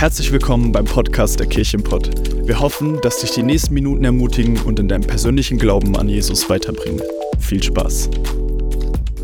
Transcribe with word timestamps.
Herzlich 0.00 0.32
willkommen 0.32 0.72
beim 0.72 0.86
Podcast 0.86 1.38
der 1.40 1.46
Kirchenpott. 1.46 2.08
Wir 2.46 2.58
hoffen, 2.58 2.98
dass 3.02 3.20
dich 3.20 3.32
die 3.32 3.42
nächsten 3.42 3.74
Minuten 3.74 4.02
ermutigen 4.02 4.58
und 4.62 4.78
in 4.78 4.88
deinem 4.88 5.06
persönlichen 5.06 5.58
Glauben 5.58 5.94
an 5.94 6.08
Jesus 6.08 6.48
weiterbringen. 6.48 7.02
Viel 7.38 7.62
Spaß. 7.62 8.08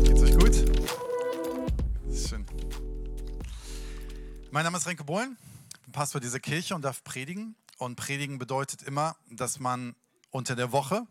Geht's 0.03 0.21
euch 0.21 0.37
gut? 0.37 0.53
Schön. 2.15 2.45
Mein 4.51 4.65
Name 4.65 4.77
ist 4.77 4.85
Renke 4.85 5.03
Bohlen, 5.03 5.35
bin 5.83 5.93
Pastor 5.93 6.21
dieser 6.21 6.39
Kirche 6.39 6.75
und 6.75 6.83
darf 6.83 7.03
predigen. 7.03 7.55
Und 7.79 7.95
predigen 7.95 8.37
bedeutet 8.37 8.83
immer, 8.83 9.15
dass 9.31 9.59
man 9.59 9.95
unter 10.29 10.55
der 10.55 10.71
Woche 10.71 11.07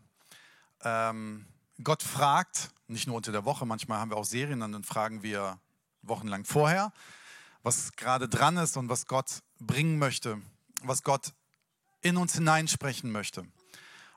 ähm, 0.85 1.45
Gott 1.83 2.03
fragt, 2.03 2.69
nicht 2.87 3.05
nur 3.05 3.17
unter 3.17 3.33
der 3.33 3.43
Woche, 3.43 3.65
manchmal 3.65 3.99
haben 3.99 4.11
wir 4.11 4.15
auch 4.15 4.23
Serien, 4.23 4.61
dann 4.61 4.85
fragen 4.85 5.23
wir 5.23 5.59
wochenlang 6.03 6.45
vorher, 6.45 6.93
was 7.63 7.91
gerade 7.97 8.29
dran 8.29 8.55
ist 8.55 8.77
und 8.77 8.87
was 8.87 9.07
Gott 9.07 9.41
bringen 9.59 9.97
möchte, 9.97 10.41
was 10.83 11.03
Gott 11.03 11.33
in 12.01 12.17
uns 12.17 12.35
hineinsprechen 12.35 13.11
möchte. 13.11 13.45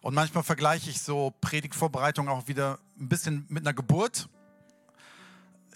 Und 0.02 0.14
manchmal 0.14 0.42
vergleiche 0.42 0.90
ich 0.90 1.00
so 1.00 1.34
Predigtvorbereitung 1.40 2.28
auch 2.28 2.48
wieder 2.48 2.78
ein 2.98 3.08
bisschen 3.08 3.44
mit 3.48 3.64
einer 3.64 3.74
Geburt. 3.74 4.28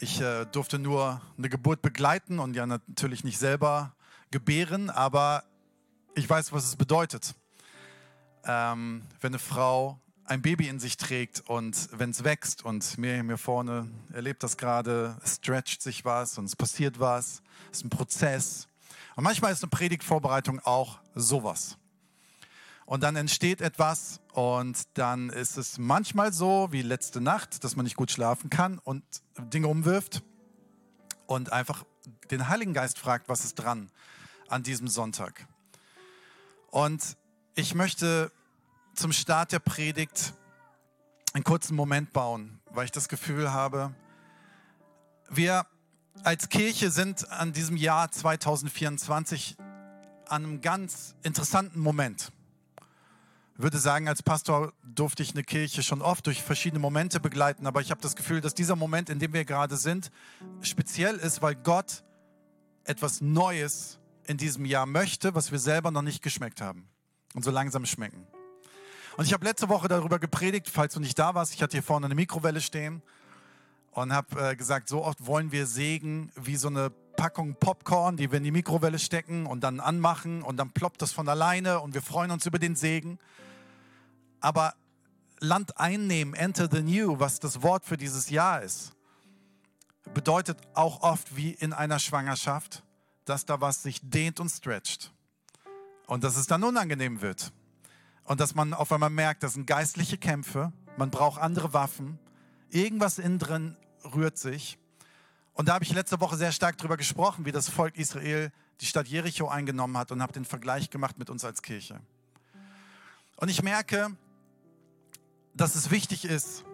Ich 0.01 0.21
äh, 0.21 0.47
durfte 0.47 0.79
nur 0.79 1.21
eine 1.37 1.49
Geburt 1.49 1.83
begleiten 1.83 2.39
und 2.39 2.55
ja 2.57 2.67
natürlich 2.67 3.25
nicht 3.25 3.39
selber 3.39 3.95
gebären, 4.31 4.91
aber 4.91 5.45
ich 6.15 6.29
weiß, 6.29 6.53
was 6.53 6.65
es 6.65 6.77
bedeutet, 6.77 7.35
ähm, 8.45 9.03
wenn 9.21 9.33
eine 9.33 9.39
Frau 9.39 10.01
ein 10.25 10.43
Baby 10.43 10.69
in 10.69 10.81
sich 10.81 10.97
trägt 10.97 11.43
und 11.49 11.89
wenn 11.93 12.11
es 12.11 12.25
wächst 12.25 12.65
und 12.65 12.97
mir 12.99 13.23
hier 13.23 13.39
vorne 13.39 13.89
erlebt 14.13 14.43
das 14.43 14.57
gerade, 14.57 15.17
stretcht 15.25 15.83
sich 15.83 16.05
was 16.05 16.39
und 16.39 16.47
es 16.47 16.57
passiert 16.57 16.99
was, 16.99 17.43
es 17.71 17.79
ist 17.79 17.85
ein 17.85 17.91
Prozess. 17.91 18.69
Und 19.17 19.25
manchmal 19.25 19.53
ist 19.53 19.63
eine 19.63 19.71
Predigtvorbereitung 19.71 20.61
auch 20.61 20.99
sowas. 21.15 21.79
Und 22.87 23.03
dann 23.03 23.17
entsteht 23.17 23.61
etwas 23.61 24.21
und 24.33 24.83
dann 24.99 25.31
ist 25.31 25.57
es 25.57 25.79
manchmal 25.79 26.33
so 26.33 26.69
wie 26.71 26.83
letzte 26.83 27.21
Nacht, 27.21 27.65
dass 27.65 27.77
man 27.77 27.85
nicht 27.85 27.97
gut 27.97 28.11
schlafen 28.11 28.51
kann 28.51 28.79
und 28.79 29.03
Dinge 29.39 29.69
umwirft 29.69 30.23
und 31.27 31.53
einfach 31.53 31.85
den 32.31 32.49
Heiligen 32.49 32.75
Geist 32.75 32.99
fragt, 32.99 33.29
was 33.29 33.45
ist 33.45 33.55
dran 33.55 33.91
an 34.49 34.63
diesem 34.63 34.89
Sonntag. 34.89 35.47
Und 36.71 37.17
ich 37.55 37.75
möchte 37.75 38.31
zum 38.95 39.13
Start 39.13 39.53
der 39.53 39.61
Predigt 39.61 40.35
einen 41.33 41.45
kurzen 41.45 41.75
Moment 41.75 42.13
bauen, 42.13 42.61
weil 42.71 42.85
ich 42.85 42.93
das 42.93 43.09
Gefühl 43.09 43.53
habe, 43.53 43.95
wir 45.31 45.67
als 46.23 46.49
Kirche 46.49 46.91
sind 46.91 47.31
an 47.31 47.53
diesem 47.53 47.77
Jahr 47.77 48.11
2024 48.11 49.57
an 50.29 50.45
einem 50.45 50.61
ganz 50.61 51.15
interessanten 51.23 51.81
Moment. 51.81 52.33
Ich 53.57 53.63
würde 53.63 53.79
sagen, 53.79 54.09
als 54.09 54.23
Pastor 54.23 54.73
durfte 54.83 55.23
ich 55.23 55.33
eine 55.33 55.45
Kirche 55.45 55.83
schon 55.83 56.03
oft 56.03 56.27
durch 56.27 56.43
verschiedene 56.43 56.81
Momente 56.81 57.21
begleiten, 57.21 57.67
aber 57.67 57.81
ich 57.81 57.91
habe 57.91 58.01
das 58.01 58.17
Gefühl, 58.17 58.41
dass 58.41 58.55
dieser 58.55 58.75
Moment, 58.75 59.11
in 59.11 59.19
dem 59.19 59.33
wir 59.33 59.45
gerade 59.45 59.77
sind, 59.77 60.11
speziell 60.61 61.17
ist, 61.17 61.43
weil 61.43 61.55
Gott 61.55 62.03
etwas 62.85 63.21
Neues 63.21 63.99
in 64.27 64.37
diesem 64.37 64.65
Jahr 64.65 64.87
möchte, 64.87 65.35
was 65.35 65.53
wir 65.53 65.59
selber 65.59 65.91
noch 65.91 66.03
nicht 66.03 66.23
geschmeckt 66.23 66.61
haben 66.61 66.89
und 67.35 67.45
so 67.45 67.51
langsam 67.51 67.87
schmecken. 67.87 68.27
Und 69.17 69.27
ich 69.27 69.33
habe 69.33 69.45
letzte 69.45 69.69
Woche 69.69 69.87
darüber 69.87 70.19
gepredigt, 70.19 70.69
falls 70.69 70.95
du 70.95 71.01
nicht 71.01 71.19
da 71.19 71.35
warst. 71.35 71.55
Ich 71.55 71.63
hatte 71.63 71.77
hier 71.77 71.83
vorne 71.85 72.07
eine 72.07 72.17
Mikrowelle 72.17 72.61
stehen 72.61 73.03
und 73.95 74.13
habe 74.13 74.51
äh, 74.51 74.57
gesagt, 74.57 74.89
so 74.89 75.05
oft 75.05 75.25
wollen 75.27 75.53
wir 75.53 75.67
Segen 75.67 76.31
wie 76.37 76.57
so 76.57 76.69
eine 76.69 76.91
Packung 76.91 77.55
Popcorn, 77.55 78.17
die 78.17 78.31
wir 78.31 78.39
in 78.39 78.45
die 78.45 78.51
Mikrowelle 78.51 78.99
stecken 78.99 79.47
und 79.47 79.61
dann 79.61 79.79
anmachen 79.81 80.43
und 80.43 80.57
dann 80.57 80.71
ploppt 80.71 81.01
das 81.01 81.13
von 81.13 81.29
alleine 81.29 81.81
und 81.81 81.95
wir 81.95 82.03
freuen 82.03 82.33
uns 82.33 82.45
über 82.45 82.59
den 82.59 82.75
Segen. 82.75 83.19
Aber 84.41 84.75
Land 85.39 85.79
einnehmen, 85.79 86.35
enter 86.35 86.69
the 86.71 86.83
new, 86.83 87.21
was 87.21 87.39
das 87.39 87.63
Wort 87.63 87.85
für 87.85 87.97
dieses 87.97 88.31
Jahr 88.31 88.63
ist, 88.63 88.93
bedeutet 90.13 90.59
auch 90.75 91.03
oft 91.03 91.37
wie 91.37 91.51
in 91.51 91.73
einer 91.73 92.01
Schwangerschaft, 92.01 92.83
dass 93.25 93.47
da 93.47 93.61
was 93.61 93.83
sich 93.83 94.01
dehnt 94.03 94.41
und 94.41 94.49
stretcht 94.49 95.13
und 96.07 96.25
dass 96.25 96.37
es 96.37 96.47
dann 96.47 96.65
unangenehm 96.65 97.21
wird. 97.21 97.53
Und 98.25 98.41
dass 98.41 98.55
man 98.55 98.75
auf 98.75 98.91
einmal 98.91 99.11
merkt, 99.11 99.43
das 99.43 99.55
sind 99.55 99.67
geistliche 99.67 100.19
Kämpfe, 100.19 100.73
man 100.97 101.11
braucht 101.11 101.41
andere 101.41 101.73
Waffen, 101.73 102.19
irgendwas 102.71 103.19
innen 103.19 103.39
drin 103.39 103.77
rührt 104.05 104.39
sich. 104.39 104.79
Und 105.55 105.69
da 105.69 105.75
habe 105.75 105.85
ich 105.85 105.93
letzte 105.93 106.21
Woche 106.21 106.37
sehr 106.37 106.53
stark 106.53 106.77
darüber 106.79 106.97
gesprochen, 106.97 107.45
wie 107.45 107.53
das 107.53 107.69
Volk 107.69 107.97
Israel 107.97 108.53
die 108.81 108.87
Stadt 108.87 109.07
Jericho 109.07 109.49
eingenommen 109.49 109.97
hat 109.97 110.11
und 110.11 110.21
habe 110.21 110.33
den 110.33 110.45
Vergleich 110.45 110.91
gemacht 110.91 111.19
mit 111.19 111.31
uns 111.31 111.45
als 111.45 111.63
Kirche. 111.63 112.01
Und 113.37 113.49
ich 113.49 113.63
merke, 113.63 114.17
dass 115.55 115.77
es 115.77 115.91
wichtig 115.91 116.25
ist, 116.25 116.65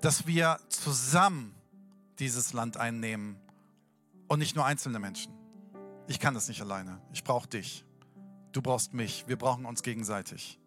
dass 0.00 0.26
wir 0.26 0.58
zusammen 0.68 1.54
dieses 2.18 2.52
Land 2.52 2.76
einnehmen 2.76 3.36
und 4.28 4.40
nicht 4.40 4.56
nur 4.56 4.66
einzelne 4.66 4.98
Menschen. 4.98 5.32
Ich 6.08 6.18
kann 6.18 6.34
das 6.34 6.48
nicht 6.48 6.60
alleine. 6.60 7.00
Ich 7.12 7.22
brauche 7.22 7.48
dich. 7.48 7.84
Du 8.52 8.60
brauchst 8.60 8.92
mich. 8.92 9.24
Wir 9.28 9.36
brauchen 9.36 9.64
uns 9.66 9.82
gegenseitig. 9.82 10.58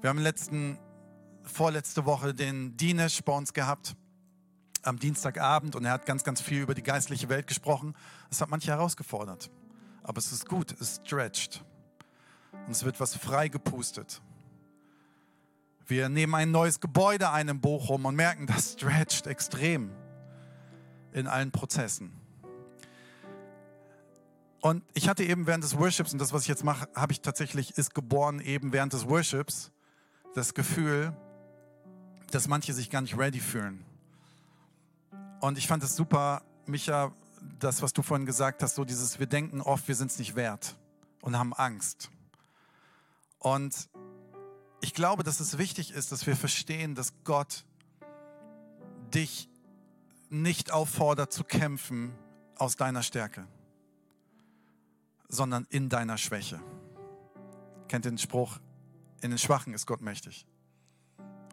Wir 0.00 0.10
haben 0.10 0.18
letzten, 0.18 0.78
vorletzte 1.42 2.04
Woche 2.04 2.34
den 2.34 2.76
Dinesh 2.76 3.22
bei 3.22 3.32
uns 3.32 3.52
gehabt 3.52 3.94
am 4.86 4.98
Dienstagabend 4.98 5.76
und 5.76 5.84
er 5.84 5.92
hat 5.92 6.06
ganz, 6.06 6.24
ganz 6.24 6.40
viel 6.40 6.62
über 6.62 6.74
die 6.74 6.82
geistliche 6.82 7.28
Welt 7.28 7.46
gesprochen. 7.46 7.94
Das 8.30 8.40
hat 8.40 8.50
manche 8.50 8.70
herausgefordert. 8.70 9.50
Aber 10.02 10.18
es 10.18 10.32
ist 10.32 10.48
gut, 10.48 10.74
es 10.80 11.00
stretcht. 11.04 11.64
Und 12.66 12.72
es 12.72 12.84
wird 12.84 13.00
was 13.00 13.16
freigepustet. 13.16 14.22
Wir 15.86 16.08
nehmen 16.08 16.34
ein 16.34 16.50
neues 16.50 16.80
Gebäude 16.80 17.30
ein 17.30 17.48
in 17.48 17.60
Bochum 17.60 18.06
und 18.06 18.16
merken, 18.16 18.46
das 18.46 18.72
stretcht 18.72 19.26
extrem 19.26 19.90
in 21.12 21.26
allen 21.26 21.50
Prozessen. 21.50 22.12
Und 24.60 24.82
ich 24.94 25.08
hatte 25.10 25.24
eben 25.24 25.46
während 25.46 25.62
des 25.62 25.76
Worships, 25.76 26.14
und 26.14 26.18
das, 26.18 26.32
was 26.32 26.42
ich 26.42 26.48
jetzt 26.48 26.64
mache, 26.64 26.88
habe 26.94 27.12
ich 27.12 27.20
tatsächlich, 27.20 27.76
ist 27.76 27.94
geboren 27.94 28.40
eben 28.40 28.72
während 28.72 28.94
des 28.94 29.06
Worships, 29.06 29.70
das 30.34 30.54
Gefühl, 30.54 31.14
dass 32.30 32.48
manche 32.48 32.72
sich 32.72 32.88
gar 32.88 33.02
nicht 33.02 33.18
ready 33.18 33.40
fühlen. 33.40 33.84
Und 35.44 35.58
ich 35.58 35.66
fand 35.66 35.82
es 35.82 35.94
super, 35.94 36.40
Micha, 36.64 37.12
das, 37.58 37.82
was 37.82 37.92
du 37.92 38.00
vorhin 38.00 38.24
gesagt 38.24 38.62
hast, 38.62 38.76
so 38.76 38.86
dieses, 38.86 39.18
wir 39.18 39.26
denken 39.26 39.60
oft, 39.60 39.86
wir 39.88 39.94
sind 39.94 40.10
es 40.10 40.18
nicht 40.18 40.36
wert 40.36 40.74
und 41.20 41.38
haben 41.38 41.52
Angst. 41.52 42.08
Und 43.40 43.90
ich 44.80 44.94
glaube, 44.94 45.22
dass 45.22 45.40
es 45.40 45.58
wichtig 45.58 45.90
ist, 45.90 46.12
dass 46.12 46.26
wir 46.26 46.34
verstehen, 46.34 46.94
dass 46.94 47.12
Gott 47.24 47.66
dich 49.12 49.50
nicht 50.30 50.72
auffordert 50.72 51.30
zu 51.30 51.44
kämpfen 51.44 52.14
aus 52.56 52.76
deiner 52.76 53.02
Stärke 53.02 53.46
sondern 55.28 55.66
in 55.68 55.90
deiner 55.90 56.16
Schwäche. 56.16 56.58
Kennt 57.88 58.06
den 58.06 58.16
Spruch, 58.16 58.60
in 59.20 59.28
den 59.28 59.38
Schwachen 59.38 59.74
ist 59.74 59.84
Gott 59.84 60.00
mächtig. 60.00 60.46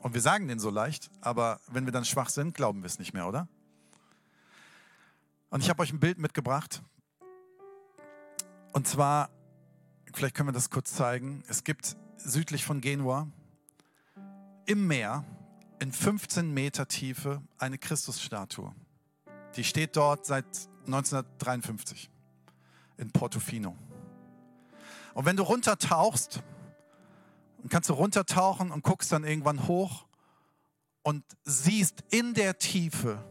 Und 0.01 0.13
wir 0.13 0.21
sagen 0.21 0.47
den 0.47 0.59
so 0.59 0.69
leicht, 0.69 1.11
aber 1.19 1.59
wenn 1.67 1.83
wir 1.83 1.91
dann 1.91 2.05
schwach 2.05 2.29
sind, 2.29 2.53
glauben 2.53 2.83
wir 2.83 2.87
es 2.87 2.99
nicht 2.99 3.13
mehr, 3.13 3.27
oder? 3.27 3.49
Und 5.51 5.61
ich 5.61 5.69
habe 5.69 5.83
euch 5.83 5.91
ein 5.91 5.99
Bild 5.99 6.17
mitgebracht. 6.17 6.81
Und 8.71 8.87
zwar, 8.87 9.29
vielleicht 10.13 10.33
können 10.33 10.47
wir 10.47 10.53
das 10.53 10.69
kurz 10.69 10.93
zeigen. 10.93 11.43
Es 11.49 11.65
gibt 11.65 11.97
südlich 12.15 12.63
von 12.63 12.79
Genua 12.79 13.27
im 14.65 14.87
Meer 14.87 15.25
in 15.79 15.91
15 15.91 16.53
Meter 16.53 16.87
Tiefe 16.87 17.41
eine 17.57 17.77
Christusstatue. 17.77 18.73
Die 19.57 19.65
steht 19.65 19.97
dort 19.97 20.25
seit 20.25 20.45
1953 20.85 22.09
in 22.95 23.11
Portofino. 23.11 23.75
Und 25.13 25.25
wenn 25.25 25.35
du 25.35 25.43
runtertauchst, 25.43 26.41
kannst 27.67 27.89
du 27.89 27.93
runtertauchen 27.93 28.71
und 28.71 28.83
guckst 28.85 29.11
dann 29.11 29.25
irgendwann 29.25 29.67
hoch 29.67 30.05
und 31.03 31.25
siehst 31.43 32.05
in 32.09 32.33
der 32.35 32.57
Tiefe 32.57 33.21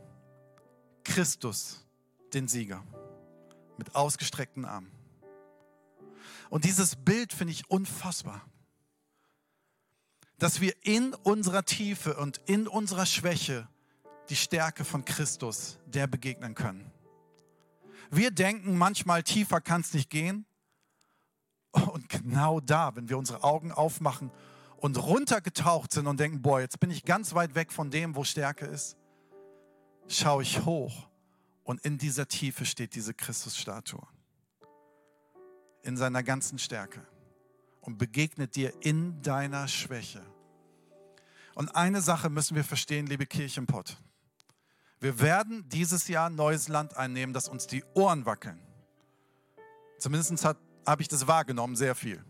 Christus, 1.03 1.87
den 2.35 2.49
Sieger, 2.49 2.83
mit 3.77 3.95
ausgestreckten 3.95 4.65
Armen. 4.65 4.91
Und 6.49 6.65
dieses 6.65 6.97
Bild 6.97 7.33
finde 7.33 7.53
ich 7.53 7.71
unfassbar. 7.71 8.43
Dass 10.39 10.61
wir 10.61 10.75
in 10.83 11.15
unserer 11.15 11.65
Tiefe 11.65 12.17
und 12.17 12.41
in 12.47 12.67
unserer 12.67 13.07
Schwäche 13.07 13.69
die 14.31 14.37
Stärke 14.37 14.85
von 14.85 15.05
Christus, 15.05 15.79
der 15.87 16.07
begegnen 16.07 16.55
können. 16.55 16.91
Wir 18.11 18.31
denken 18.31 18.77
manchmal, 18.77 19.23
tiefer 19.23 19.61
kann 19.61 19.83
es 19.83 19.93
nicht 19.93 20.11
gehen. 20.11 20.47
Und 21.73 22.09
genau 22.09 22.61
da, 22.61 22.97
wenn 22.97 23.09
wir 23.09 23.19
unsere 23.19 23.45
Augen 23.45 23.71
aufmachen 23.71 24.31
und 24.79 24.97
runtergetaucht 24.97 25.93
sind 25.93 26.07
und 26.07 26.19
denken, 26.19 26.43
boah, 26.43 26.61
jetzt 26.61 26.81
bin 26.81 26.91
ich 26.91 27.05
ganz 27.05 27.35
weit 27.35 27.55
weg 27.55 27.71
von 27.71 27.91
dem, 27.91 28.17
wo 28.17 28.25
Stärke 28.25 28.67
ist, 28.67 28.97
schaue 30.09 30.43
ich 30.43 30.65
hoch 30.65 31.10
und 31.65 31.81
in 31.83 31.99
dieser 31.99 32.27
Tiefe 32.29 32.65
steht 32.65 32.95
diese 32.95 33.15
Christusstatue. 33.15 34.07
in 35.83 35.97
seiner 35.97 36.23
ganzen 36.23 36.59
Stärke 36.59 37.01
und 37.81 37.99
begegnet 37.99 38.57
dir 38.57 38.73
in 38.81 39.23
deiner 39.23 39.67
Schwäche. 39.69 40.23
Und 41.55 41.75
eine 41.75 42.01
Sache 42.01 42.31
müssen 42.31 42.55
wir 42.55 42.65
verstehen, 42.65 43.07
liebe 43.07 43.27
Kirchenpott. 43.27 43.97
Wir 45.01 45.19
werden 45.21 45.67
dieses 45.69 46.09
Jahr 46.09 46.29
neues 46.29 46.69
Land 46.69 46.97
einnehmen, 46.97 47.33
das 47.33 47.49
uns 47.49 47.67
die 47.67 47.83
Ohren 47.95 48.27
wackeln. 48.27 48.61
Zumindest 49.99 50.45
habe 50.45 51.03
ich 51.03 51.09
das 51.09 51.27
wahrgenommen, 51.27 51.77
sehr 51.77 51.95
viel. 51.95 52.23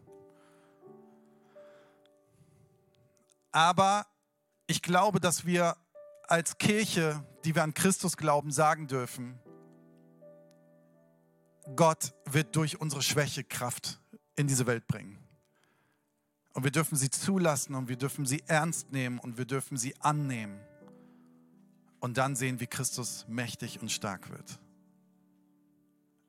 Aber 3.53 4.07
ich 4.69 4.83
glaube, 4.83 5.19
dass 5.19 5.45
wir 5.45 5.77
als 6.29 6.59
Kirche, 6.59 7.25
die 7.45 7.55
wir 7.55 7.63
an 7.63 7.75
Christus 7.75 8.17
glauben, 8.17 8.51
sagen 8.51 8.87
dürfen, 8.87 9.39
Gott 11.77 12.15
wird 12.25 12.57
durch 12.57 12.81
unsere 12.81 13.03
Schwäche 13.03 13.45
Kraft 13.45 14.01
in 14.37 14.47
diese 14.47 14.67
Welt 14.67 14.87
bringen. 14.87 15.19
Und 16.53 16.65
wir 16.65 16.71
dürfen 16.71 16.97
sie 16.97 17.11
zulassen 17.11 17.75
und 17.75 17.89
wir 17.89 17.97
dürfen 17.97 18.27
sie 18.27 18.43
ernst 18.47 18.93
nehmen 18.93 19.19
und 19.19 19.39
wir 19.39 19.45
dürfen 19.45 19.77
sie 19.77 19.95
annehmen. 20.01 20.59
Und 22.01 22.17
dann 22.17 22.35
sehen, 22.35 22.61
wie 22.61 22.67
Christus 22.67 23.27
mächtig 23.29 23.81
und 23.81 23.93
stark 23.93 24.31
wird. 24.31 24.59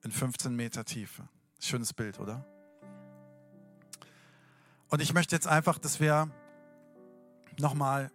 In 0.03 0.11
15 0.11 0.55
Meter 0.55 0.85
Tiefe. 0.85 1.27
Schönes 1.59 1.93
Bild, 1.93 2.19
oder? 2.19 2.45
Und 4.89 5.01
ich 5.01 5.13
möchte 5.13 5.35
jetzt 5.35 5.47
einfach, 5.47 5.77
dass 5.77 5.99
wir 5.99 6.29
nochmal 7.57 8.11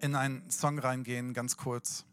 in 0.00 0.16
einen 0.16 0.50
Song 0.50 0.78
reingehen, 0.78 1.32
ganz 1.32 1.56
kurz. 1.56 2.04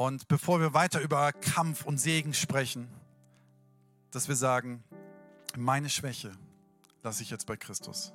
Und 0.00 0.28
bevor 0.28 0.60
wir 0.60 0.72
weiter 0.72 1.02
über 1.02 1.30
Kampf 1.30 1.84
und 1.84 1.98
Segen 1.98 2.32
sprechen, 2.32 2.88
dass 4.12 4.28
wir 4.28 4.34
sagen, 4.34 4.82
meine 5.58 5.90
Schwäche 5.90 6.32
lasse 7.02 7.22
ich 7.22 7.28
jetzt 7.28 7.44
bei 7.44 7.58
Christus. 7.58 8.14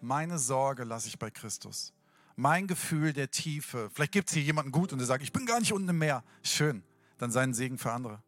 Meine 0.00 0.40
Sorge 0.40 0.82
lasse 0.82 1.06
ich 1.06 1.20
bei 1.20 1.30
Christus. 1.30 1.92
Mein 2.34 2.66
Gefühl 2.66 3.12
der 3.12 3.30
Tiefe. 3.30 3.88
Vielleicht 3.94 4.10
gibt 4.10 4.30
es 4.30 4.34
hier 4.34 4.42
jemanden 4.42 4.72
gut 4.72 4.92
und 4.92 4.98
der 4.98 5.06
sagt, 5.06 5.22
ich 5.22 5.32
bin 5.32 5.46
gar 5.46 5.60
nicht 5.60 5.72
unten 5.72 5.90
im 5.90 5.98
Meer. 5.98 6.24
Schön, 6.42 6.82
dann 7.18 7.30
sei 7.30 7.44
ein 7.44 7.54
Segen 7.54 7.78
für 7.78 7.92
andere. 7.92 8.20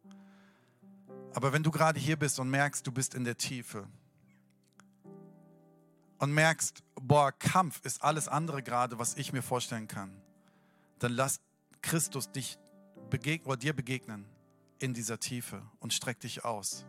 Aber 1.33 1.51
wenn 1.51 1.63
du 1.63 1.71
gerade 1.71 1.99
hier 1.99 2.15
bist 2.15 2.39
und 2.39 2.49
merkst, 2.49 2.87
du 2.87 2.93
bist 2.93 3.13
in 3.13 3.25
der 3.25 3.35
Tiefe 3.35 3.89
und 6.19 6.33
merkst, 6.33 6.81
boah, 6.95 7.33
Kampf 7.33 7.81
ist 7.83 8.01
alles 8.01 8.29
andere 8.29 8.63
gerade, 8.63 8.97
was 8.99 9.17
ich 9.17 9.33
mir 9.33 9.41
vorstellen 9.41 9.89
kann, 9.89 10.15
dann 10.99 11.11
lass 11.11 11.41
Christus 11.81 12.31
dich 12.31 12.57
begegnen 13.09 13.47
oder 13.47 13.57
dir 13.57 13.73
begegnen 13.73 14.25
in 14.79 14.93
dieser 14.93 15.19
Tiefe 15.19 15.61
und 15.79 15.93
streck 15.93 16.19
dich 16.19 16.43
aus. 16.43 16.85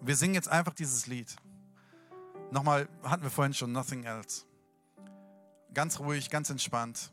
Wir 0.00 0.16
singen 0.16 0.34
jetzt 0.34 0.48
einfach 0.48 0.74
dieses 0.74 1.06
Lied. 1.06 1.34
Nochmal, 2.50 2.88
hatten 3.02 3.22
wir 3.22 3.30
vorhin 3.30 3.54
schon, 3.54 3.72
Nothing 3.72 4.04
Else. 4.04 4.44
Ganz 5.74 6.00
ruhig, 6.00 6.28
ganz 6.28 6.50
entspannt. 6.50 7.12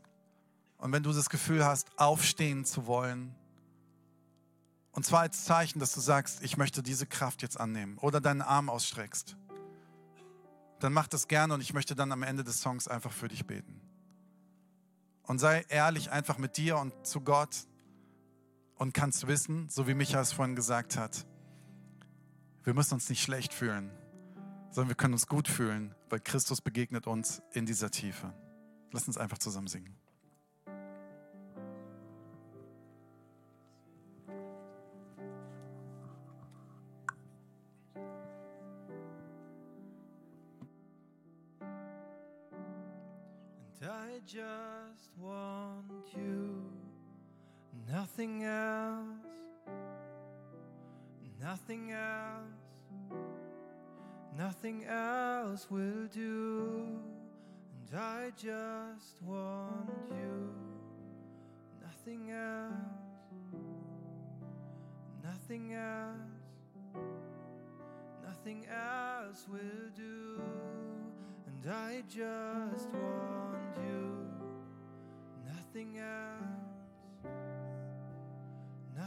Und 0.77 0.91
wenn 0.91 1.03
du 1.03 1.13
das 1.13 1.29
Gefühl 1.29 1.63
hast, 1.65 1.87
aufstehen 1.97 2.65
zu 2.65 2.87
wollen, 2.87 3.35
und 4.91 5.05
zwar 5.05 5.21
als 5.21 5.45
Zeichen, 5.45 5.79
dass 5.79 5.93
du 5.93 6.01
sagst, 6.01 6.43
ich 6.43 6.57
möchte 6.57 6.83
diese 6.83 7.05
Kraft 7.05 7.41
jetzt 7.41 7.59
annehmen 7.59 7.97
oder 7.99 8.19
deinen 8.19 8.41
Arm 8.41 8.69
ausstreckst, 8.69 9.37
dann 10.79 10.93
mach 10.93 11.07
das 11.07 11.27
gerne 11.27 11.53
und 11.53 11.61
ich 11.61 11.73
möchte 11.73 11.95
dann 11.95 12.11
am 12.11 12.23
Ende 12.23 12.43
des 12.43 12.61
Songs 12.61 12.87
einfach 12.87 13.11
für 13.11 13.27
dich 13.27 13.45
beten. 13.45 13.81
Und 15.23 15.39
sei 15.39 15.63
ehrlich 15.69 16.11
einfach 16.11 16.37
mit 16.37 16.57
dir 16.57 16.77
und 16.77 16.93
zu 17.05 17.21
Gott 17.21 17.67
und 18.79 18.93
kannst 18.93 19.27
wissen, 19.27 19.69
so 19.69 19.87
wie 19.87 19.93
Micha 19.93 20.19
es 20.19 20.31
vorhin 20.31 20.55
gesagt 20.55 20.97
hat, 20.97 21.27
wir 22.63 22.73
müssen 22.73 22.95
uns 22.95 23.09
nicht 23.09 23.21
schlecht 23.21 23.53
fühlen, 23.53 23.91
sondern 24.71 24.89
wir 24.89 24.95
können 24.95 25.13
uns 25.13 25.27
gut 25.27 25.47
fühlen, 25.47 25.93
weil 26.09 26.19
Christus 26.19 26.61
begegnet 26.61 27.05
uns 27.05 27.41
in 27.53 27.65
dieser 27.65 27.91
Tiefe. 27.91 28.33
Lass 28.91 29.05
uns 29.07 29.17
einfach 29.17 29.37
zusammen 29.37 29.67
singen. 29.67 29.95
And 43.81 43.89
I 43.89 44.21
just 44.25 45.11
want 45.17 45.85
you, 46.13 46.69
nothing 47.87 48.43
else, 48.43 49.05
nothing 51.39 51.91
else, 51.91 53.19
nothing 54.37 54.85
else 54.85 55.67
will 55.69 56.07
do. 56.11 56.99
And 57.91 57.99
I 57.99 58.31
just 58.35 59.21
want 59.23 59.89
you, 60.11 60.53
nothing 61.81 62.31
else, 62.31 62.73
nothing 65.23 65.73
else, 65.73 66.15
nothing 68.23 68.65
else 68.67 69.45
will 69.49 69.89
do. 69.95 70.41
And 71.47 71.71
I 71.71 72.03
just 72.07 72.89
want 72.93 73.77
you, 73.85 74.27
nothing 75.45 75.97
else, 75.97 76.58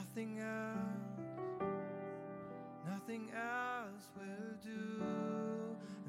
nothing 0.03 0.41
else, 0.41 1.69
nothing 2.89 3.29
else 3.35 4.09
will 4.17 4.55
do. 4.63 5.05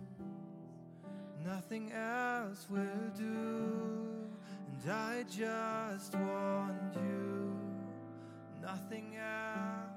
nothing 1.46 1.92
else 1.94 2.68
will 2.70 3.10
do. 3.18 4.28
And 4.84 4.92
I 4.92 5.24
just 5.24 6.16
want 6.16 6.94
you, 6.96 7.58
nothing 8.62 9.16
else, 9.16 9.97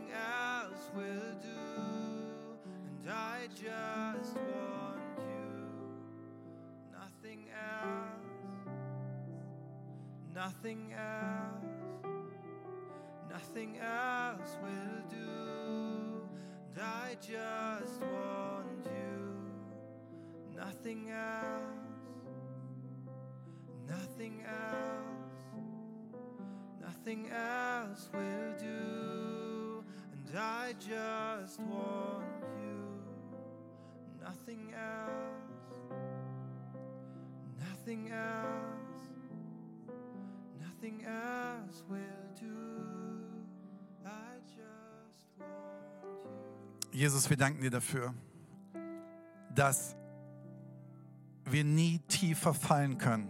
nothing 0.00 0.12
else 0.12 0.90
will 0.94 1.34
do. 1.42 1.48
And 3.02 3.10
I 3.10 3.48
just 3.54 4.34
want 4.34 5.00
you, 5.18 5.50
nothing 6.92 7.46
else, 7.50 8.70
nothing 10.34 10.92
else, 10.92 11.64
nothing 13.30 13.78
else 13.78 14.56
will 14.62 15.02
do. 15.08 16.22
And 16.74 16.82
I 16.82 17.16
just 17.20 18.00
want 18.00 18.84
you, 18.84 19.36
nothing 20.56 21.10
else, 21.10 21.90
nothing 23.88 24.44
else, 24.46 25.34
nothing 26.80 27.30
else 27.30 28.08
will. 28.12 28.49
And 30.30 30.38
I 30.38 30.74
just 30.78 31.58
want 31.58 32.22
you, 32.56 32.86
nothing 34.22 34.72
else, 34.72 35.90
nothing 37.58 38.12
else, 38.12 39.08
nothing 40.60 41.04
else 41.04 41.82
will 41.88 41.98
do. 42.38 42.46
I 44.06 44.38
just 44.46 45.26
want 45.40 46.92
you. 46.92 47.00
Jesus, 47.00 47.28
wir 47.28 47.36
danken 47.36 47.62
dir 47.62 47.70
dafür, 47.70 48.14
dass 49.52 49.96
wir 51.44 51.64
nie 51.64 51.98
tiefer 52.06 52.54
fallen 52.54 52.98
können 52.98 53.28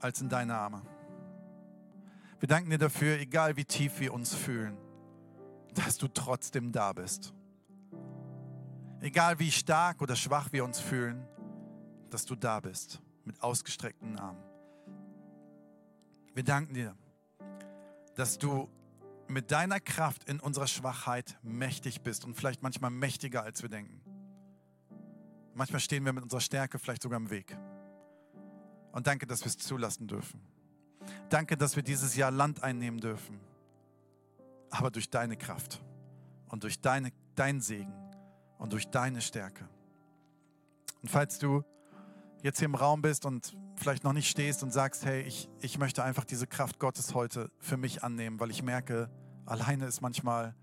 als 0.00 0.20
in 0.20 0.28
deine 0.28 0.54
Arme. 0.54 0.82
Wir 2.40 2.48
danken 2.48 2.68
dir 2.68 2.78
dafür, 2.78 3.18
egal 3.18 3.56
wie 3.56 3.64
tief 3.64 4.00
wir 4.00 4.12
uns 4.12 4.34
fühlen, 4.34 4.76
dass 5.74 5.98
du 5.98 6.08
trotzdem 6.08 6.72
da 6.72 6.92
bist. 6.92 7.32
Egal 9.00 9.38
wie 9.38 9.50
stark 9.50 10.02
oder 10.02 10.16
schwach 10.16 10.52
wir 10.52 10.64
uns 10.64 10.80
fühlen, 10.80 11.26
dass 12.10 12.24
du 12.24 12.34
da 12.34 12.60
bist 12.60 13.00
mit 13.24 13.42
ausgestreckten 13.42 14.18
Armen. 14.18 14.42
Wir 16.34 16.42
danken 16.42 16.74
dir, 16.74 16.96
dass 18.14 18.38
du 18.38 18.68
mit 19.28 19.50
deiner 19.50 19.78
Kraft 19.78 20.24
in 20.24 20.40
unserer 20.40 20.66
Schwachheit 20.66 21.38
mächtig 21.42 22.00
bist 22.00 22.24
und 22.24 22.34
vielleicht 22.34 22.62
manchmal 22.62 22.90
mächtiger, 22.90 23.42
als 23.42 23.62
wir 23.62 23.68
denken. 23.68 24.00
Manchmal 25.54 25.80
stehen 25.80 26.04
wir 26.04 26.12
mit 26.12 26.22
unserer 26.22 26.40
Stärke 26.40 26.78
vielleicht 26.78 27.02
sogar 27.02 27.18
im 27.18 27.30
Weg. 27.30 27.56
Und 28.92 29.06
danke, 29.06 29.26
dass 29.26 29.40
wir 29.40 29.48
es 29.48 29.58
zulassen 29.58 30.08
dürfen. 30.08 30.40
Danke, 31.28 31.56
dass 31.56 31.76
wir 31.76 31.82
dieses 31.82 32.16
Jahr 32.16 32.30
Land 32.30 32.62
einnehmen 32.62 33.00
dürfen. 33.00 33.38
Aber 34.70 34.90
durch 34.90 35.10
deine 35.10 35.36
Kraft 35.36 35.82
und 36.48 36.64
durch 36.64 36.80
deine 36.80 37.12
deinen 37.38 37.60
Segen 37.60 37.92
und 38.58 38.72
durch 38.72 38.88
deine 38.88 39.20
Stärke. 39.20 39.68
Und 41.02 41.10
falls 41.10 41.38
du 41.38 41.62
jetzt 42.42 42.58
hier 42.58 42.66
im 42.66 42.74
Raum 42.74 43.02
bist 43.02 43.24
und 43.24 43.56
vielleicht 43.76 44.04
noch 44.04 44.12
nicht 44.12 44.28
stehst 44.28 44.62
und 44.62 44.72
sagst, 44.72 45.04
hey, 45.04 45.22
ich, 45.22 45.48
ich 45.60 45.78
möchte 45.78 46.02
einfach 46.02 46.24
diese 46.24 46.46
Kraft 46.46 46.78
Gottes 46.78 47.14
heute 47.14 47.50
für 47.58 47.76
mich 47.76 48.02
annehmen, 48.02 48.40
weil 48.40 48.50
ich 48.50 48.62
merke, 48.62 49.10
alleine 49.46 49.86
ist 49.86 50.00
manchmal 50.00 50.54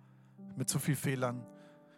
mit 0.55 0.69
zu 0.69 0.79
viel 0.79 0.95
Fehlern, 0.95 1.45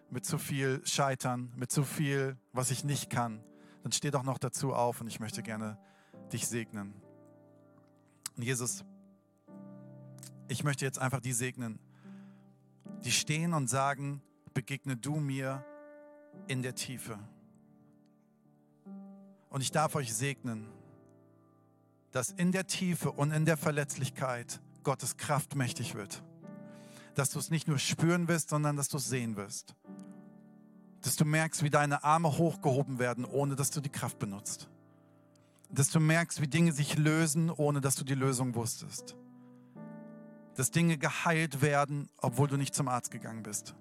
mit 0.09 0.25
zu 0.25 0.37
viel 0.37 0.85
Scheitern, 0.85 1.51
mit 1.55 1.71
zu 1.71 1.83
viel, 1.83 2.37
was 2.53 2.71
ich 2.71 2.83
nicht 2.83 3.09
kann, 3.09 3.43
dann 3.83 3.91
steh 3.91 4.11
doch 4.11 4.23
noch 4.23 4.37
dazu 4.37 4.73
auf 4.73 5.01
und 5.01 5.07
ich 5.07 5.19
möchte 5.19 5.41
gerne 5.43 5.77
dich 6.31 6.47
segnen. 6.47 6.93
Und 8.35 8.43
Jesus, 8.43 8.85
ich 10.47 10.63
möchte 10.63 10.85
jetzt 10.85 10.99
einfach 10.99 11.19
die 11.19 11.33
segnen, 11.33 11.79
die 13.03 13.11
stehen 13.11 13.53
und 13.53 13.67
sagen, 13.67 14.21
begegne 14.53 14.97
du 14.97 15.17
mir 15.17 15.63
in 16.47 16.61
der 16.61 16.75
Tiefe. 16.75 17.19
Und 19.49 19.61
ich 19.61 19.71
darf 19.71 19.95
euch 19.95 20.13
segnen, 20.13 20.67
dass 22.11 22.31
in 22.31 22.51
der 22.51 22.67
Tiefe 22.67 23.11
und 23.11 23.31
in 23.31 23.45
der 23.45 23.57
Verletzlichkeit 23.57 24.61
Gottes 24.83 25.17
Kraft 25.17 25.55
mächtig 25.55 25.95
wird. 25.95 26.23
Dass 27.15 27.31
du 27.31 27.39
es 27.39 27.49
nicht 27.49 27.67
nur 27.67 27.79
spüren 27.79 28.27
wirst, 28.27 28.49
sondern 28.49 28.75
dass 28.75 28.89
du 28.89 28.97
es 28.97 29.07
sehen 29.07 29.35
wirst. 29.35 29.75
Dass 31.01 31.15
du 31.15 31.25
merkst, 31.25 31.63
wie 31.63 31.69
deine 31.69 32.03
Arme 32.03 32.37
hochgehoben 32.37 32.99
werden, 32.99 33.25
ohne 33.25 33.55
dass 33.55 33.69
du 33.69 33.81
die 33.81 33.89
Kraft 33.89 34.19
benutzt. 34.19 34.69
Dass 35.69 35.89
du 35.89 35.99
merkst, 35.99 36.41
wie 36.41 36.47
Dinge 36.47 36.71
sich 36.71 36.97
lösen, 36.97 37.49
ohne 37.49 37.81
dass 37.81 37.95
du 37.95 38.03
die 38.03 38.15
Lösung 38.15 38.55
wusstest. 38.55 39.15
Dass 40.57 40.71
Dinge 40.71 40.97
geheilt 40.97 41.61
werden, 41.61 42.09
obwohl 42.17 42.47
du 42.47 42.57
nicht 42.57 42.73
zum 42.73 42.87
Arzt 42.87 43.11
gegangen 43.11 43.43
bist. 43.43 43.75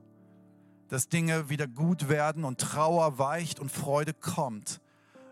Dass 0.89 1.09
Dinge 1.09 1.49
wieder 1.49 1.67
gut 1.67 2.11
werden 2.11 2.45
und 2.45 2.61
Trauer 2.61 3.19
weicht 3.19 3.61
und 3.61 3.73
Freude 3.73 4.13
kommt, 4.13 4.83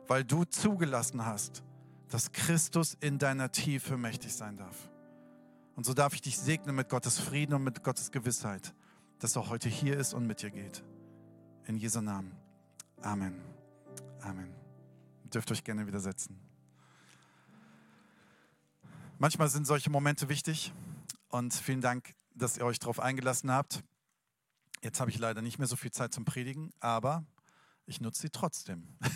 weil 0.07 0.25
du 0.25 0.45
zugelassen 0.45 1.27
hast, 1.27 1.63
dass 2.09 2.33
Christus 2.33 2.97
in 2.99 3.19
deiner 3.19 3.53
Tiefe 3.53 3.99
mächtig 3.99 4.35
sein 4.35 4.57
darf. 4.57 4.89
Und 5.77 5.85
so 5.85 5.93
darf 5.93 6.15
ich 6.15 6.23
dich 6.23 6.39
segnen 6.39 6.75
mit 6.75 6.89
Gottes 6.89 7.19
Frieden 7.19 7.53
und 7.53 7.63
mit 7.63 7.85
Gottes 7.85 8.11
Gewissheit, 8.11 8.73
dass 9.19 9.37
er 9.37 9.51
heute 9.51 9.69
hier 9.69 9.99
ist 9.99 10.15
und 10.15 10.27
mit 10.27 10.41
dir 10.41 10.51
geht. 10.51 10.83
In 11.67 11.77
Jesu 11.77 12.01
Namen. 12.01 12.33
Amen. 13.03 13.35
Amen. 14.23 14.49
Ihr 15.25 15.31
dürft 15.31 15.53
euch 15.53 15.63
gerne 15.63 15.87
widersetzen. 15.87 16.41
Manchmal 19.19 19.49
sind 19.49 19.67
solche 19.67 19.91
Momente 19.91 20.31
wichtig 20.31 20.73
und 21.35 21.53
vielen 21.53 21.81
Dank, 21.81 22.15
dass 22.37 22.59
ihr 22.59 22.65
euch 22.65 22.79
darauf 22.79 23.01
eingelassen 23.01 23.51
habt. 23.51 23.83
Jetzt 24.85 25.01
habe 25.01 25.11
ich 25.11 25.19
leider 25.19 25.43
nicht 25.43 25.59
mehr 25.59 25.67
so 25.67 25.75
viel 25.75 25.91
Zeit 25.91 26.15
zum 26.15 26.25
Predigen, 26.25 26.73
aber 26.79 27.25
ich 27.87 28.01
nutze 28.01 28.23
sie 28.23 28.31
trotzdem. 28.31 28.97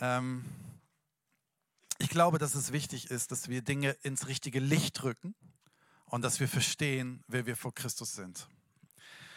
Ähm, 0.00 0.44
ich 1.98 2.08
glaube, 2.08 2.38
dass 2.38 2.54
es 2.54 2.70
wichtig 2.70 3.10
ist, 3.10 3.32
dass 3.32 3.48
wir 3.48 3.62
Dinge 3.62 3.96
ins 4.04 4.28
richtige 4.28 4.60
Licht 4.60 5.02
rücken 5.02 5.34
und 6.04 6.22
dass 6.22 6.38
wir 6.38 6.46
verstehen, 6.46 7.24
wer 7.26 7.46
wir 7.46 7.56
vor 7.56 7.74
Christus 7.74 8.12
sind. 8.12 8.46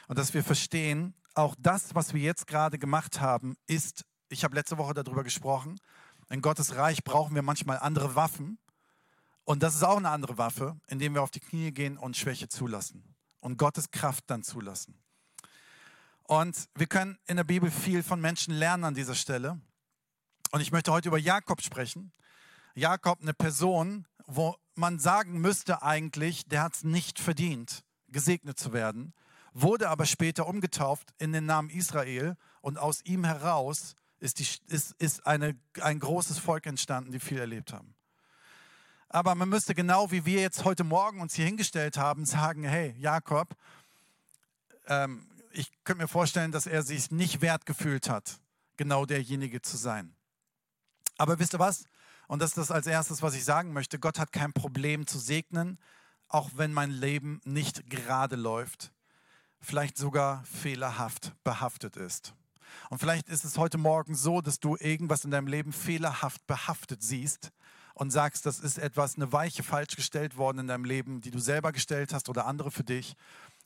Und 0.07 0.19
dass 0.19 0.35
wir 0.35 0.43
verstehen, 0.43 1.15
auch 1.33 1.55
das, 1.57 1.95
was 1.95 2.13
wir 2.13 2.21
jetzt 2.21 2.45
gerade 2.45 2.77
gemacht 2.77 3.21
haben, 3.21 3.57
ist, 3.65 4.05
ich 4.29 4.43
habe 4.43 4.53
letzte 4.53 4.77
Woche 4.77 4.93
darüber 4.93 5.23
gesprochen, 5.23 5.79
in 6.29 6.43
Gottes 6.43 6.75
Reich 6.75 7.03
brauchen 7.03 7.33
wir 7.33 7.41
manchmal 7.41 7.79
andere 7.79 8.13
Waffen. 8.13 8.59
Und 9.43 9.63
das 9.63 9.75
ist 9.75 9.83
auch 9.83 9.97
eine 9.97 10.09
andere 10.09 10.37
Waffe, 10.37 10.79
indem 10.87 11.15
wir 11.15 11.23
auf 11.23 11.31
die 11.31 11.39
Knie 11.39 11.71
gehen 11.71 11.97
und 11.97 12.15
Schwäche 12.15 12.47
zulassen 12.47 13.15
und 13.41 13.57
Gottes 13.57 13.91
Kraft 13.91 14.25
dann 14.27 14.43
zulassen. 14.43 15.01
Und 16.23 16.69
wir 16.75 16.87
können 16.87 17.17
in 17.27 17.37
der 17.37 17.43
Bibel 17.43 17.69
viel 17.69 18.03
von 18.03 18.21
Menschen 18.21 18.53
lernen 18.53 18.85
an 18.85 18.93
dieser 18.93 19.15
Stelle. 19.15 19.59
Und 20.51 20.61
ich 20.61 20.71
möchte 20.71 20.91
heute 20.91 21.09
über 21.09 21.17
Jakob 21.17 21.61
sprechen. 21.61 22.13
Jakob, 22.73 23.21
eine 23.21 23.33
Person, 23.33 24.07
wo 24.25 24.55
man 24.75 24.99
sagen 24.99 25.41
müsste 25.41 25.81
eigentlich, 25.81 26.45
der 26.45 26.63
hat 26.63 26.75
es 26.75 26.83
nicht 26.83 27.19
verdient, 27.19 27.83
gesegnet 28.07 28.57
zu 28.57 28.71
werden, 28.71 29.13
wurde 29.53 29.89
aber 29.89 30.05
später 30.05 30.47
umgetauft 30.47 31.13
in 31.17 31.33
den 31.33 31.45
Namen 31.45 31.69
Israel 31.69 32.37
und 32.61 32.77
aus 32.77 33.03
ihm 33.03 33.25
heraus 33.25 33.95
ist, 34.19 34.39
die, 34.39 34.47
ist, 34.73 34.93
ist 34.99 35.25
eine, 35.25 35.59
ein 35.81 35.99
großes 35.99 36.37
Volk 36.37 36.65
entstanden, 36.65 37.11
die 37.11 37.19
viel 37.19 37.39
erlebt 37.39 37.73
haben. 37.73 37.95
Aber 39.13 39.35
man 39.35 39.49
müsste 39.49 39.75
genau 39.75 40.09
wie 40.09 40.25
wir 40.25 40.39
jetzt 40.39 40.63
heute 40.63 40.85
Morgen 40.85 41.19
uns 41.19 41.33
hier 41.33 41.43
hingestellt 41.43 41.97
haben, 41.97 42.25
sagen, 42.25 42.63
hey 42.63 42.95
Jakob, 42.97 43.57
ähm, 44.87 45.27
ich 45.51 45.69
könnte 45.83 46.03
mir 46.03 46.07
vorstellen, 46.07 46.53
dass 46.53 46.65
er 46.65 46.81
sich 46.81 47.11
nicht 47.11 47.41
wert 47.41 47.65
gefühlt 47.65 48.09
hat, 48.09 48.39
genau 48.77 49.05
derjenige 49.05 49.61
zu 49.61 49.75
sein. 49.75 50.15
Aber 51.17 51.39
wisst 51.39 51.53
ihr 51.53 51.59
was? 51.59 51.83
Und 52.29 52.41
das 52.41 52.51
ist 52.51 52.57
das 52.57 52.71
als 52.71 52.87
erstes, 52.87 53.21
was 53.21 53.35
ich 53.35 53.43
sagen 53.43 53.73
möchte. 53.73 53.99
Gott 53.99 54.17
hat 54.17 54.31
kein 54.31 54.53
Problem 54.53 55.05
zu 55.05 55.19
segnen, 55.19 55.77
auch 56.29 56.51
wenn 56.55 56.71
mein 56.71 56.91
Leben 56.91 57.41
nicht 57.43 57.89
gerade 57.89 58.37
läuft, 58.37 58.93
vielleicht 59.59 59.97
sogar 59.97 60.41
fehlerhaft 60.45 61.33
behaftet 61.43 61.97
ist. 61.97 62.33
Und 62.89 62.99
vielleicht 62.99 63.27
ist 63.27 63.43
es 63.43 63.57
heute 63.57 63.77
Morgen 63.77 64.15
so, 64.15 64.39
dass 64.39 64.61
du 64.61 64.77
irgendwas 64.77 65.25
in 65.25 65.31
deinem 65.31 65.47
Leben 65.47 65.73
fehlerhaft 65.73 66.47
behaftet 66.47 67.03
siehst 67.03 67.51
und 68.01 68.09
sagst, 68.09 68.47
das 68.47 68.59
ist 68.59 68.79
etwas, 68.79 69.15
eine 69.15 69.31
Weiche 69.31 69.61
falsch 69.61 69.95
gestellt 69.95 70.35
worden 70.35 70.57
in 70.57 70.67
deinem 70.67 70.85
Leben, 70.85 71.21
die 71.21 71.29
du 71.29 71.37
selber 71.37 71.71
gestellt 71.71 72.15
hast 72.15 72.29
oder 72.29 72.47
andere 72.47 72.71
für 72.71 72.83
dich 72.83 73.13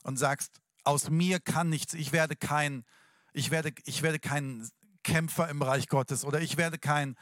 und 0.04 0.18
sagst, 0.18 0.60
aus 0.84 1.10
mir 1.10 1.40
kann 1.40 1.70
nichts, 1.70 1.94
ich 1.94 2.12
werde 2.12 2.36
kein, 2.36 2.84
ich 3.32 3.50
werde, 3.50 3.72
ich 3.86 4.02
werde 4.02 4.20
kein 4.20 4.70
Kämpfer 5.06 5.48
im 5.48 5.62
Reich 5.62 5.88
Gottes 5.88 6.26
oder 6.26 6.42
ich 6.42 6.58
werde 6.58 6.78
kein, 6.78 7.16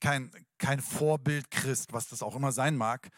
kein, 0.00 0.32
kein 0.58 0.80
Vorbild 0.82 1.48
Christ, 1.52 1.92
was 1.92 2.08
das 2.08 2.24
auch 2.24 2.34
immer 2.34 2.50
sein 2.50 2.76
mag. 2.76 3.08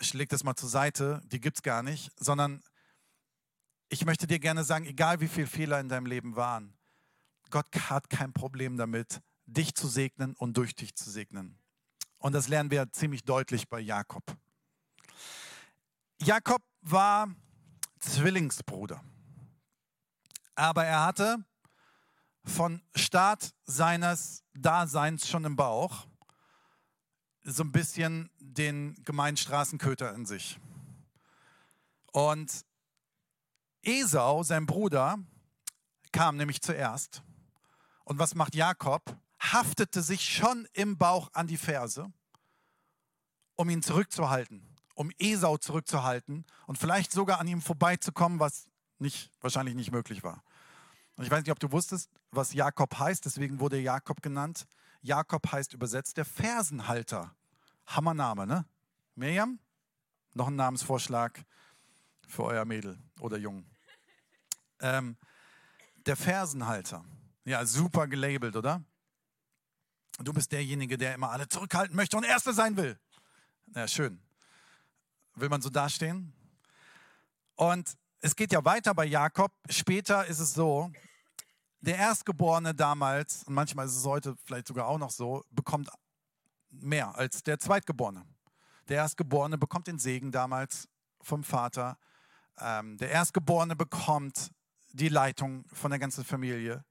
Ich 0.00 0.12
leg 0.12 0.28
das 0.28 0.42
mal 0.42 0.56
zur 0.56 0.68
Seite, 0.68 1.20
die 1.26 1.38
gibt 1.38 1.58
es 1.58 1.62
gar 1.62 1.84
nicht, 1.84 2.10
sondern 2.18 2.64
ich 3.90 4.04
möchte 4.04 4.26
dir 4.26 4.40
gerne 4.40 4.64
sagen, 4.64 4.86
egal 4.86 5.20
wie 5.20 5.28
viele 5.28 5.46
Fehler 5.46 5.78
in 5.78 5.88
deinem 5.88 6.06
Leben 6.06 6.34
waren, 6.34 6.74
Gott 7.50 7.68
hat 7.88 8.10
kein 8.10 8.32
Problem 8.32 8.76
damit, 8.76 9.20
dich 9.46 9.76
zu 9.76 9.86
segnen 9.86 10.34
und 10.34 10.56
durch 10.56 10.74
dich 10.74 10.96
zu 10.96 11.08
segnen. 11.08 11.60
Und 12.24 12.32
das 12.32 12.48
lernen 12.48 12.70
wir 12.70 12.90
ziemlich 12.90 13.22
deutlich 13.24 13.68
bei 13.68 13.80
Jakob. 13.80 14.24
Jakob 16.22 16.62
war 16.80 17.28
Zwillingsbruder, 17.98 19.04
aber 20.54 20.86
er 20.86 21.04
hatte 21.04 21.44
von 22.42 22.80
Start 22.96 23.54
seines 23.64 24.42
Daseins 24.54 25.28
schon 25.28 25.44
im 25.44 25.54
Bauch 25.54 26.06
so 27.42 27.62
ein 27.62 27.72
bisschen 27.72 28.30
den 28.38 28.94
gemeinen 29.04 29.36
Straßenköter 29.36 30.14
in 30.14 30.24
sich. 30.24 30.58
Und 32.10 32.64
Esau, 33.82 34.42
sein 34.44 34.64
Bruder, 34.64 35.18
kam 36.10 36.38
nämlich 36.38 36.62
zuerst. 36.62 37.22
Und 38.04 38.18
was 38.18 38.34
macht 38.34 38.54
Jakob? 38.54 39.14
Haftete 39.52 40.02
sich 40.02 40.22
schon 40.22 40.66
im 40.72 40.96
Bauch 40.96 41.30
an 41.32 41.46
die 41.46 41.56
Ferse, 41.56 42.12
um 43.56 43.68
ihn 43.68 43.82
zurückzuhalten, 43.82 44.76
um 44.94 45.10
Esau 45.18 45.58
zurückzuhalten 45.58 46.44
und 46.66 46.78
vielleicht 46.78 47.12
sogar 47.12 47.40
an 47.40 47.48
ihm 47.48 47.60
vorbeizukommen, 47.60 48.40
was 48.40 48.66
nicht, 48.98 49.30
wahrscheinlich 49.40 49.74
nicht 49.74 49.92
möglich 49.92 50.22
war. 50.22 50.42
Und 51.16 51.24
ich 51.24 51.30
weiß 51.30 51.42
nicht, 51.42 51.52
ob 51.52 51.60
du 51.60 51.70
wusstest, 51.70 52.10
was 52.30 52.54
Jakob 52.54 52.98
heißt, 52.98 53.24
deswegen 53.24 53.60
wurde 53.60 53.78
Jakob 53.78 54.22
genannt. 54.22 54.66
Jakob 55.02 55.50
heißt 55.52 55.72
übersetzt 55.74 56.16
der 56.16 56.24
Fersenhalter. 56.24 57.34
Hammername, 57.86 58.46
ne? 58.46 58.64
Miriam? 59.14 59.58
Noch 60.32 60.48
ein 60.48 60.56
Namensvorschlag 60.56 61.44
für 62.26 62.44
euer 62.44 62.64
Mädel 62.64 62.98
oder 63.20 63.36
Jungen. 63.36 63.70
Ähm, 64.80 65.16
der 66.06 66.16
Fersenhalter. 66.16 67.04
Ja, 67.44 67.64
super 67.64 68.08
gelabelt, 68.08 68.56
oder? 68.56 68.82
Du 70.18 70.32
bist 70.32 70.52
derjenige, 70.52 70.96
der 70.96 71.14
immer 71.14 71.30
alle 71.30 71.48
zurückhalten 71.48 71.96
möchte 71.96 72.16
und 72.16 72.24
Erster 72.24 72.52
sein 72.52 72.76
will. 72.76 72.98
Ja, 73.74 73.88
schön. 73.88 74.22
Will 75.34 75.48
man 75.48 75.60
so 75.60 75.70
dastehen? 75.70 76.32
Und 77.56 77.96
es 78.20 78.36
geht 78.36 78.52
ja 78.52 78.64
weiter 78.64 78.94
bei 78.94 79.04
Jakob. 79.04 79.52
Später 79.68 80.26
ist 80.26 80.38
es 80.38 80.54
so, 80.54 80.92
der 81.80 81.98
Erstgeborene 81.98 82.74
damals, 82.74 83.44
und 83.44 83.54
manchmal 83.54 83.86
ist 83.86 83.96
es 83.96 84.04
heute 84.04 84.36
vielleicht 84.44 84.68
sogar 84.68 84.86
auch 84.86 84.98
noch 84.98 85.10
so, 85.10 85.44
bekommt 85.50 85.90
mehr 86.70 87.16
als 87.16 87.42
der 87.42 87.58
Zweitgeborene. 87.58 88.24
Der 88.88 88.98
Erstgeborene 88.98 89.58
bekommt 89.58 89.86
den 89.86 89.98
Segen 89.98 90.32
damals 90.32 90.88
vom 91.20 91.42
Vater. 91.42 91.98
Ähm, 92.58 92.96
der 92.98 93.10
Erstgeborene 93.10 93.76
bekommt 93.76 94.50
die 94.92 95.08
Leitung 95.08 95.64
von 95.72 95.90
der 95.90 95.98
ganzen 95.98 96.24
Familie. 96.24 96.84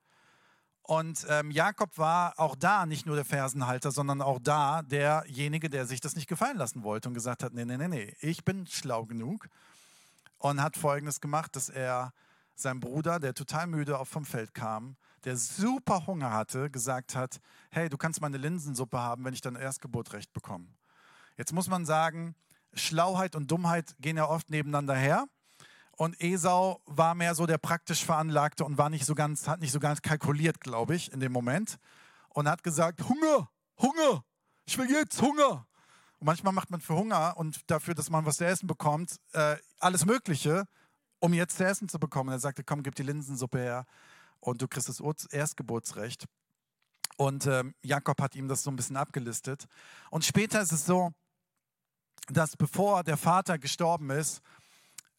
Und 0.84 1.26
ähm, 1.30 1.50
Jakob 1.50 1.98
war 1.98 2.38
auch 2.38 2.56
da 2.56 2.86
nicht 2.86 3.06
nur 3.06 3.16
der 3.16 3.24
Fersenhalter, 3.24 3.92
sondern 3.92 4.22
auch 4.22 4.40
da 4.40 4.82
derjenige, 4.82 5.70
der 5.70 5.86
sich 5.86 6.02
das 6.02 6.16
nicht 6.16 6.28
gefallen 6.28 6.58
lassen 6.58 6.84
wollte 6.84 7.08
und 7.08 7.14
gesagt 7.14 7.42
hat, 7.42 7.54
nee, 7.54 7.64
nee, 7.64 7.78
nee, 7.78 7.88
nee, 7.88 8.16
ich 8.20 8.44
bin 8.44 8.68
schlau 8.68 9.06
genug 9.06 9.48
und 10.40 10.62
hat 10.62 10.76
Folgendes 10.76 11.22
gemacht, 11.22 11.56
dass 11.56 11.70
er 11.70 12.12
seinem 12.56 12.82
Bruder, 12.82 13.20
der 13.20 13.34
total 13.34 13.68
müde 13.68 13.98
auf 13.98 14.10
vom 14.10 14.26
Feld 14.26 14.54
kam, 14.54 14.98
der 15.24 15.38
super 15.38 16.06
Hunger 16.06 16.32
hatte, 16.32 16.70
gesagt 16.70 17.16
hat, 17.16 17.40
hey, 17.72 17.88
du 17.88 17.98
kannst 17.98 18.20
meine 18.20 18.38
Linsensuppe 18.38 19.00
haben, 19.00 19.24
wenn 19.24 19.34
ich 19.34 19.42
dein 19.42 19.56
Erstgeburtrecht 19.56 20.34
bekomme. 20.34 20.68
Jetzt 21.38 21.54
muss 21.54 21.70
man 21.70 21.86
sagen, 21.86 22.36
Schlauheit 22.74 23.36
und 23.36 23.50
Dummheit 23.50 23.96
gehen 24.00 24.18
ja 24.18 24.28
oft 24.28 24.50
nebeneinander 24.50 24.96
her. 24.96 25.28
Und 25.96 26.20
Esau 26.22 26.82
war 26.86 27.14
mehr 27.14 27.36
so 27.36 27.46
der 27.46 27.58
praktisch 27.58 28.04
Veranlagte 28.04 28.66
und 28.66 28.78
war 28.78 28.90
nicht 28.90 29.06
so 29.06 29.14
ganz, 29.14 29.48
hat 29.48 29.62
nicht 29.62 29.72
so 29.72 29.80
ganz 29.80 30.02
kalkuliert, 30.02 30.60
glaube 30.60 30.96
ich, 30.96 31.12
in 31.12 31.20
dem 31.20 31.32
Moment. 31.32 31.78
Und 32.30 32.48
hat 32.48 32.64
gesagt, 32.64 33.08
Hunger, 33.08 33.50
Hunger, 33.80 34.24
ich 34.66 34.78
will 34.78 34.90
jetzt 34.90 35.22
Hunger. 35.22 35.68
Und 36.18 36.26
manchmal 36.26 36.54
macht 36.54 36.72
man 36.72 36.82
für 36.82 36.96
Hunger 36.96 37.38
und 37.38 37.70
dafür, 37.70 37.94
dass 37.94 38.10
man 38.10 38.26
was 38.26 38.38
zu 38.38 38.46
essen 38.46 38.66
bekommt, 38.66 39.18
äh, 39.34 39.58
alles 39.80 40.06
Mögliche, 40.06 40.66
um 41.20 41.34
jetzt 41.34 41.58
zu 41.58 41.66
essen 41.66 41.88
zu 41.88 42.00
bekommen. 42.00 42.30
Und 42.30 42.36
er 42.36 42.40
sagte, 42.40 42.64
komm, 42.64 42.82
gib 42.82 42.96
die 42.96 43.04
Linsensuppe 43.04 43.60
her 43.60 43.86
und 44.40 44.62
du 44.62 44.68
kriegst 44.68 44.90
das 44.90 45.02
Erstgeburtsrecht. 45.32 46.26
Und 47.18 47.46
ähm, 47.46 47.76
Jakob 47.84 48.20
hat 48.22 48.36
ihm 48.36 48.48
das 48.48 48.64
so 48.64 48.72
ein 48.72 48.76
bisschen 48.76 48.98
abgelistet. 48.98 49.68
Und 50.10 50.26
später 50.26 50.62
ist 50.62 50.72
es 50.72 50.86
so, 50.86 51.12
dass 52.30 52.58
bevor 52.58 53.04
der 53.04 53.18
Vater 53.18 53.60
gestorben 53.60 54.10
ist, 54.10 54.42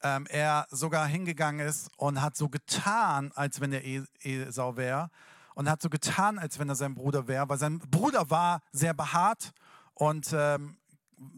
ähm, 0.04 0.26
er 0.28 0.66
sogar 0.70 1.06
hingegangen 1.06 1.66
ist 1.66 1.90
und 1.96 2.20
hat 2.20 2.37
so 2.37 2.49
getan, 2.49 3.32
als 3.34 3.61
wenn 3.61 3.73
er 3.73 3.82
Esau 4.23 4.76
wäre 4.76 5.11
und 5.54 5.68
hat 5.68 5.82
so 5.82 5.88
getan, 5.88 6.38
als 6.38 6.58
wenn 6.58 6.68
er 6.68 6.75
sein 6.76 6.94
Bruder 6.94 7.26
wäre, 7.26 7.49
weil 7.49 7.58
sein 7.58 7.78
Bruder 7.78 8.30
war 8.30 8.61
sehr 8.70 8.94
behaart 8.94 9.52
und 9.94 10.32
ähm, 10.32 10.76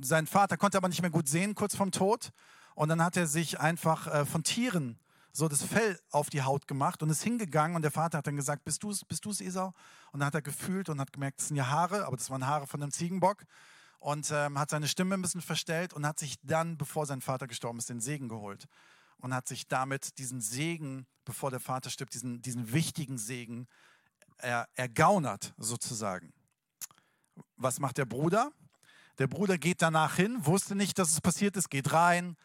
sein 0.00 0.26
Vater 0.26 0.56
konnte 0.56 0.76
aber 0.76 0.88
nicht 0.88 1.00
mehr 1.00 1.11
gut 1.11 1.28
sehen 1.28 1.54
kurz 1.54 1.76
vorm 1.76 1.92
Tod 1.92 2.32
und 2.75 2.88
dann 2.88 3.02
hat 3.02 3.16
er 3.16 3.28
sich 3.28 3.61
einfach 3.61 4.08
äh, 4.08 4.26
von 4.26 4.42
Tieren 4.42 4.99
so 5.32 5.49
das 5.49 5.62
Fell 5.62 6.00
auf 6.11 6.30
die 6.30 6.42
Haut 6.42 6.66
gemacht 6.66 7.02
und 7.02 7.11
ist 7.11 7.23
hingegangen 7.23 7.76
und 7.76 7.82
der 7.82 7.90
Vater 7.90 8.18
hat 8.18 8.26
dann 8.26 8.37
gesagt, 8.37 8.64
bist 8.64 8.82
du 8.82 8.90
es, 8.90 9.04
bist 9.04 9.26
Esau? 9.26 9.75
Und 10.12 10.20
dann 10.20 10.28
hat 10.28 10.35
er 10.35 10.40
gefühlt 10.40 10.88
und 10.88 10.99
hat 10.99 11.12
gemerkt, 11.12 11.40
das 11.40 11.49
sind 11.49 11.56
ja 11.58 11.68
Haare, 11.68 12.06
aber 12.06 12.16
das 12.16 12.30
waren 12.30 12.46
Haare 12.46 12.66
von 12.66 12.82
einem 12.82 12.90
Ziegenbock 12.90 13.44
und 13.99 14.31
ähm, 14.31 14.59
hat 14.59 14.71
seine 14.71 14.88
Stimme 14.88 15.15
ein 15.15 15.23
bisschen 15.23 15.41
verstellt 15.41 15.95
und 15.95 16.07
hat 16.07 16.19
sich 16.19 16.37
dann, 16.43 16.76
bevor 16.76 17.07
sein 17.07 17.21
Vater 17.21 17.47
gestorben 17.47 17.79
ist, 17.79 17.88
den 17.88 18.00
Segen 18.00 18.29
geholt 18.29 18.67
und 19.19 19.35
hat 19.35 19.49
sich 19.49 19.67
damit 19.69 20.19
diesen 20.19 20.41
Segen, 20.41 21.07
bevor 21.25 21.50
der 21.50 21.61
Vater 21.61 21.91
stirbt, 21.91 22.15
diesen, 22.15 22.43
diesen 22.43 22.73
wichtigen 22.73 23.19
Segen 23.19 23.67
er, 24.38 24.69
ergaunert 24.75 25.55
sozusagen. 25.57 26.33
Was 27.57 27.81
macht 27.81 27.99
der 27.99 28.05
Bruder? 28.05 28.53
Der 29.19 29.26
Bruder 29.26 29.57
geht 29.57 29.81
danach 29.81 30.17
hin, 30.17 30.45
wusste 30.45 30.75
nicht, 30.75 30.99
dass 30.99 31.12
es 31.12 31.21
passiert 31.21 31.57
ist, 31.57 31.71
geht 31.71 31.93
rein, 31.93 32.37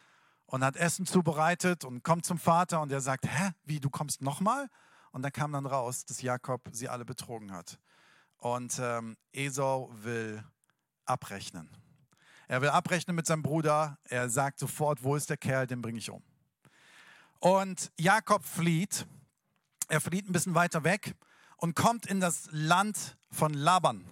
und 0.52 0.62
hat 0.62 0.76
Essen 0.76 1.06
zubereitet 1.06 1.84
und 1.84 2.02
kommt 2.02 2.26
zum 2.26 2.38
Vater 2.38 2.82
und 2.82 2.90
der 2.90 3.00
sagt, 3.00 3.26
hä, 3.26 3.52
wie, 3.64 3.80
du 3.80 3.88
kommst 3.88 4.20
nochmal? 4.20 4.68
Und 5.10 5.22
dann 5.22 5.32
kam 5.32 5.52
dann 5.52 5.64
raus, 5.64 6.04
dass 6.04 6.20
Jakob 6.20 6.68
sie 6.72 6.90
alle 6.90 7.06
betrogen 7.06 7.52
hat. 7.52 7.78
Und 8.36 8.78
ähm, 8.78 9.16
Esau 9.32 9.90
will 9.94 10.44
abrechnen. 11.04 11.68
Er 12.48 12.60
will 12.60 12.68
abrechnen 12.68 13.16
mit 13.16 13.26
seinem 13.26 13.42
Bruder. 13.42 13.98
Er 14.04 14.28
sagt 14.28 14.58
sofort, 14.58 15.02
wo 15.02 15.16
ist 15.16 15.30
der 15.30 15.36
Kerl, 15.36 15.66
den 15.66 15.82
bringe 15.82 15.98
ich 15.98 16.10
um. 16.10 16.22
Und 17.38 17.90
Jakob 17.98 18.44
flieht. 18.44 19.06
Er 19.88 20.00
flieht 20.00 20.28
ein 20.28 20.32
bisschen 20.32 20.54
weiter 20.54 20.84
weg 20.84 21.14
und 21.56 21.74
kommt 21.74 22.06
in 22.06 22.20
das 22.20 22.48
Land 22.50 23.16
von 23.30 23.54
Laban. 23.54 24.04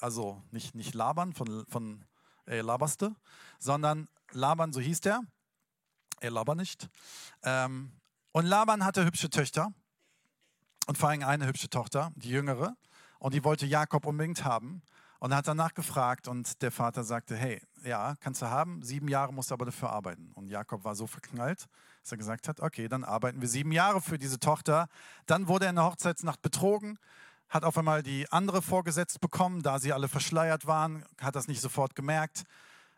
Also 0.00 0.42
nicht, 0.50 0.74
nicht 0.74 0.94
Laban 0.94 1.32
von, 1.32 1.66
von 1.68 2.04
äh, 2.46 2.60
Labaste, 2.60 3.14
sondern 3.58 4.08
Laban, 4.32 4.72
so 4.72 4.80
hieß 4.80 5.00
der. 5.00 5.20
Er 6.20 6.30
Laban 6.30 6.56
nicht. 6.56 6.88
Ähm, 7.42 7.92
und 8.32 8.46
Laban 8.46 8.84
hatte 8.84 9.04
hübsche 9.04 9.30
Töchter 9.30 9.72
und 10.86 10.98
vor 10.98 11.08
allem 11.08 11.22
eine 11.22 11.46
hübsche 11.46 11.70
Tochter, 11.70 12.12
die 12.16 12.30
jüngere. 12.30 12.76
Und 13.18 13.34
die 13.34 13.44
wollte 13.44 13.66
Jakob 13.66 14.06
unbedingt 14.06 14.44
haben. 14.44 14.82
Und 15.18 15.30
er 15.32 15.38
hat 15.38 15.48
danach 15.48 15.74
gefragt 15.74 16.28
und 16.28 16.62
der 16.62 16.70
Vater 16.70 17.04
sagte, 17.04 17.36
hey, 17.36 17.60
ja, 17.84 18.14
kannst 18.20 18.42
du 18.42 18.46
haben, 18.46 18.82
sieben 18.82 19.08
Jahre 19.08 19.32
musst 19.32 19.50
du 19.50 19.54
aber 19.54 19.64
dafür 19.64 19.90
arbeiten. 19.90 20.30
Und 20.34 20.48
Jakob 20.48 20.84
war 20.84 20.94
so 20.94 21.06
verknallt, 21.06 21.66
dass 22.02 22.12
er 22.12 22.18
gesagt 22.18 22.48
hat, 22.48 22.60
okay, 22.60 22.88
dann 22.88 23.04
arbeiten 23.04 23.40
wir 23.40 23.48
sieben 23.48 23.72
Jahre 23.72 24.00
für 24.00 24.18
diese 24.18 24.38
Tochter. 24.38 24.88
Dann 25.26 25.48
wurde 25.48 25.66
er 25.66 25.70
in 25.70 25.76
der 25.76 25.84
Hochzeitsnacht 25.84 26.42
betrogen, 26.42 26.98
hat 27.48 27.64
auf 27.64 27.78
einmal 27.78 28.02
die 28.02 28.30
andere 28.30 28.60
vorgesetzt 28.60 29.20
bekommen, 29.20 29.62
da 29.62 29.78
sie 29.78 29.92
alle 29.92 30.08
verschleiert 30.08 30.66
waren, 30.66 31.04
hat 31.20 31.36
das 31.36 31.48
nicht 31.48 31.60
sofort 31.60 31.94
gemerkt 31.94 32.44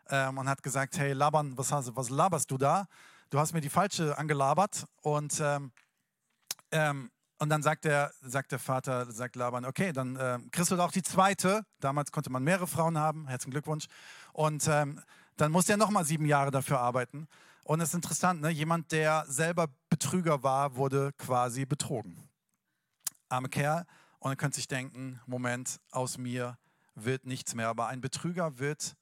ähm, 0.09 0.37
und 0.37 0.49
hat 0.49 0.63
gesagt, 0.63 0.97
hey 0.97 1.13
Laban, 1.13 1.57
was, 1.57 1.71
hast, 1.71 1.95
was 1.95 2.09
laberst 2.09 2.51
du 2.51 2.57
da? 2.57 2.87
Du 3.29 3.39
hast 3.39 3.53
mir 3.53 3.61
die 3.61 3.69
falsche 3.69 4.17
angelabert. 4.17 4.85
Und, 5.01 5.39
ähm, 5.39 5.71
ähm, 6.71 7.11
und 7.39 7.49
dann 7.49 7.63
sagt 7.63 7.85
der, 7.85 8.11
sagt 8.21 8.51
der 8.51 8.59
Vater, 8.59 9.11
sagt 9.11 9.37
Laban, 9.37 9.65
okay, 9.65 9.93
dann 9.93 10.17
äh, 10.17 10.39
kriegst 10.51 10.71
du 10.71 10.75
doch 10.75 10.91
die 10.91 11.01
zweite. 11.01 11.65
Damals 11.79 12.11
konnte 12.11 12.29
man 12.29 12.43
mehrere 12.43 12.67
Frauen 12.67 12.97
haben, 12.97 13.27
herzlichen 13.27 13.51
Glückwunsch. 13.51 13.87
Und 14.33 14.67
ähm, 14.67 15.01
dann 15.37 15.51
muss 15.51 15.69
er 15.69 15.77
nochmal 15.77 16.03
sieben 16.03 16.25
Jahre 16.25 16.51
dafür 16.51 16.81
arbeiten. 16.81 17.27
Und 17.63 17.79
es 17.79 17.89
ist 17.89 17.95
interessant, 17.95 18.41
ne? 18.41 18.49
jemand, 18.49 18.91
der 18.91 19.25
selber 19.27 19.67
Betrüger 19.89 20.43
war, 20.43 20.75
wurde 20.75 21.13
quasi 21.13 21.65
betrogen. 21.65 22.29
Arme 23.29 23.47
Kerl. 23.47 23.85
Und 24.19 24.31
er 24.31 24.35
könnte 24.35 24.57
sich 24.57 24.67
denken, 24.67 25.21
Moment, 25.25 25.79
aus 25.91 26.17
mir 26.17 26.57
wird 26.95 27.25
nichts 27.25 27.55
mehr. 27.55 27.69
Aber 27.69 27.87
ein 27.87 28.01
Betrüger 28.01 28.59
wird 28.59 28.97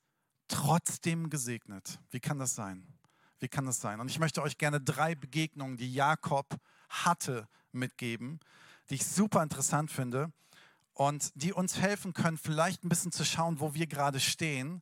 trotzdem 0.47 1.31
gesegnet. 1.31 1.99
Wie 2.11 2.19
kann 2.19 2.37
das 2.37 2.53
sein? 2.53 2.85
Wie 3.39 3.47
kann 3.47 3.65
das 3.65 3.81
sein? 3.81 3.99
Und 3.99 4.11
ich 4.11 4.19
möchte 4.19 4.43
euch 4.43 4.59
gerne 4.59 4.79
drei 4.79 5.15
Begegnungen, 5.15 5.77
die 5.77 5.91
Jakob 5.91 6.55
hatte, 6.89 7.47
mitgeben, 7.77 8.39
die 8.89 8.95
ich 8.95 9.05
super 9.05 9.43
interessant 9.43 9.91
finde 9.91 10.31
und 10.93 11.31
die 11.35 11.53
uns 11.53 11.79
helfen 11.79 12.13
können, 12.13 12.37
vielleicht 12.37 12.83
ein 12.83 12.89
bisschen 12.89 13.11
zu 13.11 13.23
schauen, 13.23 13.59
wo 13.59 13.73
wir 13.73 13.87
gerade 13.87 14.19
stehen, 14.19 14.81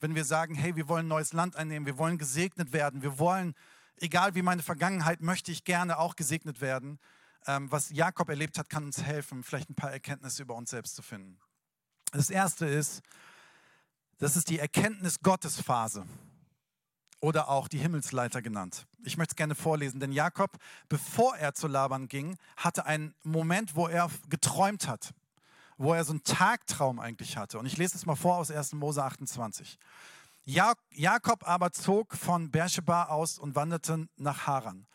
wenn 0.00 0.14
wir 0.14 0.24
sagen, 0.24 0.54
hey, 0.54 0.74
wir 0.74 0.88
wollen 0.88 1.06
neues 1.06 1.32
Land 1.32 1.56
einnehmen, 1.56 1.86
wir 1.86 1.98
wollen 1.98 2.18
gesegnet 2.18 2.72
werden, 2.72 3.02
wir 3.02 3.18
wollen, 3.18 3.54
egal 3.96 4.34
wie 4.34 4.42
meine 4.42 4.62
Vergangenheit, 4.62 5.20
möchte 5.20 5.52
ich 5.52 5.64
gerne 5.64 5.98
auch 5.98 6.16
gesegnet 6.16 6.60
werden. 6.60 6.98
Ähm, 7.46 7.70
was 7.70 7.90
Jakob 7.90 8.28
erlebt 8.28 8.58
hat, 8.58 8.68
kann 8.68 8.84
uns 8.84 9.02
helfen, 9.02 9.44
vielleicht 9.44 9.70
ein 9.70 9.74
paar 9.74 9.92
Erkenntnisse 9.92 10.42
über 10.42 10.54
uns 10.54 10.70
selbst 10.70 10.96
zu 10.96 11.02
finden. 11.02 11.38
Das 12.10 12.30
erste 12.30 12.66
ist, 12.66 13.02
das 14.18 14.36
ist 14.36 14.50
die 14.50 14.58
Erkenntnis 14.58 15.20
Gottes 15.20 15.60
Phase 15.60 16.04
oder 17.22 17.48
auch 17.48 17.68
die 17.68 17.78
Himmelsleiter 17.78 18.42
genannt. 18.42 18.84
Ich 19.04 19.16
möchte 19.16 19.32
es 19.32 19.36
gerne 19.36 19.54
vorlesen, 19.54 20.00
denn 20.00 20.12
Jakob, 20.12 20.58
bevor 20.88 21.36
er 21.36 21.54
zu 21.54 21.68
Laban 21.68 22.08
ging, 22.08 22.36
hatte 22.56 22.84
einen 22.84 23.14
Moment, 23.22 23.76
wo 23.76 23.86
er 23.86 24.10
geträumt 24.28 24.88
hat, 24.88 25.14
wo 25.78 25.94
er 25.94 26.04
so 26.04 26.12
einen 26.12 26.24
Tagtraum 26.24 26.98
eigentlich 26.98 27.36
hatte. 27.36 27.60
Und 27.60 27.66
ich 27.66 27.76
lese 27.76 27.96
es 27.96 28.06
mal 28.06 28.16
vor 28.16 28.36
aus 28.36 28.50
1. 28.50 28.72
Mose 28.72 29.02
28. 29.02 29.78
Jakob 30.44 31.48
aber 31.48 31.70
zog 31.70 32.16
von 32.16 32.50
Beersheba 32.50 33.04
aus 33.04 33.38
und 33.38 33.54
wanderte 33.54 34.08
nach 34.16 34.48
Haran. 34.48 34.86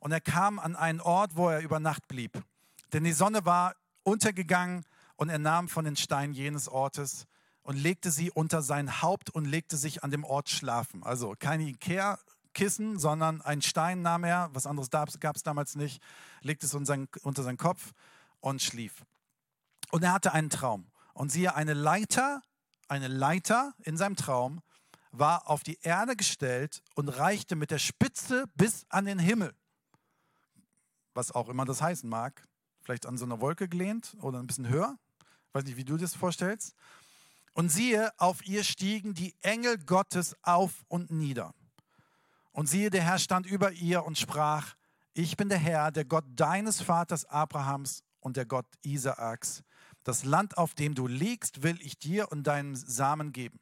Und 0.00 0.10
er 0.10 0.22
kam 0.22 0.58
an 0.58 0.76
einen 0.76 1.02
Ort, 1.02 1.36
wo 1.36 1.50
er 1.50 1.60
über 1.60 1.80
Nacht 1.80 2.08
blieb. 2.08 2.42
Denn 2.94 3.04
die 3.04 3.12
Sonne 3.12 3.44
war 3.44 3.74
untergegangen 4.04 4.86
und 5.16 5.28
er 5.28 5.38
nahm 5.38 5.68
von 5.68 5.84
den 5.84 5.96
Steinen 5.96 6.32
jenes 6.32 6.66
Ortes 6.66 7.26
und 7.64 7.76
legte 7.76 8.10
sie 8.10 8.30
unter 8.30 8.62
sein 8.62 9.02
Haupt 9.02 9.30
und 9.30 9.46
legte 9.46 9.76
sich 9.76 10.04
an 10.04 10.10
dem 10.10 10.22
Ort 10.22 10.50
schlafen. 10.50 11.02
Also 11.02 11.34
keine 11.38 11.64
Ikea-Kissen, 11.64 12.98
sondern 12.98 13.40
ein 13.40 13.62
Stein 13.62 14.02
nahm 14.02 14.22
er, 14.22 14.50
was 14.52 14.66
anderes 14.66 14.90
gab 14.90 15.36
es 15.36 15.42
damals 15.42 15.74
nicht, 15.74 16.00
legte 16.42 16.66
es 16.66 16.74
unter 16.74 16.86
seinen, 16.86 17.08
unter 17.22 17.42
seinen 17.42 17.56
Kopf 17.56 17.92
und 18.40 18.62
schlief. 18.62 19.04
Und 19.90 20.04
er 20.04 20.12
hatte 20.12 20.32
einen 20.32 20.50
Traum. 20.50 20.86
Und 21.14 21.32
siehe, 21.32 21.54
eine 21.54 21.74
Leiter, 21.74 22.42
eine 22.88 23.08
Leiter 23.08 23.74
in 23.82 23.96
seinem 23.96 24.16
Traum 24.16 24.60
war 25.10 25.48
auf 25.48 25.62
die 25.62 25.78
Erde 25.80 26.16
gestellt 26.16 26.82
und 26.94 27.08
reichte 27.08 27.56
mit 27.56 27.70
der 27.70 27.78
Spitze 27.78 28.44
bis 28.56 28.84
an 28.90 29.06
den 29.06 29.18
Himmel. 29.18 29.54
Was 31.14 31.32
auch 31.32 31.48
immer 31.48 31.64
das 31.64 31.80
heißen 31.80 32.08
mag. 32.08 32.46
Vielleicht 32.82 33.06
an 33.06 33.16
so 33.16 33.24
einer 33.24 33.40
Wolke 33.40 33.68
gelehnt 33.68 34.16
oder 34.20 34.38
ein 34.38 34.46
bisschen 34.46 34.68
höher. 34.68 34.98
Ich 35.48 35.54
weiß 35.54 35.64
nicht, 35.64 35.76
wie 35.76 35.84
du 35.84 35.96
dir 35.96 36.02
das 36.02 36.14
vorstellst. 36.14 36.74
Und 37.54 37.70
siehe, 37.70 38.12
auf 38.18 38.46
ihr 38.46 38.64
stiegen 38.64 39.14
die 39.14 39.34
Engel 39.40 39.78
Gottes 39.78 40.36
auf 40.42 40.84
und 40.88 41.10
nieder. 41.10 41.54
Und 42.52 42.68
siehe, 42.68 42.90
der 42.90 43.02
Herr 43.02 43.18
stand 43.18 43.46
über 43.46 43.72
ihr 43.72 44.04
und 44.04 44.18
sprach, 44.18 44.74
ich 45.14 45.36
bin 45.36 45.48
der 45.48 45.58
Herr, 45.58 45.92
der 45.92 46.04
Gott 46.04 46.24
deines 46.34 46.82
Vaters 46.82 47.24
Abrahams 47.24 48.02
und 48.20 48.36
der 48.36 48.44
Gott 48.46 48.66
Isaaks. 48.82 49.62
Das 50.02 50.24
Land, 50.24 50.58
auf 50.58 50.74
dem 50.74 50.94
du 50.94 51.06
liegst, 51.06 51.62
will 51.62 51.78
ich 51.80 51.98
dir 51.98 52.30
und 52.32 52.44
deinem 52.44 52.74
Samen 52.74 53.32
geben. 53.32 53.60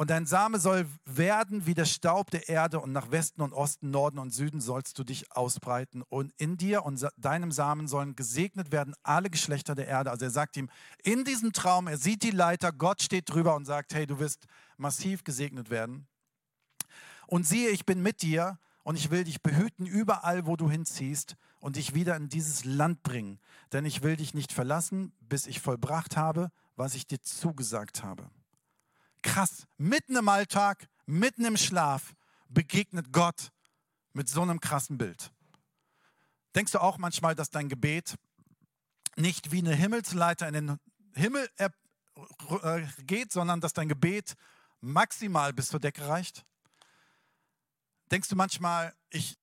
Und 0.00 0.08
dein 0.08 0.24
Same 0.24 0.58
soll 0.58 0.86
werden 1.04 1.66
wie 1.66 1.74
der 1.74 1.84
Staub 1.84 2.30
der 2.30 2.48
Erde 2.48 2.80
und 2.80 2.90
nach 2.90 3.10
Westen 3.10 3.42
und 3.42 3.52
Osten, 3.52 3.90
Norden 3.90 4.18
und 4.18 4.30
Süden 4.30 4.62
sollst 4.62 4.98
du 4.98 5.04
dich 5.04 5.30
ausbreiten. 5.32 6.02
Und 6.08 6.32
in 6.38 6.56
dir 6.56 6.86
und 6.86 7.06
deinem 7.18 7.52
Samen 7.52 7.86
sollen 7.86 8.16
gesegnet 8.16 8.72
werden 8.72 8.94
alle 9.02 9.28
Geschlechter 9.28 9.74
der 9.74 9.88
Erde. 9.88 10.10
Also 10.10 10.24
er 10.24 10.30
sagt 10.30 10.56
ihm 10.56 10.70
in 11.02 11.24
diesem 11.24 11.52
Traum, 11.52 11.86
er 11.86 11.98
sieht 11.98 12.22
die 12.22 12.30
Leiter, 12.30 12.72
Gott 12.72 13.02
steht 13.02 13.28
drüber 13.28 13.54
und 13.54 13.66
sagt, 13.66 13.92
hey, 13.92 14.06
du 14.06 14.18
wirst 14.18 14.46
massiv 14.78 15.22
gesegnet 15.22 15.68
werden. 15.68 16.08
Und 17.26 17.46
siehe, 17.46 17.68
ich 17.68 17.84
bin 17.84 18.00
mit 18.02 18.22
dir 18.22 18.58
und 18.84 18.96
ich 18.96 19.10
will 19.10 19.24
dich 19.24 19.42
behüten 19.42 19.84
überall, 19.84 20.46
wo 20.46 20.56
du 20.56 20.70
hinziehst 20.70 21.36
und 21.58 21.76
dich 21.76 21.92
wieder 21.92 22.16
in 22.16 22.30
dieses 22.30 22.64
Land 22.64 23.02
bringen. 23.02 23.38
Denn 23.74 23.84
ich 23.84 24.02
will 24.02 24.16
dich 24.16 24.32
nicht 24.32 24.54
verlassen, 24.54 25.12
bis 25.20 25.46
ich 25.46 25.60
vollbracht 25.60 26.16
habe, 26.16 26.50
was 26.74 26.94
ich 26.94 27.06
dir 27.06 27.20
zugesagt 27.20 28.02
habe. 28.02 28.30
Krass, 29.22 29.66
mitten 29.76 30.16
im 30.16 30.28
Alltag, 30.28 30.88
mitten 31.06 31.44
im 31.44 31.56
Schlaf 31.56 32.14
begegnet 32.48 33.12
Gott 33.12 33.50
mit 34.12 34.28
so 34.28 34.42
einem 34.42 34.60
krassen 34.60 34.98
Bild. 34.98 35.32
Denkst 36.54 36.72
du 36.72 36.80
auch 36.80 36.98
manchmal, 36.98 37.34
dass 37.34 37.50
dein 37.50 37.68
Gebet 37.68 38.16
nicht 39.16 39.52
wie 39.52 39.58
eine 39.58 39.74
Himmelsleiter 39.74 40.48
in 40.48 40.54
den 40.54 40.80
Himmel 41.14 41.48
äh, 41.58 41.70
geht, 43.04 43.32
sondern 43.32 43.60
dass 43.60 43.72
dein 43.72 43.88
Gebet 43.88 44.34
maximal 44.80 45.52
bis 45.52 45.68
zur 45.68 45.80
Decke 45.80 46.08
reicht? 46.08 46.44
Denkst 48.10 48.28
du 48.28 48.36
manchmal, 48.36 48.94
ich. 49.10 49.36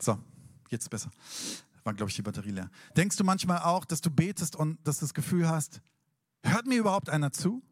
So, 0.00 0.18
jetzt 0.70 0.90
besser. 0.90 1.10
War, 1.84 1.94
glaube 1.94 2.10
ich, 2.10 2.16
die 2.16 2.22
Batterie 2.22 2.50
leer. 2.50 2.70
Denkst 2.96 3.16
du 3.16 3.24
manchmal 3.24 3.60
auch, 3.60 3.84
dass 3.84 4.00
du 4.00 4.10
betest 4.10 4.56
und 4.56 4.78
dass 4.86 4.98
du 4.98 5.04
das 5.04 5.14
Gefühl 5.14 5.48
hast, 5.48 5.80
hört 6.42 6.66
mir 6.66 6.78
überhaupt 6.78 7.08
einer 7.08 7.32
zu? 7.32 7.62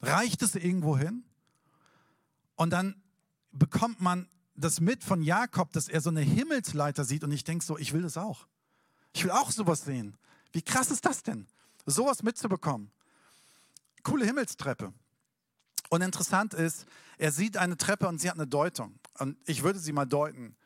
Reicht 0.00 0.42
es 0.42 0.54
irgendwo 0.54 0.96
hin? 0.96 1.24
Und 2.54 2.70
dann 2.70 3.02
bekommt 3.52 4.00
man 4.00 4.28
das 4.54 4.80
mit 4.80 5.04
von 5.04 5.22
Jakob, 5.22 5.72
dass 5.72 5.88
er 5.88 6.00
so 6.00 6.10
eine 6.10 6.22
Himmelsleiter 6.22 7.04
sieht 7.04 7.24
und 7.24 7.32
ich 7.32 7.44
denke 7.44 7.64
so, 7.64 7.76
ich 7.76 7.92
will 7.92 8.02
das 8.02 8.16
auch. 8.16 8.46
Ich 9.12 9.24
will 9.24 9.30
auch 9.30 9.50
sowas 9.50 9.84
sehen. 9.84 10.16
Wie 10.52 10.62
krass 10.62 10.90
ist 10.90 11.04
das 11.04 11.22
denn? 11.22 11.46
Sowas 11.84 12.22
mitzubekommen 12.22 12.90
coole 14.06 14.24
Himmelstreppe. 14.24 14.92
Und 15.90 16.02
interessant 16.02 16.54
ist, 16.54 16.86
er 17.18 17.32
sieht 17.32 17.56
eine 17.56 17.76
Treppe 17.76 18.06
und 18.06 18.20
sie 18.20 18.28
hat 18.28 18.36
eine 18.36 18.46
Deutung. 18.46 18.98
Und 19.18 19.36
ich 19.46 19.64
würde 19.64 19.80
sie 19.80 19.92
mal 19.92 20.06
deuten 20.06 20.56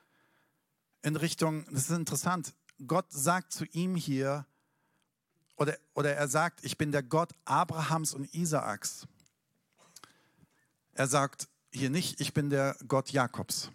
in 1.03 1.17
Richtung, 1.17 1.65
das 1.71 1.89
ist 1.89 1.97
interessant, 1.97 2.55
Gott 2.87 3.13
sagt 3.13 3.53
zu 3.53 3.65
ihm 3.67 3.95
hier, 3.95 4.47
oder, 5.57 5.77
oder 5.95 6.15
er 6.15 6.29
sagt, 6.29 6.65
ich 6.65 6.79
bin 6.79 6.91
der 6.91 7.03
Gott 7.03 7.33
Abrahams 7.45 8.15
und 8.15 8.33
Isaaks. 8.35 9.07
Er 10.93 11.07
sagt 11.07 11.49
hier 11.71 11.91
nicht, 11.91 12.21
ich 12.21 12.33
bin 12.33 12.49
der 12.51 12.77
Gott 12.89 13.11
Jakobs. 13.11 13.71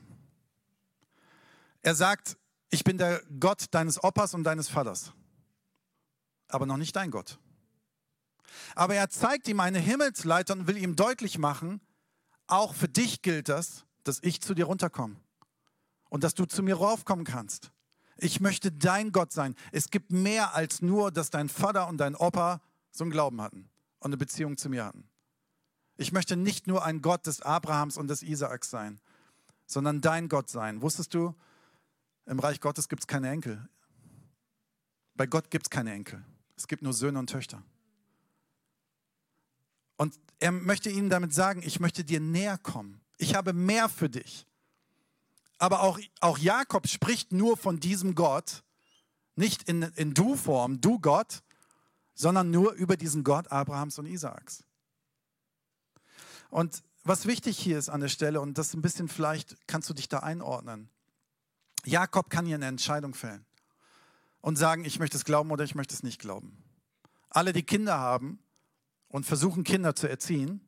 Er 1.84 1.94
sagt, 1.94 2.38
ich 2.72 2.84
bin 2.84 2.98
der 2.98 3.22
Gott 3.39 3.65
deines 3.72 4.04
Opas 4.04 4.34
und 4.34 4.44
deines 4.44 4.68
Vaters, 4.68 5.13
aber 6.48 6.65
noch 6.65 6.78
nicht 6.78 6.96
dein 6.96 7.12
Gott. 7.12 7.38
Aber 8.74 8.96
er 8.96 9.10
zeigt 9.10 9.48
ihm 9.48 9.60
eine 9.60 9.80
Himmelsleiter 9.80 10.54
und 10.54 10.68
will 10.68 10.78
ihm 10.78 10.96
deutlich 10.96 11.38
machen, 11.38 11.80
auch 12.48 12.74
für 12.74 12.89
dich 12.89 13.22
gilt 13.22 13.50
das, 13.50 13.86
dass 14.04 14.20
ich 14.24 14.41
zu 14.41 14.56
dir 14.56 14.65
runterkomme 14.65 15.15
und 16.10 16.24
dass 16.24 16.34
du 16.34 16.46
zu 16.46 16.63
mir 16.63 16.76
raufkommen 16.76 17.26
kannst. 17.26 17.72
Ich 18.17 18.39
möchte 18.39 18.71
dein 18.71 19.12
Gott 19.12 19.32
sein. 19.32 19.56
Es 19.71 19.89
gibt 19.89 20.12
mehr 20.12 20.56
als 20.56 20.82
nur, 20.82 21.12
dass 21.12 21.30
dein 21.30 21.49
Vater 21.49 21.88
und 21.88 21.97
dein 21.97 22.15
Opa 22.15 22.62
so 22.91 23.04
einen 23.04 23.12
Glauben 23.12 23.41
hatten 23.41 23.69
und 23.99 24.10
eine 24.10 24.17
Beziehung 24.17 24.58
zu 24.58 24.69
mir 24.69 24.86
hatten. 24.86 25.10
Ich 25.97 26.12
möchte 26.12 26.36
nicht 26.36 26.67
nur 26.67 26.84
ein 26.86 27.01
Gott 27.01 27.25
des 27.28 27.41
Abrahams 27.41 27.97
und 27.97 28.08
des 28.08 28.23
Isaaks 28.23 28.69
sein, 28.69 28.99
sondern 29.65 30.01
dein 30.01 30.30
Gott 30.30 30.49
sein. 30.49 30.82
Wusstest 30.82 31.13
du, 31.13 31.36
im 32.25 32.39
Reich 32.39 32.60
Gottes 32.60 32.89
gibt 32.89 33.04
es 33.04 33.08
keine 33.08 33.30
Enkel. 33.30 33.67
Bei 35.15 35.28
Gott 35.28 35.49
gibt 35.49 35.67
es 35.67 35.69
keine 35.69 35.93
Enkel. 35.93 36.23
Es 36.56 36.67
gibt 36.67 36.82
nur 36.82 36.93
Söhne 36.93 37.19
und 37.19 37.30
Töchter. 37.30 37.63
Und 39.97 40.19
er 40.39 40.51
möchte 40.51 40.89
ihnen 40.89 41.10
damit 41.10 41.34
sagen, 41.34 41.62
ich 41.63 41.80
möchte 41.80 42.04
dir 42.04 42.19
näher 42.19 42.58
kommen. 42.58 43.01
Ich 43.17 43.36
habe 43.36 43.54
mehr 43.54 43.88
für 43.88 44.10
dich. 44.10 44.45
Aber 45.58 45.82
auch, 45.82 46.00
auch 46.20 46.38
Jakob 46.38 46.88
spricht 46.88 47.32
nur 47.32 47.58
von 47.58 47.80
diesem 47.80 48.15
Gott, 48.15 48.63
nicht 49.36 49.63
in, 49.63 49.82
in 49.82 50.13
Du-Form, 50.13 50.82
du 50.82 51.00
Gott, 51.00 51.44
sondern 52.13 52.52
nur 52.52 52.74
über 52.74 52.98
diesen 52.98 53.24
Gott 53.24 53.52
Abrahams 53.52 54.00
und 54.00 54.06
Isaaks. 54.06 54.63
Und 56.50 56.84
was 57.04 57.26
wichtig 57.26 57.58
hier 57.58 57.78
ist 57.78 57.89
an 57.89 58.02
der 58.02 58.08
Stelle, 58.08 58.41
und 58.41 58.58
das 58.58 58.74
ein 58.74 58.82
bisschen 58.82 59.10
vielleicht 59.10 59.56
kannst 59.68 59.89
du 59.89 59.94
dich 59.94 60.08
da 60.08 60.20
einordnen. 60.20 60.89
Jakob 61.86 62.30
kann 62.30 62.46
hier 62.46 62.56
eine 62.56 62.65
Entscheidung 62.65 63.13
fällen 63.13 63.46
und 64.41 64.56
sagen, 64.56 64.86
ich 64.86 65.00
möchte 65.00 65.18
es 65.18 65.26
glauben 65.26 65.52
oder 65.52 65.63
ich 65.63 65.76
möchte 65.76 65.94
es 65.94 66.04
nicht 66.04 66.20
glauben. 66.20 66.63
Alle, 67.30 67.54
die 67.54 67.63
Kinder 67.63 68.00
haben, 68.00 68.39
und 69.15 69.26
versuchen 69.26 69.63
Kinder 69.63 69.96
zu 69.96 70.10
erziehen, 70.10 70.60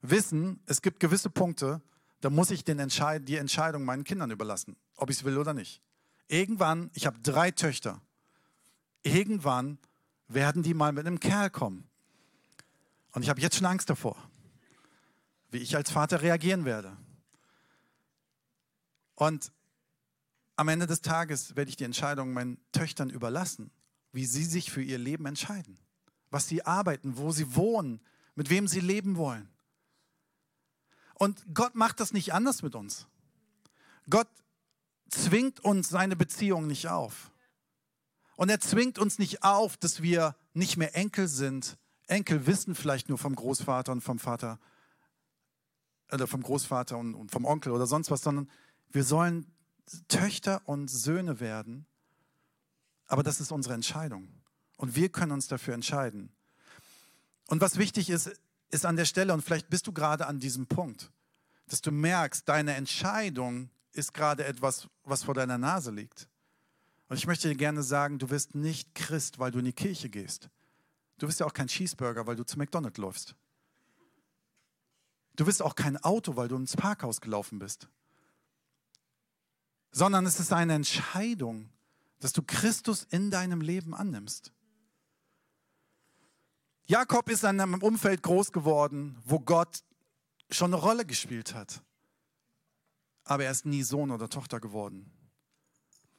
wissen, 0.00 0.60
es 0.64 0.80
gibt 0.80 0.98
gewisse 0.98 1.28
Punkte, 1.28 1.82
da 2.20 2.30
muss 2.30 2.50
ich 2.50 2.64
den 2.64 2.78
Entscheid 2.78 3.26
die 3.28 3.36
Entscheidung 3.36 3.84
meinen 3.84 4.04
Kindern 4.04 4.30
überlassen, 4.30 4.76
ob 4.96 5.10
ich 5.10 5.18
es 5.18 5.24
will 5.24 5.38
oder 5.38 5.54
nicht. 5.54 5.82
Irgendwann, 6.28 6.90
ich 6.94 7.06
habe 7.06 7.18
drei 7.20 7.50
Töchter, 7.50 8.00
irgendwann 9.02 9.78
werden 10.28 10.62
die 10.62 10.74
mal 10.74 10.92
mit 10.92 11.06
einem 11.06 11.20
Kerl 11.20 11.50
kommen. 11.50 11.88
Und 13.12 13.22
ich 13.22 13.28
habe 13.28 13.40
jetzt 13.40 13.56
schon 13.56 13.66
Angst 13.66 13.88
davor, 13.88 14.16
wie 15.50 15.58
ich 15.58 15.76
als 15.76 15.90
Vater 15.90 16.22
reagieren 16.22 16.64
werde. 16.64 16.96
Und 19.14 19.52
am 20.56 20.68
Ende 20.68 20.86
des 20.86 21.02
Tages 21.02 21.54
werde 21.56 21.68
ich 21.68 21.76
die 21.76 21.84
Entscheidung 21.84 22.32
meinen 22.32 22.58
Töchtern 22.72 23.10
überlassen, 23.10 23.70
wie 24.12 24.26
sie 24.26 24.44
sich 24.44 24.70
für 24.70 24.82
ihr 24.82 24.98
Leben 24.98 25.26
entscheiden 25.26 25.78
was 26.30 26.48
sie 26.48 26.64
arbeiten, 26.64 27.16
wo 27.16 27.30
sie 27.30 27.54
wohnen, 27.54 28.00
mit 28.34 28.50
wem 28.50 28.68
sie 28.68 28.80
leben 28.80 29.16
wollen. 29.16 29.48
Und 31.18 31.42
Gott 31.54 31.74
macht 31.74 32.00
das 32.00 32.12
nicht 32.12 32.34
anders 32.34 32.62
mit 32.62 32.74
uns. 32.74 33.06
Gott 34.10 34.28
zwingt 35.08 35.60
uns 35.60 35.88
seine 35.88 36.14
Beziehung 36.14 36.66
nicht 36.66 36.88
auf. 36.88 37.30
Und 38.36 38.50
er 38.50 38.60
zwingt 38.60 38.98
uns 38.98 39.18
nicht 39.18 39.42
auf, 39.42 39.78
dass 39.78 40.02
wir 40.02 40.36
nicht 40.52 40.76
mehr 40.76 40.94
Enkel 40.94 41.26
sind. 41.26 41.78
Enkel 42.06 42.46
wissen 42.46 42.74
vielleicht 42.74 43.08
nur 43.08 43.16
vom 43.16 43.34
Großvater 43.34 43.92
und 43.92 44.02
vom 44.02 44.18
Vater 44.18 44.60
oder 46.12 46.26
vom 46.26 46.42
Großvater 46.42 46.98
und 46.98 47.30
vom 47.30 47.46
Onkel 47.46 47.72
oder 47.72 47.86
sonst 47.86 48.10
was, 48.10 48.20
sondern 48.20 48.50
wir 48.90 49.02
sollen 49.02 49.46
Töchter 50.08 50.60
und 50.66 50.88
Söhne 50.88 51.40
werden. 51.40 51.86
Aber 53.06 53.22
das 53.22 53.40
ist 53.40 53.52
unsere 53.52 53.74
Entscheidung. 53.74 54.28
Und 54.76 54.94
wir 54.94 55.08
können 55.08 55.32
uns 55.32 55.48
dafür 55.48 55.74
entscheiden. 55.74 56.30
Und 57.46 57.60
was 57.60 57.78
wichtig 57.78 58.10
ist, 58.10 58.30
ist 58.70 58.84
an 58.84 58.96
der 58.96 59.04
Stelle, 59.04 59.32
und 59.32 59.42
vielleicht 59.42 59.70
bist 59.70 59.86
du 59.86 59.92
gerade 59.92 60.26
an 60.26 60.38
diesem 60.38 60.66
Punkt, 60.66 61.10
dass 61.68 61.80
du 61.80 61.90
merkst, 61.90 62.48
deine 62.48 62.74
Entscheidung 62.74 63.70
ist 63.92 64.14
gerade 64.14 64.44
etwas, 64.44 64.88
was 65.04 65.24
vor 65.24 65.34
deiner 65.34 65.58
Nase 65.58 65.90
liegt. 65.90 66.28
Und 67.08 67.16
ich 67.16 67.26
möchte 67.26 67.48
dir 67.48 67.56
gerne 67.56 67.82
sagen, 67.82 68.18
du 68.18 68.30
wirst 68.30 68.54
nicht 68.54 68.94
Christ, 68.94 69.38
weil 69.38 69.50
du 69.50 69.60
in 69.60 69.64
die 69.64 69.72
Kirche 69.72 70.08
gehst. 70.08 70.50
Du 71.18 71.28
wirst 71.28 71.40
ja 71.40 71.46
auch 71.46 71.52
kein 71.52 71.68
Cheeseburger, 71.68 72.26
weil 72.26 72.36
du 72.36 72.44
zu 72.44 72.58
McDonald's 72.58 72.98
läufst. 72.98 73.34
Du 75.36 75.46
wirst 75.46 75.62
auch 75.62 75.74
kein 75.74 75.96
Auto, 75.98 76.36
weil 76.36 76.48
du 76.48 76.56
ins 76.56 76.76
Parkhaus 76.76 77.20
gelaufen 77.20 77.58
bist. 77.58 77.88
Sondern 79.92 80.26
es 80.26 80.40
ist 80.40 80.52
eine 80.52 80.74
Entscheidung, 80.74 81.70
dass 82.20 82.32
du 82.32 82.42
Christus 82.42 83.04
in 83.04 83.30
deinem 83.30 83.60
Leben 83.60 83.94
annimmst. 83.94 84.52
Jakob 86.88 87.28
ist 87.28 87.42
in 87.42 87.60
einem 87.60 87.82
Umfeld 87.82 88.22
groß 88.22 88.52
geworden, 88.52 89.18
wo 89.24 89.40
Gott 89.40 89.82
schon 90.50 90.72
eine 90.72 90.80
Rolle 90.80 91.04
gespielt 91.04 91.52
hat. 91.54 91.82
Aber 93.24 93.44
er 93.44 93.50
ist 93.50 93.66
nie 93.66 93.82
Sohn 93.82 94.12
oder 94.12 94.28
Tochter 94.28 94.60
geworden. 94.60 95.10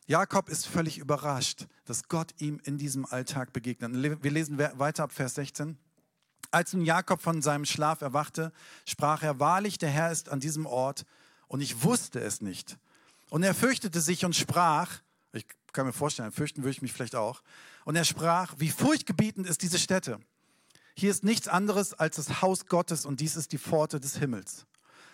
Jakob 0.08 0.50
ist 0.50 0.68
völlig 0.68 0.98
überrascht, 0.98 1.68
dass 1.86 2.10
Gott 2.10 2.34
ihm 2.40 2.60
in 2.66 2.78
diesem 2.78 3.06
Alltag 3.06 3.54
begegnet. 3.54 4.24
Wir 4.24 4.32
lesen 4.32 4.58
weiter 4.58 5.04
ab 5.04 5.14
Vers 5.14 5.36
16. 5.36 5.78
Als 6.52 6.74
nun 6.74 6.86
Jakob 6.86 7.22
von 7.22 7.42
seinem 7.42 7.66
Schlaf 7.66 8.02
erwachte, 8.02 8.52
sprach 8.86 9.24
er, 9.24 9.40
wahrlich, 9.40 9.78
der 9.78 9.90
Herr 9.90 10.12
ist 10.12 10.30
an 10.30 10.40
diesem 10.42 10.66
Ort 10.66 11.06
und 11.48 11.62
ich 11.62 11.84
wusste 11.84 12.20
es 12.20 12.42
nicht. 12.42 12.78
Und 13.30 13.44
er 13.44 13.54
fürchtete 13.54 14.02
sich 14.02 14.26
und 14.26 14.36
sprach, 14.36 15.00
ich 15.34 15.46
kann 15.74 15.86
mir 15.86 15.94
vorstellen, 15.94 16.32
fürchten 16.32 16.64
würde 16.64 16.72
ich 16.72 16.82
mich 16.82 16.94
vielleicht 16.94 17.16
auch, 17.16 17.42
und 17.86 17.96
er 17.96 18.06
sprach, 18.06 18.56
wie 18.58 18.70
furchtgebietend 18.70 19.48
ist 19.48 19.62
diese 19.62 19.78
Stätte. 19.80 20.20
Hier 21.00 21.12
ist 21.12 21.24
nichts 21.24 21.48
anderes 21.48 21.94
als 21.94 22.16
das 22.16 22.42
Haus 22.42 22.66
Gottes 22.66 23.06
und 23.06 23.20
dies 23.20 23.36
ist 23.36 23.52
die 23.52 23.60
Pforte 23.60 24.00
des 24.00 24.18
Himmels. 24.18 24.66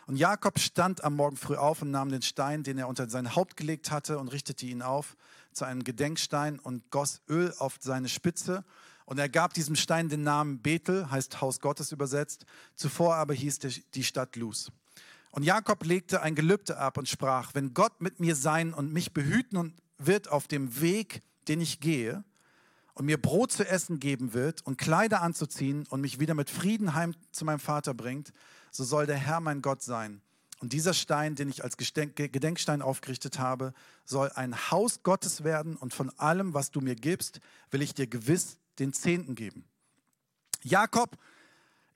Und 0.07 0.15
Jakob 0.15 0.57
stand 0.57 1.03
am 1.03 1.17
Morgen 1.17 1.35
früh 1.35 1.57
auf 1.57 1.81
und 1.81 1.91
nahm 1.91 2.07
den 2.07 2.21
Stein, 2.21 2.63
den 2.63 2.77
er 2.77 2.87
unter 2.87 3.09
sein 3.09 3.35
Haupt 3.35 3.57
gelegt 3.57 3.91
hatte, 3.91 4.17
und 4.17 4.29
richtete 4.29 4.65
ihn 4.65 4.81
auf 4.81 5.17
zu 5.51 5.65
einem 5.65 5.83
Gedenkstein 5.83 6.57
und 6.57 6.89
goss 6.89 7.21
Öl 7.27 7.53
auf 7.57 7.79
seine 7.81 8.07
Spitze. 8.07 8.63
Und 9.03 9.17
er 9.17 9.27
gab 9.27 9.53
diesem 9.53 9.75
Stein 9.75 10.07
den 10.07 10.23
Namen 10.23 10.61
Bethel, 10.61 11.11
heißt 11.11 11.41
Haus 11.41 11.59
Gottes 11.59 11.91
übersetzt. 11.91 12.45
Zuvor 12.77 13.15
aber 13.15 13.33
hieß 13.33 13.59
die 13.93 14.03
Stadt 14.05 14.37
Luz. 14.37 14.71
Und 15.31 15.43
Jakob 15.43 15.83
legte 15.83 16.21
ein 16.21 16.35
Gelübde 16.35 16.77
ab 16.77 16.97
und 16.97 17.09
sprach, 17.09 17.55
wenn 17.55 17.73
Gott 17.73 17.99
mit 17.99 18.21
mir 18.21 18.37
sein 18.37 18.73
und 18.73 18.93
mich 18.93 19.11
behüten 19.11 19.57
und 19.57 19.73
wird 19.97 20.29
auf 20.29 20.47
dem 20.47 20.79
Weg, 20.79 21.23
den 21.49 21.59
ich 21.59 21.81
gehe, 21.81 22.23
und 22.93 23.05
mir 23.05 23.21
Brot 23.21 23.51
zu 23.51 23.67
essen 23.67 23.99
geben 23.99 24.33
wird 24.33 24.65
und 24.65 24.77
Kleider 24.77 25.21
anzuziehen 25.21 25.85
und 25.89 26.01
mich 26.01 26.19
wieder 26.19 26.33
mit 26.33 26.49
Frieden 26.49 26.93
heim 26.93 27.15
zu 27.31 27.45
meinem 27.45 27.59
Vater 27.59 27.93
bringt, 27.93 28.31
so 28.71 28.83
soll 28.83 29.05
der 29.05 29.17
Herr 29.17 29.39
mein 29.39 29.61
Gott 29.61 29.81
sein. 29.81 30.21
Und 30.59 30.73
dieser 30.73 30.93
Stein, 30.93 31.35
den 31.35 31.49
ich 31.49 31.63
als 31.63 31.75
Gedenkstein 31.77 32.81
aufgerichtet 32.81 33.39
habe, 33.39 33.73
soll 34.05 34.31
ein 34.35 34.71
Haus 34.71 35.03
Gottes 35.03 35.43
werden 35.43 35.75
und 35.75 35.93
von 35.93 36.09
allem, 36.17 36.53
was 36.53 36.71
du 36.71 36.79
mir 36.79 36.95
gibst, 36.95 37.39
will 37.71 37.81
ich 37.81 37.93
dir 37.93 38.07
gewiss 38.07 38.57
den 38.79 38.93
Zehnten 38.93 39.35
geben. 39.35 39.65
Jakob 40.61 41.17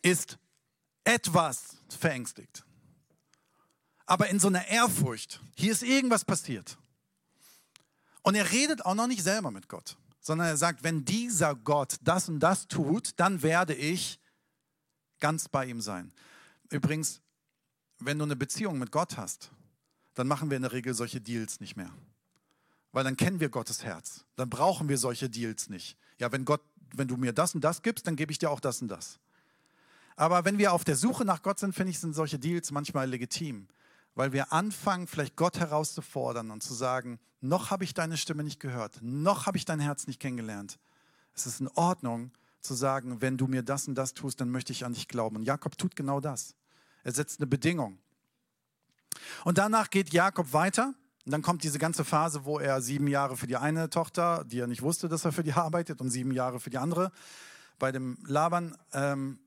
ist 0.01 0.37
etwas 1.05 1.77
verängstigt, 1.87 2.65
aber 4.05 4.27
in 4.27 4.39
so 4.39 4.47
einer 4.47 4.67
Ehrfurcht. 4.67 5.41
Hier 5.55 5.71
ist 5.71 5.83
irgendwas 5.83 6.25
passiert. 6.25 6.77
Und 8.23 8.35
er 8.35 8.51
redet 8.51 8.85
auch 8.85 8.95
noch 8.95 9.07
nicht 9.07 9.23
selber 9.23 9.51
mit 9.51 9.69
Gott 9.69 9.95
sondern 10.27 10.47
er 10.47 10.57
sagt, 10.57 10.83
wenn 10.83 11.05
dieser 11.05 11.55
Gott 11.55 11.95
das 12.01 12.27
und 12.27 12.41
das 12.41 12.67
tut, 12.67 13.11
dann 13.15 13.43
werde 13.43 13.73
ich 13.73 14.19
ganz 15.21 15.47
bei 15.47 15.65
ihm 15.65 15.79
sein. 15.79 16.11
Übrigens, 16.69 17.21
wenn 17.99 18.19
du 18.19 18.25
eine 18.25 18.35
Beziehung 18.35 18.77
mit 18.77 18.91
Gott 18.91 19.15
hast, 19.15 19.51
dann 20.15 20.27
machen 20.27 20.49
wir 20.49 20.57
in 20.57 20.63
der 20.63 20.73
Regel 20.73 20.93
solche 20.93 21.21
Deals 21.21 21.61
nicht 21.61 21.77
mehr. 21.77 21.93
Weil 22.91 23.05
dann 23.05 23.15
kennen 23.15 23.39
wir 23.39 23.47
Gottes 23.47 23.85
Herz. 23.85 24.25
Dann 24.35 24.49
brauchen 24.49 24.89
wir 24.89 24.97
solche 24.97 25.29
Deals 25.29 25.69
nicht. 25.69 25.97
Ja, 26.19 26.29
wenn 26.29 26.43
Gott, 26.43 26.61
wenn 26.93 27.07
du 27.07 27.15
mir 27.15 27.31
das 27.31 27.55
und 27.55 27.63
das 27.63 27.81
gibst, 27.81 28.05
dann 28.05 28.17
gebe 28.17 28.33
ich 28.33 28.37
dir 28.37 28.51
auch 28.51 28.59
das 28.59 28.81
und 28.81 28.89
das. 28.89 29.21
Aber 30.17 30.43
wenn 30.43 30.57
wir 30.57 30.73
auf 30.73 30.83
der 30.83 30.97
Suche 30.97 31.23
nach 31.23 31.41
Gott 31.41 31.59
sind, 31.59 31.73
finde 31.73 31.91
ich, 31.91 31.99
sind 31.99 32.13
solche 32.13 32.37
Deals 32.37 32.71
manchmal 32.71 33.09
legitim 33.09 33.69
weil 34.17 34.33
wir 34.33 34.51
anfangen, 34.51 35.05
vielleicht 35.05 35.35
Gott 35.35 35.59
herauszufordern 35.59 36.49
und 36.49 36.63
zu 36.63 36.73
sagen, 36.73 37.19
noch 37.39 37.69
habe 37.69 37.83
ich 37.83 37.93
deine 37.93 38.17
Stimme 38.17 38.43
nicht 38.43 38.59
gehört, 38.59 38.97
noch 39.01 39.45
habe 39.45 39.57
ich 39.57 39.65
dein 39.65 39.79
Herz 39.79 40.07
nicht 40.07 40.19
kennengelernt. 40.19 40.79
Es 41.35 41.45
ist 41.45 41.61
in 41.61 41.67
Ordnung 41.67 42.31
zu 42.59 42.73
sagen, 42.73 43.21
wenn 43.21 43.37
du 43.37 43.45
mir 43.45 43.61
das 43.61 43.87
und 43.87 43.93
das 43.93 44.15
tust, 44.15 44.41
dann 44.41 44.49
möchte 44.49 44.73
ich 44.73 44.85
an 44.85 44.93
dich 44.93 45.07
glauben. 45.07 45.35
Und 45.35 45.43
Jakob 45.43 45.77
tut 45.77 45.95
genau 45.95 46.19
das. 46.19 46.55
Er 47.03 47.13
setzt 47.13 47.39
eine 47.39 47.45
Bedingung. 47.45 47.99
Und 49.45 49.59
danach 49.59 49.91
geht 49.91 50.11
Jakob 50.11 50.51
weiter. 50.51 50.95
Und 51.25 51.31
dann 51.31 51.43
kommt 51.43 51.63
diese 51.63 51.77
ganze 51.77 52.03
Phase, 52.03 52.43
wo 52.43 52.57
er 52.57 52.81
sieben 52.81 53.07
Jahre 53.07 53.37
für 53.37 53.45
die 53.45 53.57
eine 53.57 53.91
Tochter, 53.91 54.43
die 54.45 54.59
er 54.59 54.67
nicht 54.67 54.81
wusste, 54.81 55.09
dass 55.09 55.25
er 55.25 55.31
für 55.31 55.43
die 55.43 55.53
arbeitet, 55.53 56.01
und 56.01 56.09
sieben 56.09 56.31
Jahre 56.31 56.59
für 56.59 56.71
die 56.71 56.79
andere 56.79 57.11
bei 57.77 57.91
dem 57.91 58.17
Laban 58.25 58.75
ähm, 58.93 59.39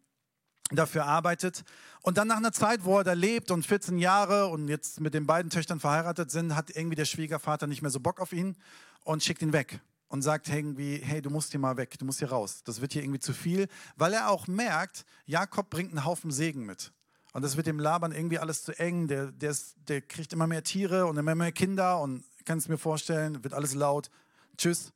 dafür 0.70 1.06
arbeitet. 1.06 1.64
Und 2.02 2.18
dann 2.18 2.28
nach 2.28 2.36
einer 2.36 2.52
Zeit, 2.52 2.84
wo 2.84 2.98
er 2.98 3.04
da 3.04 3.12
lebt 3.12 3.50
und 3.50 3.66
14 3.66 3.98
Jahre 3.98 4.46
und 4.46 4.68
jetzt 4.68 5.00
mit 5.00 5.14
den 5.14 5.26
beiden 5.26 5.50
Töchtern 5.50 5.80
verheiratet 5.80 6.30
sind, 6.30 6.56
hat 6.56 6.70
irgendwie 6.70 6.96
der 6.96 7.04
Schwiegervater 7.04 7.66
nicht 7.66 7.82
mehr 7.82 7.90
so 7.90 8.00
Bock 8.00 8.20
auf 8.20 8.32
ihn 8.32 8.56
und 9.04 9.22
schickt 9.22 9.42
ihn 9.42 9.52
weg 9.52 9.80
und 10.08 10.22
sagt 10.22 10.48
irgendwie, 10.48 10.98
hey, 10.98 11.22
du 11.22 11.30
musst 11.30 11.52
hier 11.52 11.60
mal 11.60 11.76
weg, 11.76 11.98
du 11.98 12.04
musst 12.04 12.18
hier 12.18 12.30
raus. 12.30 12.62
Das 12.64 12.80
wird 12.80 12.92
hier 12.92 13.02
irgendwie 13.02 13.20
zu 13.20 13.32
viel, 13.32 13.68
weil 13.96 14.12
er 14.12 14.30
auch 14.30 14.46
merkt, 14.46 15.04
Jakob 15.26 15.70
bringt 15.70 15.90
einen 15.90 16.04
Haufen 16.04 16.30
Segen 16.30 16.66
mit. 16.66 16.92
Und 17.32 17.42
das 17.42 17.56
wird 17.56 17.68
dem 17.68 17.78
Labern 17.78 18.12
irgendwie 18.12 18.38
alles 18.38 18.64
zu 18.64 18.76
eng. 18.78 19.06
Der, 19.06 19.30
der, 19.30 19.50
ist, 19.50 19.76
der 19.88 20.00
kriegt 20.00 20.32
immer 20.32 20.48
mehr 20.48 20.64
Tiere 20.64 21.06
und 21.06 21.16
immer 21.16 21.36
mehr 21.36 21.52
Kinder 21.52 22.00
und 22.00 22.24
kannst 22.44 22.68
mir 22.68 22.78
vorstellen, 22.78 23.44
wird 23.44 23.54
alles 23.54 23.74
laut. 23.74 24.10
Tschüss, 24.56 24.92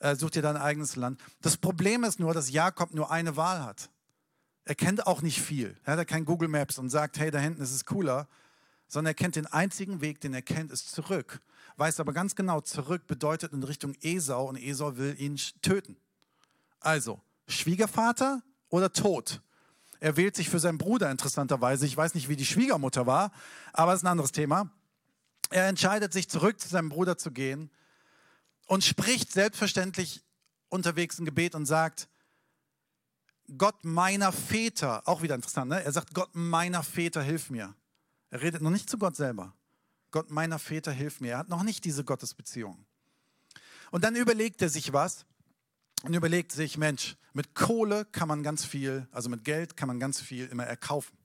äh, 0.00 0.16
such 0.16 0.30
dir 0.30 0.42
dein 0.42 0.56
eigenes 0.56 0.96
Land. 0.96 1.20
Das 1.42 1.56
Problem 1.56 2.02
ist 2.02 2.18
nur, 2.18 2.34
dass 2.34 2.50
Jakob 2.50 2.92
nur 2.92 3.12
eine 3.12 3.36
Wahl 3.36 3.62
hat. 3.64 3.88
Er 4.66 4.74
kennt 4.74 5.06
auch 5.06 5.22
nicht 5.22 5.40
viel. 5.40 5.76
Er 5.84 5.96
hat 5.96 6.08
kein 6.08 6.24
Google 6.24 6.48
Maps 6.48 6.76
und 6.78 6.90
sagt, 6.90 7.18
hey, 7.18 7.30
da 7.30 7.38
hinten 7.38 7.62
ist 7.62 7.70
es 7.70 7.84
cooler, 7.84 8.28
sondern 8.88 9.12
er 9.12 9.14
kennt 9.14 9.36
den 9.36 9.46
einzigen 9.46 10.00
Weg, 10.00 10.20
den 10.20 10.34
er 10.34 10.42
kennt, 10.42 10.72
ist 10.72 10.90
zurück. 10.90 11.40
Weiß 11.76 12.00
aber 12.00 12.12
ganz 12.12 12.34
genau, 12.34 12.60
zurück 12.60 13.06
bedeutet 13.06 13.52
in 13.52 13.62
Richtung 13.62 13.94
Esau 14.02 14.48
und 14.48 14.56
Esau 14.56 14.96
will 14.96 15.14
ihn 15.18 15.40
töten. 15.62 15.96
Also, 16.80 17.20
Schwiegervater 17.46 18.42
oder 18.68 18.92
Tod? 18.92 19.40
Er 20.00 20.16
wählt 20.16 20.34
sich 20.34 20.50
für 20.50 20.58
seinen 20.58 20.78
Bruder 20.78 21.12
interessanterweise. 21.12 21.86
Ich 21.86 21.96
weiß 21.96 22.14
nicht, 22.14 22.28
wie 22.28 22.36
die 22.36 22.44
Schwiegermutter 22.44 23.06
war, 23.06 23.30
aber 23.72 23.92
es 23.92 24.00
ist 24.00 24.04
ein 24.04 24.10
anderes 24.10 24.32
Thema. 24.32 24.70
Er 25.50 25.68
entscheidet 25.68 26.12
sich 26.12 26.28
zurück 26.28 26.60
zu 26.60 26.68
seinem 26.68 26.88
Bruder 26.88 27.16
zu 27.16 27.30
gehen 27.30 27.70
und 28.66 28.82
spricht 28.82 29.32
selbstverständlich 29.32 30.24
unterwegs 30.68 31.20
ein 31.20 31.24
Gebet 31.24 31.54
und 31.54 31.66
sagt, 31.66 32.08
Gott 33.58 33.84
meiner 33.84 34.32
Väter, 34.32 35.06
auch 35.06 35.22
wieder 35.22 35.34
interessant, 35.34 35.70
ne? 35.70 35.82
er 35.82 35.92
sagt, 35.92 36.14
Gott 36.14 36.34
meiner 36.34 36.82
Väter, 36.82 37.22
hilf 37.22 37.50
mir. 37.50 37.74
Er 38.30 38.42
redet 38.42 38.62
noch 38.62 38.70
nicht 38.70 38.90
zu 38.90 38.98
Gott 38.98 39.16
selber. 39.16 39.54
Gott 40.10 40.30
meiner 40.30 40.58
Väter, 40.58 40.92
hilf 40.92 41.20
mir. 41.20 41.32
Er 41.32 41.38
hat 41.38 41.48
noch 41.48 41.62
nicht 41.62 41.84
diese 41.84 42.04
Gottesbeziehung. 42.04 42.84
Und 43.90 44.04
dann 44.04 44.16
überlegt 44.16 44.62
er 44.62 44.68
sich 44.68 44.92
was 44.92 45.26
und 46.02 46.14
überlegt 46.14 46.52
sich, 46.52 46.76
Mensch, 46.76 47.16
mit 47.32 47.54
Kohle 47.54 48.04
kann 48.06 48.28
man 48.28 48.42
ganz 48.42 48.64
viel, 48.64 49.06
also 49.12 49.28
mit 49.28 49.44
Geld 49.44 49.76
kann 49.76 49.88
man 49.88 50.00
ganz 50.00 50.20
viel 50.20 50.46
immer 50.46 50.64
erkaufen. 50.64 51.16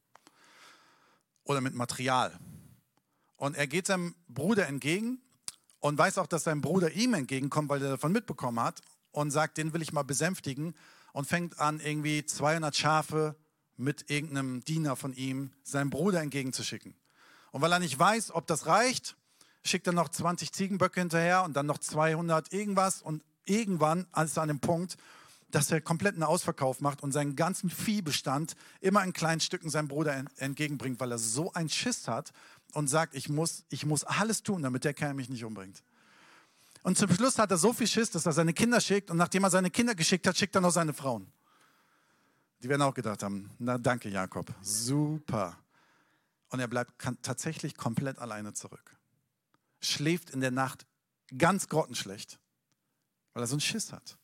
Oder 1.43 1.61
mit 1.61 1.73
Material. 1.73 2.37
Und 3.35 3.55
er 3.55 3.65
geht 3.65 3.87
seinem 3.87 4.13
Bruder 4.27 4.67
entgegen 4.67 5.19
und 5.79 5.97
weiß 5.97 6.19
auch, 6.19 6.27
dass 6.27 6.43
sein 6.43 6.61
Bruder 6.61 6.91
ihm 6.91 7.13
entgegenkommt, 7.15 7.69
weil 7.69 7.81
er 7.81 7.89
davon 7.89 8.11
mitbekommen 8.11 8.59
hat 8.59 8.81
und 9.11 9.31
sagt, 9.31 9.57
den 9.57 9.73
will 9.73 9.81
ich 9.81 9.93
mal 9.93 10.03
besänftigen 10.03 10.75
und 11.13 11.27
fängt 11.27 11.59
an, 11.59 11.79
irgendwie 11.79 12.25
200 12.25 12.75
Schafe 12.75 13.35
mit 13.77 14.09
irgendeinem 14.09 14.63
Diener 14.63 14.95
von 14.95 15.13
ihm 15.13 15.51
seinem 15.63 15.89
Bruder 15.89 16.21
entgegenzuschicken. 16.21 16.95
Und 17.51 17.61
weil 17.61 17.71
er 17.71 17.79
nicht 17.79 17.97
weiß, 17.97 18.31
ob 18.31 18.47
das 18.47 18.65
reicht, 18.65 19.15
schickt 19.63 19.87
er 19.87 19.93
noch 19.93 20.09
20 20.09 20.51
Ziegenböcke 20.51 20.99
hinterher 20.99 21.43
und 21.43 21.53
dann 21.53 21.65
noch 21.65 21.79
200 21.79 22.53
irgendwas 22.53 23.01
und 23.01 23.23
irgendwann 23.45 24.07
ist 24.23 24.37
er 24.37 24.43
an 24.43 24.47
dem 24.47 24.59
Punkt, 24.59 24.97
dass 25.49 25.69
er 25.69 25.81
kompletten 25.81 26.23
Ausverkauf 26.23 26.79
macht 26.79 27.03
und 27.03 27.11
seinen 27.11 27.35
ganzen 27.35 27.69
Viehbestand 27.69 28.55
immer 28.79 29.03
in 29.03 29.13
kleinen 29.13 29.41
Stücken 29.41 29.69
seinem 29.69 29.89
Bruder 29.89 30.23
entgegenbringt, 30.37 30.99
weil 30.99 31.11
er 31.11 31.17
so 31.17 31.51
einen 31.53 31.69
Schiss 31.69 32.07
hat 32.07 32.31
und 32.73 32.87
sagt, 32.87 33.15
ich 33.15 33.27
muss, 33.27 33.65
ich 33.69 33.85
muss 33.85 34.03
alles 34.05 34.43
tun, 34.43 34.61
damit 34.61 34.85
der 34.85 34.93
Kerl 34.93 35.13
mich 35.13 35.29
nicht 35.29 35.43
umbringt. 35.43 35.83
Und 36.83 36.97
zum 36.97 37.13
Schluss 37.13 37.37
hat 37.37 37.51
er 37.51 37.57
so 37.57 37.73
viel 37.73 37.87
Schiss, 37.87 38.09
dass 38.09 38.25
er 38.25 38.31
seine 38.31 38.53
Kinder 38.53 38.81
schickt. 38.81 39.11
Und 39.11 39.17
nachdem 39.17 39.43
er 39.43 39.49
seine 39.49 39.69
Kinder 39.69 39.93
geschickt 39.93 40.25
hat, 40.25 40.37
schickt 40.37 40.55
er 40.55 40.61
noch 40.61 40.71
seine 40.71 40.93
Frauen. 40.93 41.31
Die 42.63 42.69
werden 42.69 42.81
auch 42.81 42.93
gedacht 42.93 43.23
haben, 43.23 43.49
na 43.59 43.77
danke 43.77 44.09
Jakob, 44.09 44.53
super. 44.61 45.57
Und 46.49 46.59
er 46.59 46.67
bleibt 46.67 46.93
tatsächlich 47.21 47.75
komplett 47.75 48.19
alleine 48.19 48.53
zurück. 48.53 48.97
Schläft 49.79 50.29
in 50.29 50.41
der 50.41 50.51
Nacht 50.51 50.85
ganz 51.37 51.67
grottenschlecht, 51.69 52.39
weil 53.33 53.43
er 53.43 53.47
so 53.47 53.53
einen 53.53 53.61
Schiss 53.61 53.91
hat. 53.91 54.17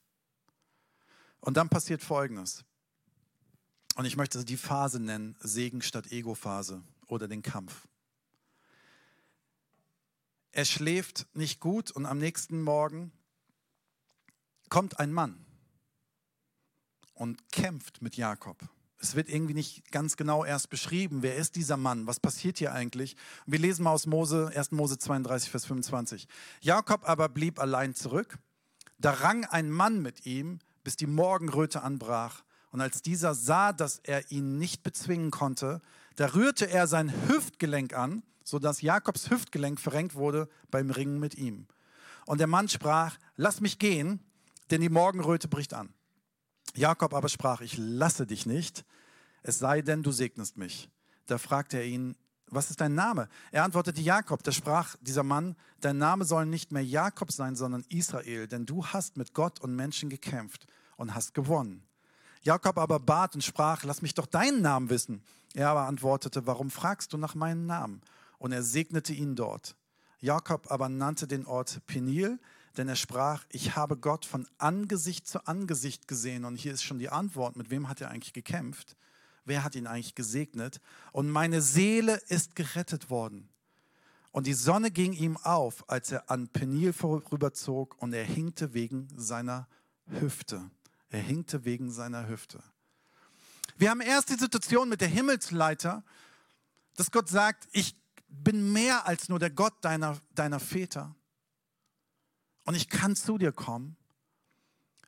Und 1.40 1.58
dann 1.58 1.70
passiert 1.70 2.04
Folgendes. 2.04 2.64
Und 3.96 4.06
ich 4.06 4.18
möchte 4.18 4.44
die 4.44 4.58
Phase 4.58 5.00
nennen, 5.00 5.36
Segen 5.40 5.82
statt 5.82 6.12
Ego-Phase 6.12 6.84
oder 7.08 7.28
den 7.28 7.42
Kampf. 7.42 7.88
Er 10.52 10.66
schläft 10.66 11.28
nicht 11.34 11.60
gut 11.60 11.92
und 11.92 12.06
am 12.06 12.18
nächsten 12.18 12.62
Morgen 12.62 13.12
kommt 14.70 15.00
ein 15.00 15.12
Mann 15.12 15.46
und 17.14 17.52
kämpft 17.52 18.02
mit 18.02 18.18
Jakob. 18.18 18.58
Es 19.00 19.16
wird 19.16 19.30
irgendwie 19.30 19.54
nicht 19.54 19.92
ganz 19.92 20.18
genau 20.18 20.44
erst 20.44 20.70
beschrieben, 20.70 21.22
wer 21.22 21.36
ist 21.36 21.56
dieser 21.56 21.78
Mann, 21.78 22.08
was 22.08 22.20
passiert 22.20 22.58
hier 22.58 22.74
eigentlich. 22.74 23.16
wir 23.46 23.60
lesen 23.60 23.84
mal 23.84 23.92
aus 23.92 24.08
Mose, 24.08 24.52
1. 24.56 24.72
Mose 24.72 24.98
32, 24.98 25.52
Vers 25.52 25.66
25. 25.66 26.28
Jakob 26.62 27.08
aber 27.08 27.30
blieb 27.30 27.60
allein 27.60 27.94
zurück. 27.94 28.40
Da 28.98 29.12
rang 29.12 29.46
ein 29.46 29.70
Mann 29.70 30.02
mit 30.02 30.26
ihm, 30.26 30.60
bis 30.84 30.96
die 30.96 31.06
Morgenröte 31.06 31.84
anbrach. 31.84 32.44
Und 32.72 32.82
als 32.82 33.04
dieser 33.04 33.36
sah, 33.36 33.72
dass 33.72 34.00
er 34.00 34.32
ihn 34.32 34.58
nicht 34.58 34.82
bezwingen 34.82 35.30
konnte, 35.30 35.82
da 36.16 36.34
rührte 36.34 36.68
er 36.68 36.88
sein 36.88 37.14
Hüftgelenk 37.28 37.94
an 37.94 38.24
sodass 38.48 38.80
Jakobs 38.80 39.30
Hüftgelenk 39.30 39.78
verrenkt 39.78 40.16
wurde 40.16 40.48
beim 40.72 40.90
Ringen 40.90 41.20
mit 41.20 41.36
ihm. 41.36 41.68
Und 42.26 42.38
der 42.38 42.48
Mann 42.48 42.70
sprach, 42.70 43.18
lass 43.36 43.60
mich 43.60 43.78
gehen, 43.78 44.22
denn 44.72 44.80
die 44.80 44.88
Morgenröte 44.88 45.50
bricht 45.50 45.74
an. 45.74 45.94
Jakob 46.74 47.14
aber 47.14 47.28
sprach, 47.28 47.60
ich 47.60 47.78
lasse 47.78 48.26
dich 48.26 48.46
nicht, 48.46 48.86
es 49.44 49.60
sei 49.60 49.82
denn, 49.82 50.02
du 50.02 50.14
segnest 50.14 50.58
mich. 50.58 50.90
Da 51.26 51.38
fragte 51.38 51.76
er 51.76 51.86
ihn, 51.86 52.16
was 52.50 52.70
ist 52.70 52.80
dein 52.80 52.96
Name? 52.96 53.28
Er 53.52 53.66
antwortete 53.66 54.00
Jakob. 54.00 54.42
Da 54.44 54.54
sprach 54.54 54.96
dieser 55.02 55.24
Mann, 55.24 55.58
dein 55.82 55.98
Name 55.98 56.24
soll 56.24 56.46
nicht 56.46 56.72
mehr 56.72 56.86
Jakob 56.86 57.34
sein, 57.34 57.58
sondern 57.58 57.84
Israel, 57.90 58.48
denn 58.48 58.66
du 58.66 58.86
hast 58.86 59.18
mit 59.18 59.34
Gott 59.34 59.60
und 59.60 59.76
Menschen 59.76 60.10
gekämpft 60.10 60.68
und 60.96 61.14
hast 61.14 61.34
gewonnen. 61.34 61.86
Jakob 62.44 62.78
aber 62.78 63.02
bat 63.02 63.36
und 63.36 63.44
sprach, 63.44 63.84
lass 63.84 64.02
mich 64.02 64.14
doch 64.14 64.26
deinen 64.26 64.62
Namen 64.62 64.90
wissen. 64.90 65.22
Er 65.54 65.68
aber 65.68 65.82
antwortete, 65.82 66.48
warum 66.48 66.70
fragst 66.70 67.12
du 67.12 67.18
nach 67.18 67.36
meinem 67.36 67.66
Namen? 67.66 68.02
Und 68.38 68.52
er 68.52 68.64
segnete 68.64 69.14
ihn 69.14 69.36
dort. 69.36 69.76
Jakob 70.20 70.72
aber 70.72 70.90
nannte 70.90 71.28
den 71.28 71.46
Ort 71.46 71.86
Penil, 71.86 72.40
denn 72.78 72.88
er 72.88 72.96
sprach, 72.96 73.46
ich 73.50 73.76
habe 73.76 73.98
Gott 73.98 74.26
von 74.26 74.48
Angesicht 74.58 75.28
zu 75.28 75.48
Angesicht 75.48 76.08
gesehen. 76.08 76.46
Und 76.46 76.56
hier 76.56 76.74
ist 76.74 76.84
schon 76.84 77.00
die 77.00 77.10
Antwort, 77.10 77.56
mit 77.56 77.70
wem 77.70 77.90
hat 77.90 78.02
er 78.02 78.10
eigentlich 78.10 78.34
gekämpft? 78.34 78.96
Wer 79.46 79.64
hat 79.64 79.76
ihn 79.76 79.88
eigentlich 79.88 80.16
gesegnet? 80.16 80.82
Und 81.12 81.30
meine 81.30 81.62
Seele 81.62 82.16
ist 82.28 82.56
gerettet 82.56 83.10
worden. 83.10 83.50
Und 84.32 84.46
die 84.46 84.54
Sonne 84.54 84.92
ging 84.92 85.14
ihm 85.14 85.38
auf, 85.38 85.90
als 85.90 86.12
er 86.12 86.30
an 86.30 86.50
Penil 86.50 86.94
vorüberzog 86.94 87.96
und 88.00 88.14
er 88.14 88.26
hinkte 88.26 88.74
wegen 88.74 89.08
seiner 89.16 89.68
Hüfte. 90.06 90.70
Er 91.10 91.22
hinkte 91.22 91.66
wegen 91.66 91.92
seiner 91.92 92.28
Hüfte. 92.28 92.62
Wir 93.78 93.90
haben 93.90 94.02
erst 94.02 94.30
die 94.30 94.36
Situation 94.36 94.90
mit 94.90 95.02
der 95.02 95.08
Himmelsleiter, 95.08 96.04
dass 96.96 97.12
Gott 97.12 97.30
sagt, 97.30 97.68
ich 97.72 97.96
bin 98.28 98.72
mehr 98.74 99.06
als 99.06 99.30
nur 99.30 99.40
der 99.40 99.50
Gott 99.50 99.74
deiner, 99.82 100.20
deiner 100.36 100.60
Väter. 100.60 101.16
Und 102.66 102.76
ich 102.76 102.90
kann 102.90 103.16
zu 103.16 103.38
dir 103.38 103.52
kommen. 103.52 103.96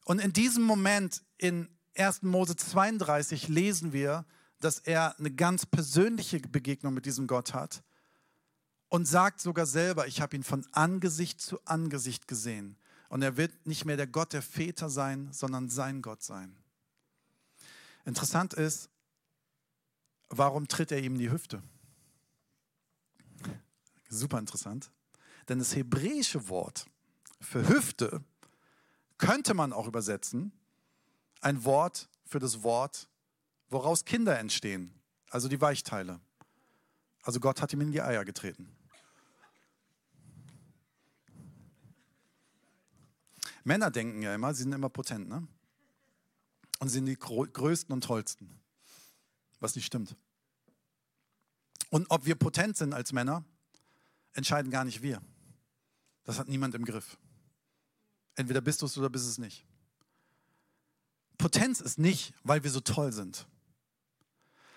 Und 0.05 0.19
in 0.19 0.33
diesem 0.33 0.63
Moment 0.63 1.23
in 1.37 1.69
1. 1.95 2.23
Mose 2.23 2.55
32 2.55 3.47
lesen 3.47 3.93
wir, 3.93 4.25
dass 4.59 4.79
er 4.79 5.17
eine 5.19 5.31
ganz 5.31 5.65
persönliche 5.65 6.39
Begegnung 6.39 6.93
mit 6.93 7.05
diesem 7.05 7.27
Gott 7.27 7.53
hat 7.53 7.83
und 8.89 9.05
sagt 9.05 9.39
sogar 9.39 9.65
selber, 9.65 10.07
ich 10.07 10.21
habe 10.21 10.35
ihn 10.35 10.43
von 10.43 10.65
Angesicht 10.71 11.41
zu 11.41 11.59
Angesicht 11.65 12.27
gesehen. 12.27 12.77
Und 13.09 13.21
er 13.21 13.37
wird 13.37 13.65
nicht 13.65 13.85
mehr 13.85 13.97
der 13.97 14.07
Gott 14.07 14.33
der 14.33 14.41
Väter 14.41 14.89
sein, 14.89 15.31
sondern 15.31 15.69
sein 15.69 16.01
Gott 16.01 16.23
sein. 16.23 16.55
Interessant 18.05 18.53
ist, 18.53 18.89
warum 20.29 20.67
tritt 20.67 20.91
er 20.91 21.01
ihm 21.01 21.17
die 21.17 21.31
Hüfte? 21.31 21.61
Super 24.09 24.39
interessant. 24.39 24.91
Denn 25.47 25.59
das 25.59 25.75
hebräische 25.75 26.49
Wort 26.49 26.87
für 27.39 27.67
Hüfte 27.67 28.23
könnte 29.17 29.53
man 29.53 29.71
auch 29.71 29.87
übersetzen, 29.87 30.51
ein 31.41 31.63
Wort 31.63 32.09
für 32.25 32.39
das 32.39 32.63
Wort, 32.63 33.07
woraus 33.69 34.05
Kinder 34.05 34.37
entstehen, 34.37 34.93
also 35.29 35.47
die 35.47 35.61
Weichteile. 35.61 36.19
Also 37.23 37.39
Gott 37.39 37.61
hat 37.61 37.71
ihm 37.73 37.81
in 37.81 37.91
die 37.91 38.01
Eier 38.01 38.25
getreten. 38.25 38.75
Männer 43.63 43.91
denken 43.91 44.21
ja 44.21 44.33
immer, 44.33 44.53
sie 44.53 44.63
sind 44.63 44.73
immer 44.73 44.89
potent, 44.89 45.29
ne? 45.29 45.47
Und 46.79 46.89
sind 46.89 47.05
die 47.05 47.17
größten 47.17 47.91
und 47.91 48.03
tollsten. 48.03 48.59
Was 49.59 49.75
nicht 49.75 49.85
stimmt. 49.85 50.15
Und 51.89 52.09
ob 52.09 52.25
wir 52.25 52.35
potent 52.35 52.77
sind 52.77 52.93
als 52.93 53.11
Männer, 53.11 53.43
entscheiden 54.33 54.71
gar 54.71 54.85
nicht 54.85 55.01
wir. 55.01 55.21
Das 56.23 56.39
hat 56.39 56.47
niemand 56.47 56.75
im 56.75 56.85
Griff. 56.85 57.17
Entweder 58.35 58.61
bist 58.61 58.81
du 58.81 58.85
es 58.85 58.97
oder 58.97 59.09
bist 59.09 59.27
es 59.27 59.37
nicht. 59.37 59.65
Potenz 61.37 61.79
ist 61.81 61.99
nicht, 61.99 62.33
weil 62.43 62.63
wir 62.63 62.71
so 62.71 62.79
toll 62.79 63.11
sind. 63.11 63.47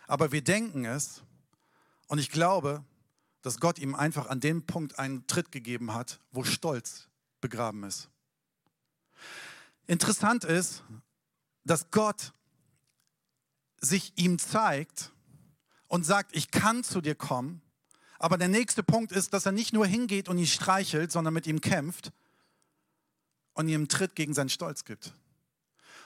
Aber 0.06 0.32
wir 0.32 0.42
denken 0.42 0.84
es 0.84 1.22
und 2.08 2.18
ich 2.18 2.30
glaube, 2.30 2.84
dass 3.42 3.58
Gott 3.58 3.78
ihm 3.78 3.94
einfach 3.94 4.28
an 4.28 4.40
dem 4.40 4.66
Punkt 4.66 4.98
einen 4.98 5.26
Tritt 5.26 5.50
gegeben 5.50 5.94
hat, 5.94 6.20
wo 6.30 6.44
Stolz 6.44 7.08
begraben 7.40 7.82
ist. 7.84 8.08
Interessant 9.86 10.44
ist, 10.44 10.84
dass 11.64 11.90
Gott 11.90 12.32
sich 13.80 14.12
ihm 14.16 14.38
zeigt 14.38 15.12
und 15.88 16.04
sagt, 16.04 16.36
ich 16.36 16.50
kann 16.50 16.84
zu 16.84 17.00
dir 17.00 17.14
kommen. 17.14 17.62
Aber 18.22 18.38
der 18.38 18.46
nächste 18.46 18.85
Punkt 18.85 19.11
ist, 19.11 19.35
dass 19.35 19.46
er 19.46 19.52
nicht 19.52 19.72
nur 19.72 19.85
hingeht 19.85 20.28
und 20.28 20.38
ihn 20.38 20.46
streichelt, 20.46 21.11
sondern 21.11 21.35
mit 21.35 21.48
ihm 21.48 21.61
kämpft 21.61 22.12
und 23.54 23.66
ihm 23.66 23.80
einen 23.80 23.88
Tritt 23.88 24.14
gegen 24.14 24.32
seinen 24.32 24.48
Stolz 24.48 24.85
gibt. 24.85 25.12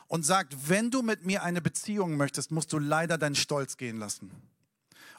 Und 0.06 0.24
sagt, 0.24 0.70
wenn 0.70 0.90
du 0.90 1.02
mit 1.02 1.26
mir 1.26 1.42
eine 1.42 1.60
Beziehung 1.60 2.16
möchtest, 2.16 2.52
musst 2.52 2.72
du 2.72 2.78
leider 2.78 3.18
deinen 3.18 3.34
Stolz 3.34 3.76
gehen 3.76 3.98
lassen. 3.98 4.30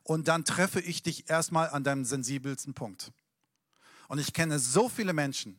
Und 0.01 0.27
dann 0.27 0.43
treffe 0.43 0.79
ich 0.79 1.03
dich 1.03 1.29
erstmal 1.29 1.69
an 1.69 1.83
deinem 1.83 2.03
sensibelsten 2.03 2.73
Punkt. 2.73 3.11
Und 4.07 4.17
ich 4.17 4.33
kenne 4.33 4.57
so 4.57 4.89
viele 4.89 5.13
Menschen, 5.13 5.55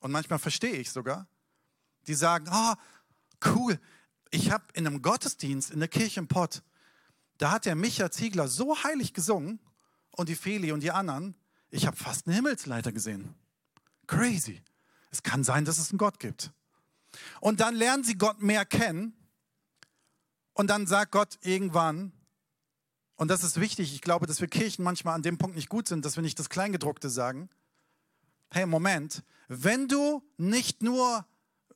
und 0.00 0.10
manchmal 0.10 0.40
verstehe 0.40 0.74
ich 0.74 0.90
sogar, 0.90 1.28
die 2.08 2.14
sagen, 2.14 2.48
oh, 2.52 2.74
cool, 3.44 3.78
ich 4.32 4.50
habe 4.50 4.64
in 4.72 4.88
einem 4.88 5.02
Gottesdienst 5.02 5.70
in 5.70 5.78
der 5.78 5.88
Kirche 5.88 6.18
im 6.18 6.26
Pott, 6.26 6.64
da 7.38 7.52
hat 7.52 7.64
der 7.64 7.76
Micha 7.76 8.10
Ziegler 8.10 8.48
so 8.48 8.82
heilig 8.82 9.14
gesungen 9.14 9.60
und 10.16 10.28
die 10.28 10.34
Feli 10.34 10.72
und 10.72 10.80
die 10.80 10.90
anderen, 10.90 11.34
ich 11.70 11.86
habe 11.86 11.96
fast 11.96 12.26
eine 12.26 12.36
Himmelsleiter 12.36 12.92
gesehen. 12.92 13.34
Crazy. 14.06 14.62
Es 15.10 15.22
kann 15.22 15.44
sein, 15.44 15.64
dass 15.64 15.78
es 15.78 15.90
einen 15.90 15.98
Gott 15.98 16.18
gibt. 16.18 16.52
Und 17.40 17.60
dann 17.60 17.74
lernen 17.74 18.04
sie 18.04 18.16
Gott 18.16 18.42
mehr 18.42 18.64
kennen 18.64 19.14
und 20.52 20.68
dann 20.68 20.86
sagt 20.86 21.12
Gott 21.12 21.38
irgendwann, 21.42 22.12
und 23.16 23.28
das 23.28 23.44
ist 23.44 23.60
wichtig, 23.60 23.94
ich 23.94 24.00
glaube, 24.00 24.26
dass 24.26 24.40
wir 24.40 24.48
Kirchen 24.48 24.82
manchmal 24.82 25.14
an 25.14 25.22
dem 25.22 25.38
Punkt 25.38 25.54
nicht 25.54 25.68
gut 25.68 25.86
sind, 25.86 26.04
dass 26.04 26.16
wir 26.16 26.22
nicht 26.22 26.38
das 26.38 26.48
Kleingedruckte 26.48 27.08
sagen. 27.08 27.48
Hey, 28.50 28.66
Moment, 28.66 29.22
wenn 29.46 29.86
du 29.86 30.22
nicht 30.36 30.82
nur 30.82 31.24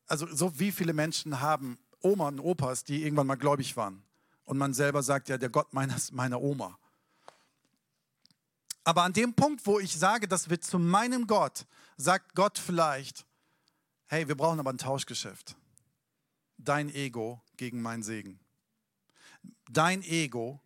also 0.08 0.26
so 0.26 0.58
wie 0.58 0.72
viele 0.72 0.92
Menschen 0.92 1.40
haben 1.40 1.78
Oma 2.00 2.28
und 2.28 2.40
Opas, 2.40 2.84
die 2.84 3.04
irgendwann 3.04 3.26
mal 3.26 3.36
gläubig 3.36 3.76
waren. 3.76 4.02
Und 4.44 4.56
man 4.56 4.72
selber 4.72 5.02
sagt 5.02 5.28
ja, 5.28 5.36
der 5.36 5.50
Gott 5.50 5.74
meines, 5.74 6.10
meiner 6.10 6.40
Oma. 6.40 6.78
Aber 8.88 9.02
an 9.02 9.12
dem 9.12 9.34
Punkt, 9.34 9.66
wo 9.66 9.78
ich 9.78 9.98
sage, 9.98 10.26
das 10.26 10.48
wird 10.48 10.64
zu 10.64 10.78
meinem 10.78 11.26
Gott, 11.26 11.66
sagt 11.98 12.34
Gott 12.34 12.56
vielleicht, 12.56 13.26
hey, 14.06 14.28
wir 14.28 14.34
brauchen 14.34 14.58
aber 14.60 14.70
ein 14.70 14.78
Tauschgeschäft. 14.78 15.56
Dein 16.56 16.88
Ego 16.94 17.42
gegen 17.58 17.82
mein 17.82 18.02
Segen. 18.02 18.40
Dein 19.70 20.00
Ego 20.00 20.62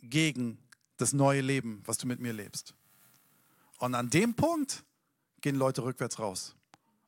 gegen 0.00 0.62
das 0.96 1.12
neue 1.12 1.40
Leben, 1.40 1.82
was 1.86 1.98
du 1.98 2.06
mit 2.06 2.20
mir 2.20 2.32
lebst. 2.32 2.76
Und 3.78 3.96
an 3.96 4.10
dem 4.10 4.34
Punkt 4.34 4.84
gehen 5.40 5.56
Leute 5.56 5.82
rückwärts 5.82 6.20
raus 6.20 6.54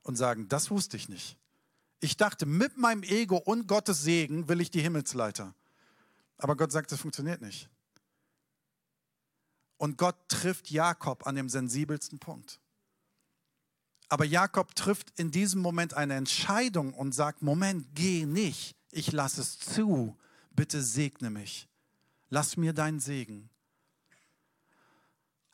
und 0.02 0.16
sagen, 0.16 0.48
das 0.48 0.72
wusste 0.72 0.96
ich 0.96 1.08
nicht. 1.08 1.38
Ich 2.00 2.16
dachte, 2.16 2.46
mit 2.46 2.76
meinem 2.76 3.04
Ego 3.04 3.36
und 3.36 3.68
Gottes 3.68 4.02
Segen 4.02 4.48
will 4.48 4.60
ich 4.60 4.72
die 4.72 4.82
Himmelsleiter. 4.82 5.54
Aber 6.36 6.56
Gott 6.56 6.72
sagt, 6.72 6.90
das 6.90 7.00
funktioniert 7.00 7.42
nicht. 7.42 7.70
Und 9.80 9.96
Gott 9.96 10.28
trifft 10.28 10.70
Jakob 10.70 11.26
an 11.26 11.36
dem 11.36 11.48
sensibelsten 11.48 12.18
Punkt. 12.18 12.60
Aber 14.10 14.26
Jakob 14.26 14.74
trifft 14.74 15.18
in 15.18 15.30
diesem 15.30 15.62
Moment 15.62 15.94
eine 15.94 16.16
Entscheidung 16.16 16.92
und 16.92 17.14
sagt, 17.14 17.40
Moment, 17.40 17.86
geh 17.94 18.26
nicht, 18.26 18.76
ich 18.90 19.10
lasse 19.10 19.40
es 19.40 19.58
zu, 19.58 20.18
bitte 20.50 20.82
segne 20.82 21.30
mich, 21.30 21.66
lass 22.28 22.58
mir 22.58 22.74
deinen 22.74 23.00
Segen. 23.00 23.48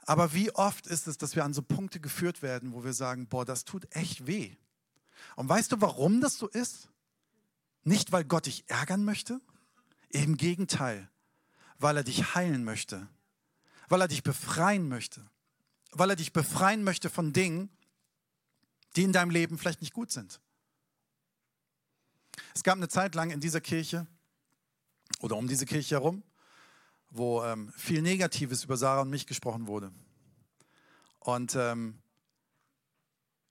Aber 0.01 0.33
wie 0.33 0.51
oft 0.51 0.89
ist 0.89 1.07
es, 1.07 1.19
dass 1.19 1.37
wir 1.37 1.45
an 1.45 1.55
so 1.55 1.62
Punkte 1.62 2.01
geführt 2.01 2.43
werden, 2.43 2.73
wo 2.73 2.83
wir 2.83 2.95
sagen, 2.95 3.29
boah, 3.29 3.45
das 3.45 3.65
tut 3.65 3.87
echt 3.95 4.27
weh. 4.27 4.57
Und 5.37 5.49
weißt 5.49 5.71
du, 5.71 5.81
warum 5.81 6.21
das 6.21 6.37
so 6.37 6.49
ist? 6.49 6.89
Nicht, 7.85 8.11
weil 8.11 8.25
Gott 8.25 8.47
dich 8.47 8.69
ärgern 8.69 9.05
möchte, 9.05 9.41
im 10.09 10.37
Gegenteil, 10.37 11.09
weil 11.79 11.97
er 11.97 12.05
dich 12.05 12.35
heilen 12.35 12.65
möchte, 12.65 13.07
weil 13.88 14.01
er 14.01 14.09
dich 14.09 14.22
befreien 14.22 14.88
möchte, 14.88 15.25
weil 15.92 16.11
er 16.11 16.16
dich 16.16 16.33
befreien 16.33 16.85
möchte 16.85 17.11
von 17.11 17.33
Dingen, 17.33 17.70
die 18.96 19.03
in 19.03 19.12
deinem 19.12 19.31
Leben 19.31 19.59
vielleicht 19.59 19.81
nicht 19.81 19.92
gut 19.92 20.11
sind. 20.11 20.40
Es 22.55 22.62
gab 22.62 22.77
eine 22.77 22.88
Zeit 22.88 23.14
lang 23.14 23.31
in 23.31 23.40
dieser 23.40 23.61
Kirche 23.61 24.07
oder 25.20 25.37
um 25.37 25.49
diese 25.49 25.66
Kirche 25.66 25.96
herum, 25.96 26.22
wo 27.11 27.42
ähm, 27.44 27.72
viel 27.77 28.03
Negatives 28.03 28.64
über 28.64 28.77
Sarah 28.77 29.03
und 29.03 29.11
mich 29.11 29.27
gesprochen 29.27 29.66
wurde. 29.66 29.92
Und 31.20 31.55
ähm, 31.57 31.99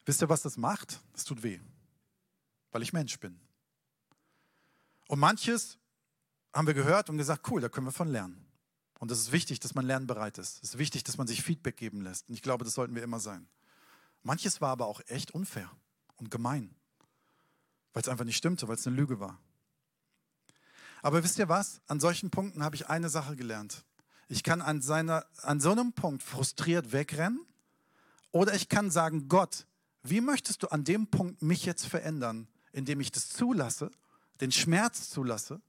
wisst 0.05 0.21
ihr, 0.21 0.29
was 0.29 0.41
das 0.41 0.57
macht? 0.57 1.01
Es 1.13 1.23
tut 1.23 1.43
weh, 1.43 1.59
weil 2.71 2.81
ich 2.81 2.93
Mensch 2.93 3.19
bin. 3.19 3.39
Und 5.07 5.19
manches 5.19 5.77
haben 6.53 6.67
wir 6.67 6.73
gehört 6.73 7.09
und 7.09 7.17
gesagt, 7.17 7.49
cool, 7.51 7.61
da 7.61 7.69
können 7.69 7.87
wir 7.87 7.91
von 7.91 8.07
lernen. 8.07 8.44
Und 8.99 9.11
es 9.11 9.19
ist 9.19 9.31
wichtig, 9.31 9.59
dass 9.59 9.75
man 9.75 9.85
lernbereit 9.85 10.37
ist. 10.37 10.63
Es 10.63 10.69
ist 10.69 10.77
wichtig, 10.77 11.03
dass 11.03 11.17
man 11.17 11.27
sich 11.27 11.43
Feedback 11.43 11.77
geben 11.77 12.01
lässt. 12.01 12.29
Und 12.29 12.35
ich 12.35 12.41
glaube, 12.41 12.63
das 12.63 12.73
sollten 12.73 12.95
wir 12.95 13.03
immer 13.03 13.19
sein. 13.19 13.47
Manches 14.23 14.61
war 14.61 14.69
aber 14.69 14.87
auch 14.87 15.01
echt 15.07 15.31
unfair 15.31 15.69
und 16.15 16.31
gemein, 16.31 16.73
weil 17.93 18.01
es 18.01 18.09
einfach 18.09 18.25
nicht 18.25 18.37
stimmte, 18.37 18.67
weil 18.67 18.75
es 18.75 18.87
eine 18.87 18.95
Lüge 18.95 19.19
war. 19.19 19.39
Aber 21.01 21.23
wisst 21.23 21.37
ihr 21.37 21.49
was? 21.49 21.81
An 21.87 21.99
solchen 21.99 22.31
Punkten 22.31 22.63
habe 22.63 22.75
ich 22.75 22.87
eine 22.89 23.09
Sache 23.09 23.35
gelernt. 23.35 23.85
Ich 24.27 24.41
kann 24.41 24.61
an, 24.61 24.81
seiner, 24.81 25.25
an 25.43 25.59
so 25.59 25.71
einem 25.71 25.93
Punkt 25.93 26.23
frustriert 26.23 26.91
wegrennen 26.91 27.45
oder 28.31 28.55
ich 28.55 28.69
kann 28.69 28.89
sagen, 28.89 29.27
Gott, 29.27 29.67
wie 30.01 30.21
möchtest 30.21 30.63
du 30.63 30.67
an 30.69 30.83
dem 30.83 31.07
Punkt 31.07 31.43
mich 31.43 31.65
jetzt 31.65 31.85
verändern, 31.85 32.47
indem 32.71 32.99
ich 33.01 33.11
das 33.11 33.29
zulasse, 33.29 33.91
den 34.41 34.51
Schmerz 34.51 35.09
zulasse 35.09 35.61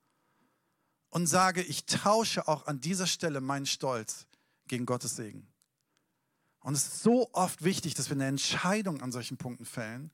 und 1.17 1.27
sage, 1.27 1.63
ich 1.63 1.87
tausche 1.87 2.47
auch 2.47 2.67
an 2.67 2.79
dieser 2.79 3.07
Stelle 3.07 3.41
meinen 3.41 3.65
Stolz 3.65 4.27
gegen 4.69 4.85
Gottes 4.85 5.17
Segen. 5.17 5.47
Und 6.61 6.75
es 6.75 6.87
ist 6.87 7.03
so 7.03 7.31
oft 7.33 7.65
wichtig, 7.65 7.95
dass 7.95 8.11
wir 8.11 8.17
eine 8.17 8.27
Entscheidung 8.27 9.01
an 9.01 9.13
solchen 9.13 9.39
Punkten 9.39 9.65
fällen 9.65 10.11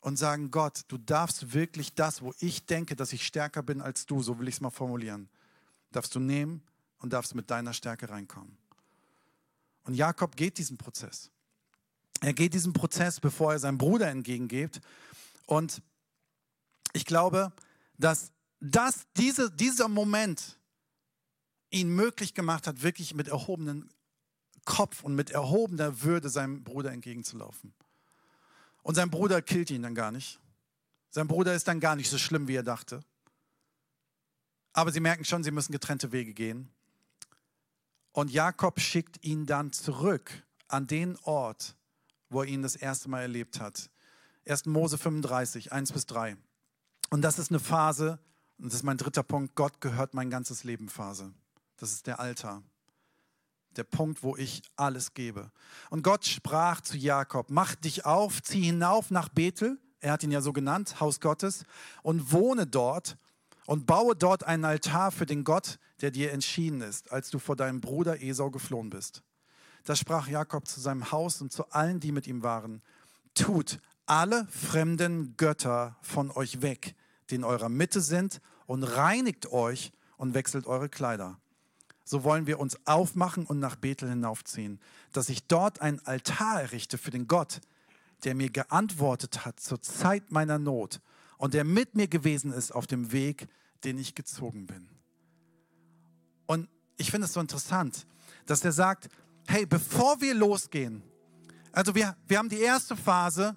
und 0.00 0.16
sagen, 0.16 0.50
Gott, 0.50 0.84
du 0.88 0.96
darfst 0.96 1.52
wirklich 1.52 1.94
das, 1.94 2.22
wo 2.22 2.32
ich 2.38 2.64
denke, 2.64 2.96
dass 2.96 3.12
ich 3.12 3.26
stärker 3.26 3.62
bin 3.62 3.82
als 3.82 4.06
du, 4.06 4.22
so 4.22 4.38
will 4.38 4.48
ich 4.48 4.54
es 4.54 4.60
mal 4.62 4.70
formulieren, 4.70 5.28
darfst 5.92 6.14
du 6.14 6.20
nehmen 6.20 6.62
und 7.00 7.12
darfst 7.12 7.34
mit 7.34 7.50
deiner 7.50 7.74
Stärke 7.74 8.08
reinkommen. 8.08 8.56
Und 9.84 9.92
Jakob 9.92 10.36
geht 10.36 10.56
diesen 10.56 10.78
Prozess. 10.78 11.30
Er 12.22 12.32
geht 12.32 12.54
diesen 12.54 12.72
Prozess, 12.72 13.20
bevor 13.20 13.52
er 13.52 13.58
seinem 13.58 13.76
Bruder 13.76 14.08
entgegengeht. 14.08 14.80
Und 15.44 15.82
ich 16.94 17.04
glaube, 17.04 17.52
dass 17.98 18.32
das, 18.60 19.06
diese, 19.16 19.50
dieser 19.50 19.88
Moment 19.88 20.58
ihn 21.70 21.94
möglich 21.94 22.34
gemacht 22.34 22.66
hat, 22.66 22.82
wirklich 22.82 23.14
mit 23.14 23.28
erhobenem 23.28 23.88
Kopf 24.64 25.02
und 25.02 25.14
mit 25.14 25.30
erhobener 25.30 26.02
Würde 26.02 26.28
seinem 26.28 26.64
Bruder 26.64 26.92
entgegenzulaufen. 26.92 27.74
Und 28.82 28.94
sein 28.94 29.10
Bruder 29.10 29.42
killt 29.42 29.70
ihn 29.70 29.82
dann 29.82 29.94
gar 29.94 30.10
nicht. 30.10 30.40
Sein 31.10 31.28
Bruder 31.28 31.54
ist 31.54 31.68
dann 31.68 31.80
gar 31.80 31.96
nicht 31.96 32.10
so 32.10 32.18
schlimm, 32.18 32.48
wie 32.48 32.54
er 32.54 32.62
dachte. 32.62 33.00
Aber 34.72 34.92
sie 34.92 35.00
merken 35.00 35.24
schon, 35.24 35.42
sie 35.42 35.50
müssen 35.50 35.72
getrennte 35.72 36.12
Wege 36.12 36.34
gehen. 36.34 36.70
Und 38.12 38.30
Jakob 38.30 38.80
schickt 38.80 39.24
ihn 39.24 39.46
dann 39.46 39.72
zurück 39.72 40.46
an 40.68 40.86
den 40.86 41.16
Ort, 41.22 41.76
wo 42.28 42.42
er 42.42 42.48
ihn 42.48 42.62
das 42.62 42.76
erste 42.76 43.08
Mal 43.08 43.22
erlebt 43.22 43.60
hat. 43.60 43.90
1. 44.46 44.66
Mose 44.66 44.98
35, 44.98 45.72
1 45.72 45.92
bis 45.92 46.06
3. 46.06 46.36
Und 47.10 47.22
das 47.22 47.38
ist 47.38 47.50
eine 47.50 47.60
Phase, 47.60 48.18
und 48.58 48.66
das 48.66 48.74
ist 48.74 48.82
mein 48.84 48.96
dritter 48.96 49.22
Punkt, 49.22 49.54
Gott 49.54 49.80
gehört 49.80 50.14
mein 50.14 50.30
ganzes 50.30 50.64
Leben 50.64 50.88
Phase. 50.88 51.32
Das 51.76 51.92
ist 51.92 52.06
der 52.06 52.18
Altar. 52.18 52.62
Der 53.76 53.84
Punkt, 53.84 54.22
wo 54.22 54.36
ich 54.36 54.62
alles 54.76 55.14
gebe. 55.14 55.52
Und 55.90 56.02
Gott 56.02 56.24
sprach 56.24 56.80
zu 56.80 56.96
Jakob, 56.96 57.50
mach 57.50 57.74
dich 57.76 58.04
auf, 58.04 58.42
zieh 58.42 58.62
hinauf 58.62 59.10
nach 59.10 59.28
Bethel, 59.28 59.78
er 60.00 60.12
hat 60.12 60.22
ihn 60.22 60.32
ja 60.32 60.40
so 60.40 60.52
genannt, 60.52 61.00
Haus 61.00 61.20
Gottes, 61.20 61.64
und 62.02 62.32
wohne 62.32 62.66
dort 62.66 63.16
und 63.66 63.86
baue 63.86 64.16
dort 64.16 64.44
einen 64.44 64.64
Altar 64.64 65.12
für 65.12 65.26
den 65.26 65.44
Gott, 65.44 65.78
der 66.00 66.10
dir 66.10 66.32
entschieden 66.32 66.80
ist, 66.80 67.12
als 67.12 67.30
du 67.30 67.38
vor 67.38 67.56
deinem 67.56 67.80
Bruder 67.80 68.22
Esau 68.22 68.50
geflohen 68.50 68.90
bist. 68.90 69.22
Da 69.84 69.94
sprach 69.94 70.28
Jakob 70.28 70.66
zu 70.66 70.80
seinem 70.80 71.12
Haus 71.12 71.40
und 71.40 71.52
zu 71.52 71.68
allen, 71.70 72.00
die 72.00 72.12
mit 72.12 72.26
ihm 72.26 72.42
waren, 72.42 72.82
tut 73.34 73.78
alle 74.06 74.46
fremden 74.46 75.36
Götter 75.36 75.96
von 76.02 76.30
euch 76.30 76.62
weg, 76.62 76.94
die 77.30 77.36
in 77.36 77.44
eurer 77.44 77.68
Mitte 77.68 78.00
sind, 78.00 78.40
und 78.68 78.82
reinigt 78.82 79.50
euch 79.50 79.92
und 80.18 80.34
wechselt 80.34 80.66
eure 80.66 80.88
Kleider. 80.88 81.40
So 82.04 82.22
wollen 82.22 82.46
wir 82.46 82.60
uns 82.60 82.78
aufmachen 82.86 83.46
und 83.46 83.58
nach 83.58 83.76
Bethel 83.76 84.10
hinaufziehen, 84.10 84.78
dass 85.12 85.30
ich 85.30 85.46
dort 85.46 85.80
einen 85.80 86.00
Altar 86.00 86.60
errichte 86.62 86.98
für 86.98 87.10
den 87.10 87.26
Gott, 87.26 87.60
der 88.24 88.34
mir 88.34 88.50
geantwortet 88.50 89.44
hat 89.44 89.58
zur 89.58 89.80
Zeit 89.80 90.30
meiner 90.30 90.58
Not 90.58 91.00
und 91.38 91.54
der 91.54 91.64
mit 91.64 91.94
mir 91.94 92.08
gewesen 92.08 92.52
ist 92.52 92.72
auf 92.72 92.86
dem 92.86 93.10
Weg, 93.10 93.48
den 93.84 93.98
ich 93.98 94.14
gezogen 94.14 94.66
bin. 94.66 94.88
Und 96.46 96.68
ich 96.98 97.10
finde 97.10 97.26
es 97.26 97.32
so 97.32 97.40
interessant, 97.40 98.06
dass 98.46 98.64
er 98.64 98.72
sagt, 98.72 99.08
hey, 99.46 99.64
bevor 99.64 100.20
wir 100.20 100.34
losgehen, 100.34 101.02
also 101.72 101.94
wir, 101.94 102.16
wir 102.26 102.38
haben 102.38 102.48
die 102.48 102.60
erste 102.60 102.96
Phase, 102.96 103.56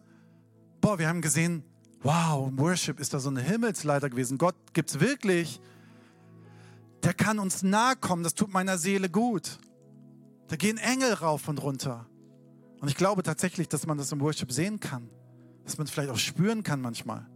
boah, 0.80 1.00
wir 1.00 1.08
haben 1.08 1.22
gesehen, 1.22 1.64
wow, 2.04 2.48
im 2.48 2.58
Worship 2.58 3.00
ist 3.00 3.14
da 3.14 3.20
so 3.20 3.30
eine 3.30 3.42
Himmelsleiter 3.42 4.10
gewesen. 4.10 4.38
Gott 4.38 4.56
gibt 4.74 4.90
es 4.90 5.00
wirklich. 5.00 5.60
Der 7.04 7.14
kann 7.14 7.40
uns 7.40 7.64
nahe 7.64 7.96
kommen, 7.96 8.24
das 8.24 8.36
tut 8.36 8.52
meiner 8.52 8.78
Seele 8.78 9.10
gut. 9.10 9.60
Da 10.48 10.56
gehen 10.56 10.78
Engel 10.78 11.14
rauf 11.14 11.48
und 11.48 11.62
runter. 11.62 12.06
Und 12.80 12.90
ich 12.90 12.96
glaube 12.96 13.24
tatsächlich, 13.24 13.70
dass 13.70 13.88
man 13.88 13.98
das 13.98 14.12
im 14.12 14.20
Worship 14.22 14.52
sehen 14.52 14.80
kann. 14.80 15.10
Dass 15.64 15.78
man 15.78 15.86
es 15.86 15.92
vielleicht 15.92 16.10
auch 16.10 16.18
spüren 16.18 16.64
kann 16.64 16.82
manchmal. 16.82 17.28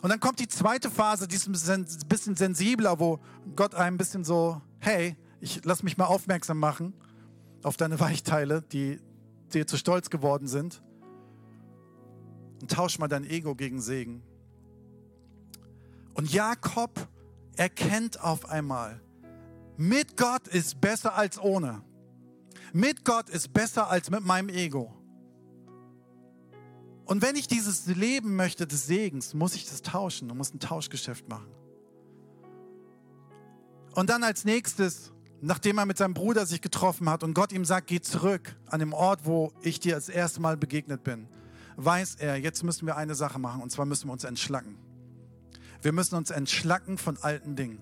Und 0.00 0.10
dann 0.10 0.20
kommt 0.20 0.40
die 0.40 0.48
zweite 0.48 0.90
Phase, 0.90 1.26
die 1.26 1.36
ist 1.36 1.48
ein 1.48 1.86
bisschen 2.08 2.36
sensibler, 2.36 3.00
wo 3.00 3.18
Gott 3.56 3.74
einem 3.74 3.94
ein 3.94 3.98
bisschen 3.98 4.24
so, 4.24 4.60
hey, 4.78 5.16
ich 5.40 5.64
lass 5.64 5.82
mich 5.82 5.96
mal 5.96 6.06
aufmerksam 6.06 6.58
machen 6.58 6.94
auf 7.62 7.76
deine 7.76 7.98
Weichteile, 8.00 8.62
die 8.62 9.00
dir 9.52 9.66
zu 9.66 9.76
stolz 9.76 10.10
geworden 10.10 10.46
sind 10.46 10.82
und 12.60 12.70
tausch 12.70 12.98
mal 12.98 13.08
dein 13.08 13.24
Ego 13.24 13.54
gegen 13.54 13.80
Segen. 13.80 14.22
Und 16.14 16.32
Jakob 16.32 17.08
erkennt 17.56 18.20
auf 18.20 18.48
einmal, 18.48 19.00
mit 19.76 20.16
Gott 20.16 20.48
ist 20.48 20.80
besser 20.80 21.14
als 21.14 21.40
ohne. 21.40 21.82
Mit 22.72 23.04
Gott 23.04 23.30
ist 23.30 23.52
besser 23.52 23.88
als 23.88 24.10
mit 24.10 24.24
meinem 24.24 24.48
Ego. 24.48 24.92
Und 27.04 27.22
wenn 27.22 27.36
ich 27.36 27.46
dieses 27.46 27.86
Leben 27.86 28.36
möchte 28.36 28.66
des 28.66 28.86
Segens, 28.86 29.32
muss 29.32 29.54
ich 29.54 29.66
das 29.66 29.80
tauschen 29.82 30.30
und 30.30 30.36
muss 30.36 30.52
ein 30.52 30.60
Tauschgeschäft 30.60 31.28
machen. 31.28 31.48
Und 33.94 34.10
dann 34.10 34.22
als 34.22 34.44
nächstes, 34.44 35.12
nachdem 35.40 35.78
er 35.78 35.86
mit 35.86 35.96
seinem 35.96 36.14
Bruder 36.14 36.44
sich 36.44 36.60
getroffen 36.60 37.08
hat 37.08 37.22
und 37.22 37.32
Gott 37.32 37.52
ihm 37.52 37.64
sagt, 37.64 37.86
geh 37.86 38.00
zurück 38.00 38.56
an 38.66 38.80
dem 38.80 38.92
Ort, 38.92 39.24
wo 39.24 39.52
ich 39.62 39.80
dir 39.80 39.94
das 39.94 40.08
erste 40.08 40.40
Mal 40.40 40.56
begegnet 40.56 41.02
bin, 41.02 41.28
weiß 41.84 42.16
er, 42.16 42.36
jetzt 42.36 42.64
müssen 42.64 42.86
wir 42.86 42.96
eine 42.96 43.14
Sache 43.14 43.38
machen 43.38 43.62
und 43.62 43.70
zwar 43.70 43.86
müssen 43.86 44.08
wir 44.08 44.12
uns 44.12 44.24
entschlacken. 44.24 44.76
Wir 45.80 45.92
müssen 45.92 46.16
uns 46.16 46.30
entschlacken 46.30 46.98
von 46.98 47.16
alten 47.18 47.54
Dingen. 47.54 47.78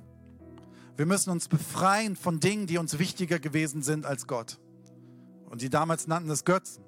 Wir 0.96 1.06
müssen 1.06 1.30
uns 1.30 1.48
befreien 1.48 2.14
von 2.14 2.38
Dingen, 2.38 2.66
die 2.66 2.76
uns 2.76 2.98
wichtiger 2.98 3.38
gewesen 3.38 3.82
sind 3.82 4.04
als 4.04 4.26
Gott. 4.26 4.58
Und 5.48 5.62
die 5.62 5.70
damals 5.70 6.06
nannten 6.06 6.30
es 6.30 6.44
Götzen. 6.44 6.84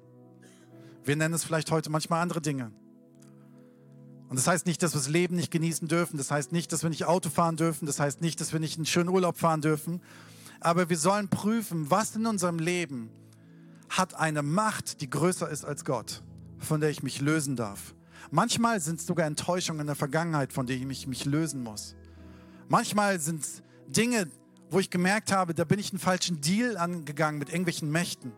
Wir 1.03 1.15
nennen 1.15 1.33
es 1.33 1.43
vielleicht 1.43 1.71
heute 1.71 1.89
manchmal 1.89 2.21
andere 2.21 2.41
Dinge. 2.41 2.71
Und 4.27 4.37
das 4.37 4.45
heißt 4.45 4.67
nicht, 4.67 4.83
dass 4.83 4.93
wir 4.93 4.99
das 4.99 5.09
Leben 5.09 5.35
nicht 5.35 5.49
genießen 5.49 5.87
dürfen. 5.87 6.17
Das 6.17 6.29
heißt 6.29 6.51
nicht, 6.51 6.71
dass 6.71 6.83
wir 6.83 6.91
nicht 6.91 7.05
Auto 7.05 7.29
fahren 7.29 7.57
dürfen. 7.57 7.87
Das 7.87 7.99
heißt 7.99 8.21
nicht, 8.21 8.39
dass 8.39 8.53
wir 8.53 8.59
nicht 8.59 8.77
einen 8.77 8.85
schönen 8.85 9.09
Urlaub 9.09 9.37
fahren 9.37 9.61
dürfen. 9.61 10.01
Aber 10.59 10.89
wir 10.89 10.97
sollen 10.97 11.27
prüfen, 11.27 11.89
was 11.89 12.15
in 12.15 12.27
unserem 12.27 12.59
Leben 12.59 13.09
hat 13.89 14.13
eine 14.13 14.43
Macht, 14.43 15.01
die 15.01 15.09
größer 15.09 15.49
ist 15.49 15.65
als 15.65 15.85
Gott 15.85 16.21
von 16.59 16.81
der 16.81 16.89
ich 16.89 17.03
mich 17.03 17.21
lösen 17.21 17.55
darf. 17.55 17.95
Manchmal 18.31 18.79
sind 18.79 18.99
es 18.99 19.05
sogar 19.05 19.25
Enttäuschungen 19.25 19.81
in 19.81 19.87
der 19.87 19.95
Vergangenheit, 19.95 20.53
von 20.53 20.65
denen 20.65 20.91
ich 20.91 21.07
mich 21.07 21.25
lösen 21.25 21.63
muss. 21.63 21.95
Manchmal 22.67 23.19
sind 23.19 23.41
es 23.41 23.63
Dinge, 23.87 24.29
wo 24.69 24.79
ich 24.79 24.89
gemerkt 24.89 25.31
habe, 25.31 25.53
da 25.55 25.63
bin 25.63 25.79
ich 25.79 25.91
einen 25.91 25.99
falschen 25.99 26.41
Deal 26.41 26.77
angegangen 26.77 27.39
mit 27.39 27.49
irgendwelchen 27.49 27.91
Mächten. 27.91 28.31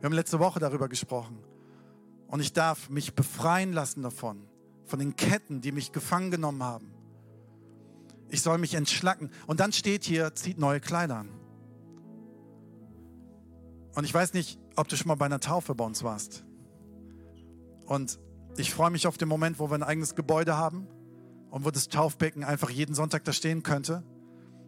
Wir 0.00 0.06
haben 0.06 0.14
letzte 0.14 0.40
Woche 0.40 0.58
darüber 0.58 0.88
gesprochen. 0.88 1.38
Und 2.26 2.40
ich 2.40 2.52
darf 2.52 2.90
mich 2.90 3.14
befreien 3.14 3.72
lassen 3.72 4.02
davon, 4.02 4.46
von 4.84 4.98
den 4.98 5.14
Ketten, 5.14 5.60
die 5.60 5.72
mich 5.72 5.92
gefangen 5.92 6.30
genommen 6.30 6.62
haben. 6.62 6.92
Ich 8.28 8.42
soll 8.42 8.58
mich 8.58 8.74
entschlacken. 8.74 9.30
Und 9.46 9.60
dann 9.60 9.72
steht 9.72 10.04
hier, 10.04 10.34
zieht 10.34 10.58
neue 10.58 10.80
Kleider 10.80 11.16
an. 11.16 11.28
Und 13.94 14.04
ich 14.04 14.14
weiß 14.14 14.32
nicht, 14.34 14.58
ob 14.76 14.88
du 14.88 14.96
schon 14.96 15.08
mal 15.08 15.16
bei 15.16 15.26
einer 15.26 15.40
Taufe 15.40 15.74
bei 15.74 15.84
uns 15.84 16.02
warst. 16.02 16.44
Und 17.90 18.20
ich 18.56 18.72
freue 18.72 18.92
mich 18.92 19.08
auf 19.08 19.18
den 19.18 19.26
Moment, 19.26 19.58
wo 19.58 19.68
wir 19.68 19.74
ein 19.74 19.82
eigenes 19.82 20.14
Gebäude 20.14 20.56
haben 20.56 20.86
und 21.50 21.64
wo 21.64 21.72
das 21.72 21.88
Taufbecken 21.88 22.44
einfach 22.44 22.70
jeden 22.70 22.94
Sonntag 22.94 23.24
da 23.24 23.32
stehen 23.32 23.64
könnte 23.64 24.04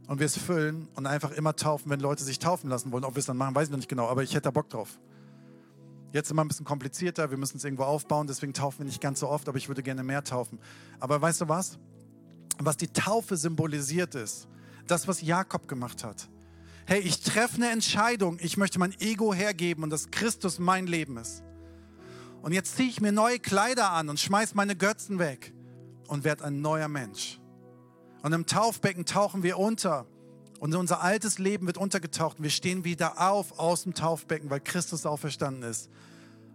und 0.09 0.19
wir 0.19 0.27
es 0.27 0.37
füllen 0.37 0.89
und 0.97 1.07
einfach 1.07 1.31
immer 1.31 1.55
taufen, 1.55 1.89
wenn 1.89 2.01
Leute 2.01 2.25
sich 2.25 2.41
taufen 2.41 2.69
lassen 2.69 2.91
wollen. 2.91 3.05
Ob 3.05 3.15
wir 3.15 3.21
es 3.21 3.27
dann 3.27 3.37
machen, 3.37 3.55
weiß 3.55 3.69
ich 3.69 3.71
noch 3.71 3.77
nicht 3.77 3.89
genau, 3.89 4.09
aber 4.09 4.25
ich 4.25 4.33
hätte 4.33 4.43
da 4.43 4.51
Bock 4.51 4.71
drauf. 4.71 4.99
Jetzt 6.13 6.33
immer 6.33 6.43
ein 6.43 6.49
bisschen 6.49 6.67
komplizierter, 6.67 7.31
wir 7.31 7.39
müssen 7.39 7.59
es 7.59 7.65
irgendwo 7.65 7.85
aufbauen, 7.85 8.27
deswegen 8.27 8.55
taufen 8.55 8.81
wir 8.81 8.87
nicht 8.87 9.01
ganz 9.01 9.21
so 9.21 9.29
oft, 9.29 9.49
aber 9.49 9.57
ich 9.57 9.69
würde 9.69 9.85
gerne 9.85 10.03
mehr 10.03 10.25
taufen. 10.25 10.59
Aber 10.99 11.23
weißt 11.23 11.43
du 11.43 11.49
was? 11.49 11.79
Was 12.59 12.77
die 12.77 12.89
Taufe 12.89 13.37
symbolisiert 13.37 14.17
ist, 14.17 14.49
das, 14.89 15.07
was 15.07 15.23
Jakob 15.23 15.69
gemacht 15.69 16.03
hat. 16.03 16.29
Hey, 16.87 16.99
ich 16.99 17.21
treffe 17.21 17.55
eine 17.55 17.71
Entscheidung, 17.71 18.39
ich 18.41 18.57
möchte 18.57 18.81
mein 18.81 19.01
Ego 19.01 19.33
hergeben 19.33 19.85
und 19.85 19.91
dass 19.91 20.11
Christus 20.11 20.59
mein 20.59 20.89
Leben 20.89 21.19
ist. 21.19 21.45
Und 22.43 22.53
jetzt 22.53 22.77
ziehe 22.77 22.89
ich 22.89 23.01
mir 23.01 23.13
neue 23.13 23.39
Kleider 23.39 23.93
an 23.93 24.09
und 24.09 24.19
schmeiß 24.19 24.55
meine 24.55 24.75
Götzen 24.75 25.21
weg 25.21 25.55
und 26.09 26.25
werde 26.25 26.45
ein 26.45 26.61
neuer 26.61 26.89
Mensch. 26.89 27.41
Und 28.23 28.33
im 28.33 28.47
Taufbecken 28.47 29.07
tauchen 29.07 29.45
wir 29.45 29.59
unter 29.59 30.07
und 30.59 30.75
unser 30.75 31.03
altes 31.03 31.39
Leben 31.39 31.67
wird 31.67 31.79
untergetaucht 31.79 32.39
und 32.39 32.43
wir 32.43 32.51
stehen 32.51 32.85
wieder 32.85 33.21
auf 33.21 33.59
aus 33.59 33.85
dem 33.85 33.95
Taufbecken, 33.95 34.51
weil 34.51 34.61
Christus 34.61 35.07
auferstanden 35.07 35.63
ist. 35.63 35.89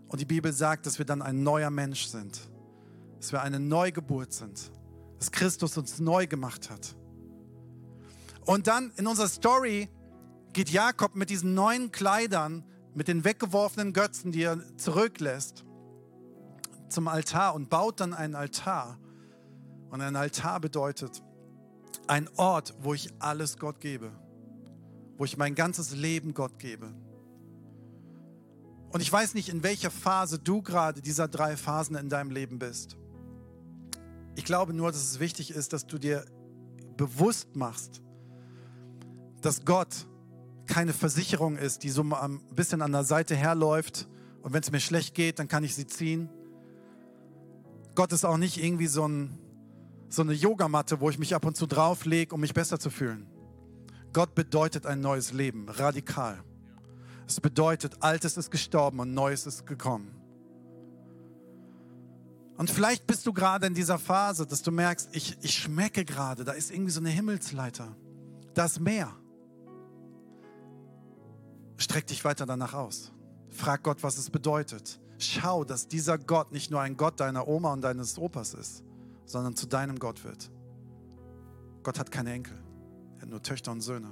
Und 0.10 0.22
die 0.22 0.26
Bibel 0.26 0.52
sagt, 0.54 0.86
dass 0.86 0.98
wir 0.98 1.06
dann 1.06 1.22
ein 1.22 1.44
neuer 1.44 1.70
Mensch 1.70 2.06
sind, 2.06 2.40
dass 3.20 3.32
wir 3.32 3.42
eine 3.42 3.60
Neugeburt 3.60 4.34
sind, 4.34 4.72
dass 5.20 5.32
Christus 5.32 5.78
uns 5.78 6.00
neu 6.00 6.28
gemacht 6.28 6.70
hat. 6.70 6.96
Und 8.46 8.68
dann 8.68 8.92
in 8.96 9.08
unserer 9.08 9.28
Story 9.28 9.90
geht 10.54 10.70
Jakob 10.70 11.16
mit 11.16 11.30
diesen 11.30 11.54
neuen 11.54 11.92
Kleidern, 11.92 12.64
mit 12.94 13.08
den 13.08 13.26
weggeworfenen 13.26 13.94
Götzen, 13.94 14.32
die 14.32 14.44
er 14.44 14.60
zurücklässt, 14.78 15.66
zum 16.90 17.08
Altar 17.08 17.56
und 17.56 17.70
baut 17.70 18.00
dann 18.00 18.14
einen 18.14 18.36
Altar. 18.36 18.98
Und 19.90 20.02
ein 20.02 20.16
Altar 20.16 20.60
bedeutet 20.60 21.24
ein 22.08 22.30
Ort, 22.38 22.76
wo 22.82 22.94
ich 22.94 23.10
alles 23.20 23.58
Gott 23.58 23.80
gebe, 23.80 24.12
wo 25.18 25.26
ich 25.26 25.38
mein 25.38 25.56
ganzes 25.56 25.96
Leben 25.96 26.34
Gott 26.34 26.60
gebe. 26.60 26.94
Und 28.92 29.02
ich 29.02 29.12
weiß 29.12 29.34
nicht, 29.34 29.50
in 29.50 29.64
welcher 29.64 29.92
Phase 29.92 30.40
du 30.40 30.62
gerade 30.62 31.02
dieser 31.02 31.28
drei 31.28 31.58
Phasen 31.58 31.96
in 31.96 32.10
deinem 32.10 32.32
Leben 32.32 32.58
bist. 32.58 32.98
Ich 34.36 34.46
glaube 34.46 34.74
nur, 34.74 34.92
dass 34.92 35.04
es 35.04 35.20
wichtig 35.20 35.52
ist, 35.52 35.74
dass 35.74 35.88
du 35.88 35.98
dir 35.98 36.26
bewusst 36.96 37.56
machst, 37.56 38.02
dass 39.42 39.66
Gott 39.66 40.08
keine 40.68 40.94
Versicherung 40.94 41.58
ist, 41.58 41.84
die 41.84 41.90
so 41.90 42.04
ein 42.04 42.42
bisschen 42.56 42.82
an 42.82 42.92
der 42.92 43.04
Seite 43.04 43.36
herläuft 43.36 44.08
und 44.42 44.54
wenn 44.54 44.62
es 44.62 44.72
mir 44.72 44.80
schlecht 44.80 45.16
geht, 45.16 45.40
dann 45.40 45.48
kann 45.48 45.64
ich 45.64 45.76
sie 45.76 45.88
ziehen, 45.88 46.30
Gott 47.98 48.14
ist 48.14 48.26
auch 48.26 48.38
nicht 48.38 48.64
irgendwie 48.64 48.86
so 48.86 49.08
ein 49.08 49.40
so 50.08 50.22
eine 50.22 50.34
Yogamatte, 50.34 51.00
wo 51.00 51.10
ich 51.10 51.18
mich 51.18 51.34
ab 51.34 51.46
und 51.46 51.58
zu 51.58 51.66
drauflege, 51.66 52.36
um 52.36 52.42
mich 52.42 52.54
besser 52.54 52.80
zu 52.80 52.92
fühlen. 52.92 53.26
Gott 54.14 54.36
bedeutet 54.36 54.86
ein 54.86 55.02
neues 55.02 55.34
Leben, 55.34 55.68
radikal. 55.68 56.44
Es 57.28 57.42
bedeutet, 57.42 58.04
Altes 58.04 58.38
ist 58.38 58.52
gestorben 58.52 59.00
und 59.00 59.16
Neues 59.16 59.48
ist 59.48 59.66
gekommen. 59.66 60.16
Und 62.58 62.70
vielleicht 62.70 63.08
bist 63.08 63.26
du 63.26 63.34
gerade 63.34 63.66
in 63.66 63.74
dieser 63.74 63.98
Phase, 63.98 64.46
dass 64.46 64.62
du 64.62 64.72
merkst, 64.72 65.10
ich, 65.14 65.36
ich 65.42 65.56
schmecke 65.56 66.06
gerade, 66.06 66.46
da 66.46 66.52
ist 66.52 66.70
irgendwie 66.70 66.92
so 66.92 67.00
eine 67.00 67.10
Himmelsleiter. 67.10 67.96
Das 68.54 68.80
Meer. 68.80 69.12
Streck 71.78 72.06
dich 72.06 72.24
weiter 72.24 72.46
danach 72.46 72.76
aus. 72.76 73.12
Frag 73.50 73.82
Gott, 73.82 74.04
was 74.04 74.20
es 74.20 74.30
bedeutet. 74.30 75.00
Schau, 75.20 75.64
dass 75.64 75.88
dieser 75.88 76.18
Gott 76.18 76.52
nicht 76.52 76.70
nur 76.70 76.82
ein 76.82 76.96
Gott 76.96 77.20
deiner 77.20 77.48
Oma 77.48 77.74
und 77.74 77.82
deines 77.82 78.18
Opas 78.20 78.54
ist, 78.54 78.84
sondern 79.26 79.56
zu 79.56 79.66
deinem 79.66 79.98
Gott 79.98 80.24
wird. 80.24 80.52
Gott 81.84 81.98
hat 81.98 82.12
keine 82.12 82.34
Enkel, 82.34 82.58
er 83.16 83.24
hat 83.24 83.30
nur 83.30 83.42
Töchter 83.42 83.72
und 83.72 83.82
Söhne. 83.82 84.12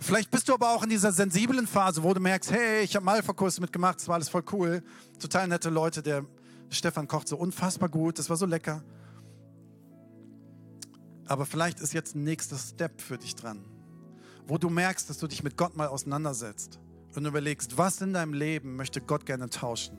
Vielleicht 0.00 0.30
bist 0.30 0.48
du 0.48 0.54
aber 0.54 0.70
auch 0.70 0.82
in 0.82 0.90
dieser 0.90 1.12
sensiblen 1.12 1.66
Phase, 1.66 2.02
wo 2.02 2.12
du 2.12 2.20
merkst, 2.20 2.50
hey, 2.50 2.82
ich 2.82 2.96
habe 2.96 3.04
Malverkurs 3.04 3.60
mitgemacht, 3.60 4.00
das 4.00 4.08
war 4.08 4.16
alles 4.16 4.28
voll 4.28 4.42
cool, 4.52 4.82
total 5.18 5.46
nette 5.48 5.70
Leute, 5.70 6.02
der 6.02 6.26
Stefan 6.70 7.06
kocht 7.06 7.28
so 7.28 7.36
unfassbar 7.36 7.88
gut, 7.88 8.18
das 8.18 8.28
war 8.28 8.36
so 8.36 8.44
lecker. 8.44 8.82
Aber 11.26 11.46
vielleicht 11.46 11.80
ist 11.80 11.94
jetzt 11.94 12.16
ein 12.16 12.24
nächster 12.24 12.56
Step 12.58 13.00
für 13.00 13.16
dich 13.16 13.36
dran, 13.36 13.64
wo 14.46 14.58
du 14.58 14.68
merkst, 14.68 15.08
dass 15.08 15.18
du 15.18 15.28
dich 15.28 15.42
mit 15.42 15.56
Gott 15.56 15.76
mal 15.76 15.86
auseinandersetzt 15.86 16.80
und 17.14 17.26
überlegst, 17.26 17.78
was 17.78 18.00
in 18.00 18.12
deinem 18.12 18.34
Leben 18.34 18.76
möchte 18.76 19.00
Gott 19.00 19.26
gerne 19.26 19.48
tauschen. 19.50 19.98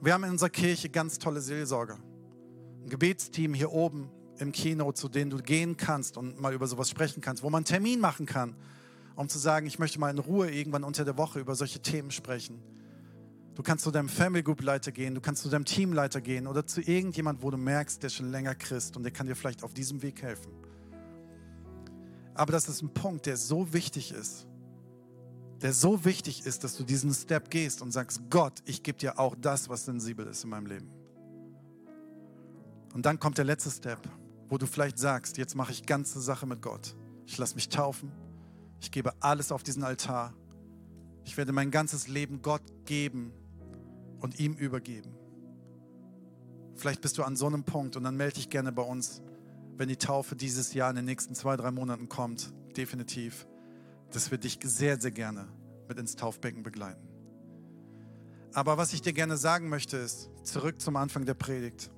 Wir 0.00 0.14
haben 0.14 0.24
in 0.24 0.30
unserer 0.30 0.50
Kirche 0.50 0.88
ganz 0.88 1.18
tolle 1.18 1.40
Seelsorger. 1.40 1.98
Ein 2.82 2.88
Gebetsteam 2.88 3.54
hier 3.54 3.72
oben 3.72 4.10
im 4.38 4.52
Kino, 4.52 4.92
zu 4.92 5.08
denen 5.08 5.30
du 5.30 5.38
gehen 5.38 5.76
kannst 5.76 6.16
und 6.16 6.40
mal 6.40 6.54
über 6.54 6.66
sowas 6.66 6.88
sprechen 6.88 7.20
kannst, 7.20 7.42
wo 7.42 7.50
man 7.50 7.58
einen 7.58 7.64
Termin 7.66 8.00
machen 8.00 8.24
kann, 8.26 8.54
um 9.16 9.28
zu 9.28 9.38
sagen, 9.38 9.66
ich 9.66 9.78
möchte 9.78 10.00
mal 10.00 10.10
in 10.10 10.18
Ruhe 10.18 10.50
irgendwann 10.50 10.84
unter 10.84 11.04
der 11.04 11.18
Woche 11.18 11.40
über 11.40 11.54
solche 11.54 11.80
Themen 11.80 12.10
sprechen. 12.10 12.62
Du 13.54 13.62
kannst 13.62 13.84
zu 13.84 13.90
deinem 13.90 14.08
Family 14.08 14.42
Group 14.42 14.62
Leiter 14.62 14.92
gehen, 14.92 15.14
du 15.14 15.20
kannst 15.20 15.42
zu 15.42 15.50
deinem 15.50 15.66
Teamleiter 15.66 16.22
gehen 16.22 16.46
oder 16.46 16.66
zu 16.66 16.80
irgendjemand, 16.80 17.42
wo 17.42 17.50
du 17.50 17.58
merkst, 17.58 18.02
der 18.02 18.08
schon 18.08 18.30
länger 18.30 18.54
Christ 18.54 18.96
und 18.96 19.02
der 19.02 19.12
kann 19.12 19.26
dir 19.26 19.36
vielleicht 19.36 19.62
auf 19.62 19.74
diesem 19.74 20.00
Weg 20.02 20.22
helfen. 20.22 20.50
Aber 22.32 22.52
das 22.52 22.68
ist 22.68 22.80
ein 22.80 22.94
Punkt, 22.94 23.26
der 23.26 23.36
so 23.36 23.74
wichtig 23.74 24.12
ist, 24.12 24.46
der 25.62 25.72
so 25.72 26.04
wichtig 26.04 26.46
ist, 26.46 26.64
dass 26.64 26.76
du 26.76 26.84
diesen 26.84 27.12
Step 27.12 27.50
gehst 27.50 27.82
und 27.82 27.92
sagst, 27.92 28.22
Gott, 28.30 28.62
ich 28.64 28.82
gebe 28.82 28.98
dir 28.98 29.18
auch 29.18 29.34
das, 29.38 29.68
was 29.68 29.84
sensibel 29.84 30.26
ist 30.26 30.44
in 30.44 30.50
meinem 30.50 30.66
Leben. 30.66 30.90
Und 32.94 33.06
dann 33.06 33.18
kommt 33.18 33.38
der 33.38 33.44
letzte 33.44 33.70
Step, 33.70 34.00
wo 34.48 34.58
du 34.58 34.66
vielleicht 34.66 34.98
sagst, 34.98 35.36
jetzt 35.36 35.54
mache 35.54 35.72
ich 35.72 35.84
ganze 35.84 36.20
Sache 36.20 36.46
mit 36.46 36.62
Gott. 36.62 36.96
Ich 37.26 37.36
lasse 37.38 37.54
mich 37.54 37.68
taufen, 37.68 38.10
ich 38.80 38.90
gebe 38.90 39.12
alles 39.20 39.52
auf 39.52 39.62
diesen 39.62 39.84
Altar. 39.84 40.32
Ich 41.24 41.36
werde 41.36 41.52
mein 41.52 41.70
ganzes 41.70 42.08
Leben 42.08 42.40
Gott 42.40 42.62
geben 42.86 43.32
und 44.20 44.40
ihm 44.40 44.54
übergeben. 44.54 45.14
Vielleicht 46.74 47.02
bist 47.02 47.18
du 47.18 47.22
an 47.22 47.36
so 47.36 47.46
einem 47.46 47.64
Punkt 47.64 47.96
und 47.96 48.04
dann 48.04 48.16
melde 48.16 48.36
dich 48.36 48.48
gerne 48.48 48.72
bei 48.72 48.82
uns, 48.82 49.20
wenn 49.76 49.88
die 49.88 49.96
Taufe 49.98 50.34
dieses 50.34 50.72
Jahr 50.72 50.88
in 50.88 50.96
den 50.96 51.04
nächsten 51.04 51.34
zwei, 51.34 51.56
drei 51.56 51.70
Monaten 51.70 52.08
kommt. 52.08 52.52
Definitiv 52.76 53.46
dass 54.10 54.30
wir 54.30 54.38
dich 54.38 54.58
sehr, 54.62 55.00
sehr 55.00 55.10
gerne 55.10 55.48
mit 55.88 55.98
ins 55.98 56.16
Taufbecken 56.16 56.62
begleiten. 56.62 57.08
Aber 58.52 58.76
was 58.76 58.92
ich 58.92 59.02
dir 59.02 59.12
gerne 59.12 59.36
sagen 59.36 59.68
möchte, 59.68 59.96
ist, 59.96 60.30
zurück 60.42 60.80
zum 60.80 60.96
Anfang 60.96 61.24
der 61.24 61.34
Predigt. 61.34 61.90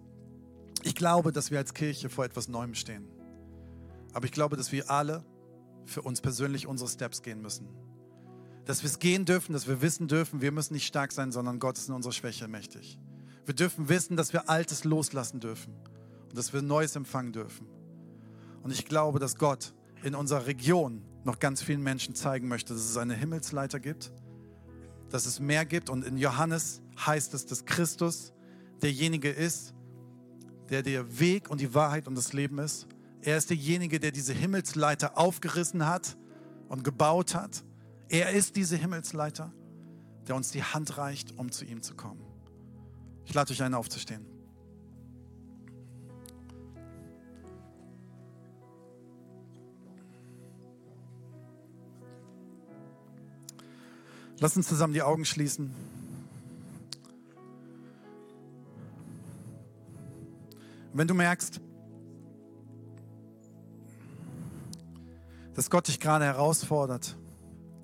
Ich 0.83 0.95
glaube, 0.95 1.33
dass 1.33 1.51
wir 1.51 1.59
als 1.59 1.73
Kirche 1.75 2.11
vor 2.11 2.25
etwas 2.25 2.49
Neuem 2.49 2.75
stehen. 2.75 3.09
Aber 4.13 4.27
ich 4.27 4.33
glaube, 4.33 4.57
dass 4.57 4.73
wir 4.73 4.91
alle 4.91 5.25
für 5.87 6.03
uns 6.03 6.21
persönlich 6.21 6.67
unsere 6.67 6.91
Steps 6.91 7.23
gehen 7.23 7.41
müssen. 7.41 7.69
Dass 8.67 8.83
wir 8.83 8.91
es 8.91 8.99
gehen 8.99 9.25
dürfen, 9.25 9.53
dass 9.53 9.67
wir 9.67 9.81
wissen 9.81 10.09
dürfen, 10.09 10.41
wir 10.41 10.53
müssen 10.53 10.75
nicht 10.75 10.87
stark 10.87 11.13
sein, 11.13 11.33
sondern 11.33 11.59
Gott 11.59 11.79
ist 11.79 11.89
in 11.89 11.95
unserer 11.95 12.13
Schwäche 12.13 12.47
mächtig. 12.49 12.99
Wir 13.45 13.55
dürfen 13.55 13.89
wissen, 13.89 14.17
dass 14.17 14.33
wir 14.33 14.49
Altes 14.49 14.85
loslassen 14.85 15.41
dürfen 15.41 15.75
und 16.29 16.37
dass 16.37 16.53
wir 16.53 16.63
Neues 16.63 16.95
empfangen 16.95 17.33
dürfen. 17.33 17.67
Und 18.63 18.71
ich 18.71 18.85
glaube, 18.85 19.19
dass 19.19 19.37
Gott 19.37 19.75
in 20.05 20.15
unserer 20.15 20.47
Region 20.47 21.03
noch 21.25 21.39
ganz 21.39 21.63
vielen 21.63 21.83
Menschen 21.83 22.15
zeigen 22.15 22.49
möchte, 22.49 22.73
dass 22.75 22.83
es 22.83 22.97
eine 22.97 23.15
Himmelsleiter 23.15 23.81
gibt, 23.81 24.13
dass 25.11 25.27
es 25.27 25.41
mehr 25.41 25.65
gibt. 25.65 25.91
Und 25.91 26.05
in 26.05 26.17
Johannes 26.17 26.83
heißt 26.99 27.35
es, 27.35 27.47
dass 27.47 27.65
Christus 27.65 28.33
derjenige 28.83 29.31
ist, 29.31 29.75
der 30.71 30.83
der 30.83 31.19
Weg 31.19 31.51
und 31.51 31.61
die 31.61 31.75
Wahrheit 31.75 32.09
und 32.09 32.15
das 32.17 32.33
Leben 32.33 32.59
ist. 32.59 32.87
Er 33.21 33.37
ist 33.37 33.51
derjenige, 33.51 34.01
der 34.01 34.11
diese 34.11 34.33
Himmelsleiter 34.33 35.17
aufgerissen 35.17 35.87
hat 35.87 36.17
und 36.69 36.83
gebaut 36.83 37.35
hat. 37.35 37.65
Er 38.09 38.31
ist 38.31 38.57
diese 38.57 38.77
Himmelsleiter, 38.77 39.53
der 40.27 40.35
uns 40.35 40.51
die 40.51 40.63
Hand 40.63 40.99
reicht, 40.99 41.39
um 41.39 41.53
zu 41.53 41.65
ihm 41.65 41.83
zu 41.83 41.95
kommen. 41.95 42.21
Ich 43.25 43.35
lade 43.35 43.53
euch 43.53 43.63
ein, 43.63 43.75
aufzustehen. 43.75 44.27
Lass 54.43 54.57
uns 54.57 54.67
zusammen 54.67 54.93
die 54.93 55.03
Augen 55.03 55.25
schließen. 55.25 55.73
Wenn 60.93 61.07
du 61.07 61.15
merkst, 61.15 61.61
dass 65.55 65.71
Gott 65.71 65.87
dich 65.87 66.01
gerade 66.01 66.25
herausfordert 66.25 67.17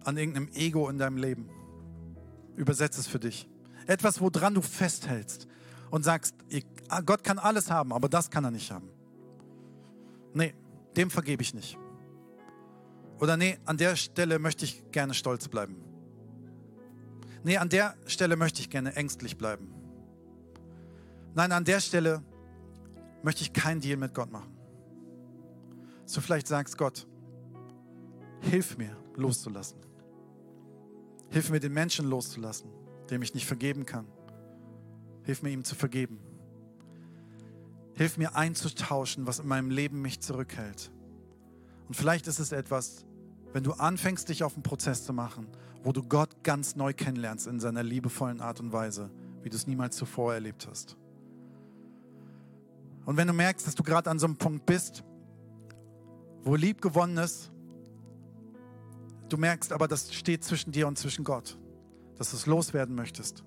an 0.02 0.16
irgendeinem 0.16 0.48
Ego 0.52 0.88
in 0.88 0.98
deinem 0.98 1.16
Leben, 1.16 1.48
übersetze 2.56 3.02
es 3.02 3.06
für 3.06 3.20
dich. 3.20 3.48
Etwas, 3.86 4.20
woran 4.20 4.54
du 4.54 4.60
festhältst 4.60 5.46
und 5.92 6.02
sagst, 6.02 6.34
ah, 6.88 7.02
Gott 7.02 7.22
kann 7.22 7.38
alles 7.38 7.70
haben, 7.70 7.92
aber 7.92 8.08
das 8.08 8.30
kann 8.30 8.42
er 8.42 8.50
nicht 8.50 8.72
haben. 8.72 8.88
Nee, 10.34 10.54
dem 10.96 11.12
vergebe 11.12 11.40
ich 11.40 11.54
nicht. 11.54 11.78
Oder 13.20 13.36
nee, 13.36 13.58
an 13.64 13.76
der 13.76 13.94
Stelle 13.94 14.40
möchte 14.40 14.64
ich 14.64 14.90
gerne 14.90 15.14
stolz 15.14 15.46
bleiben. 15.46 15.87
Nee, 17.48 17.56
an 17.56 17.70
der 17.70 17.94
Stelle 18.04 18.36
möchte 18.36 18.60
ich 18.60 18.68
gerne 18.68 18.94
ängstlich 18.94 19.38
bleiben. 19.38 19.72
Nein, 21.34 21.50
an 21.50 21.64
der 21.64 21.80
Stelle 21.80 22.22
möchte 23.22 23.40
ich 23.40 23.54
keinen 23.54 23.80
Deal 23.80 23.96
mit 23.96 24.12
Gott 24.12 24.30
machen. 24.30 24.54
So 26.04 26.20
vielleicht 26.20 26.46
sagst 26.46 26.76
Gott, 26.76 27.06
hilf 28.42 28.76
mir 28.76 28.94
loszulassen. 29.14 29.78
Hilf 31.30 31.48
mir 31.48 31.58
den 31.58 31.72
Menschen 31.72 32.10
loszulassen, 32.10 32.68
dem 33.08 33.22
ich 33.22 33.32
nicht 33.32 33.46
vergeben 33.46 33.86
kann. 33.86 34.06
Hilf 35.22 35.40
mir 35.40 35.48
ihm 35.48 35.64
zu 35.64 35.74
vergeben. 35.74 36.18
Hilf 37.94 38.18
mir 38.18 38.36
einzutauschen, 38.36 39.26
was 39.26 39.38
in 39.38 39.48
meinem 39.48 39.70
Leben 39.70 40.02
mich 40.02 40.20
zurückhält. 40.20 40.90
Und 41.88 41.94
vielleicht 41.94 42.26
ist 42.26 42.40
es 42.40 42.52
etwas, 42.52 43.06
wenn 43.54 43.64
du 43.64 43.72
anfängst, 43.72 44.28
dich 44.28 44.44
auf 44.44 44.52
einen 44.52 44.62
Prozess 44.64 45.06
zu 45.06 45.14
machen, 45.14 45.46
wo 45.82 45.92
du 45.92 46.02
Gott 46.02 46.42
ganz 46.42 46.76
neu 46.76 46.92
kennenlernst 46.92 47.46
in 47.46 47.60
seiner 47.60 47.82
liebevollen 47.82 48.40
Art 48.40 48.60
und 48.60 48.72
Weise, 48.72 49.10
wie 49.42 49.50
du 49.50 49.56
es 49.56 49.66
niemals 49.66 49.96
zuvor 49.96 50.34
erlebt 50.34 50.66
hast. 50.68 50.96
Und 53.04 53.16
wenn 53.16 53.26
du 53.26 53.32
merkst, 53.32 53.66
dass 53.66 53.74
du 53.74 53.82
gerade 53.82 54.10
an 54.10 54.18
so 54.18 54.26
einem 54.26 54.36
Punkt 54.36 54.66
bist, 54.66 55.02
wo 56.42 56.54
lieb 56.54 56.82
gewonnen 56.82 57.16
ist, 57.16 57.50
du 59.28 59.36
merkst 59.36 59.72
aber, 59.72 59.88
das 59.88 60.12
steht 60.12 60.44
zwischen 60.44 60.72
dir 60.72 60.86
und 60.86 60.98
zwischen 60.98 61.24
Gott, 61.24 61.58
dass 62.16 62.30
du 62.30 62.36
es 62.36 62.46
loswerden 62.46 62.94
möchtest. 62.94 63.44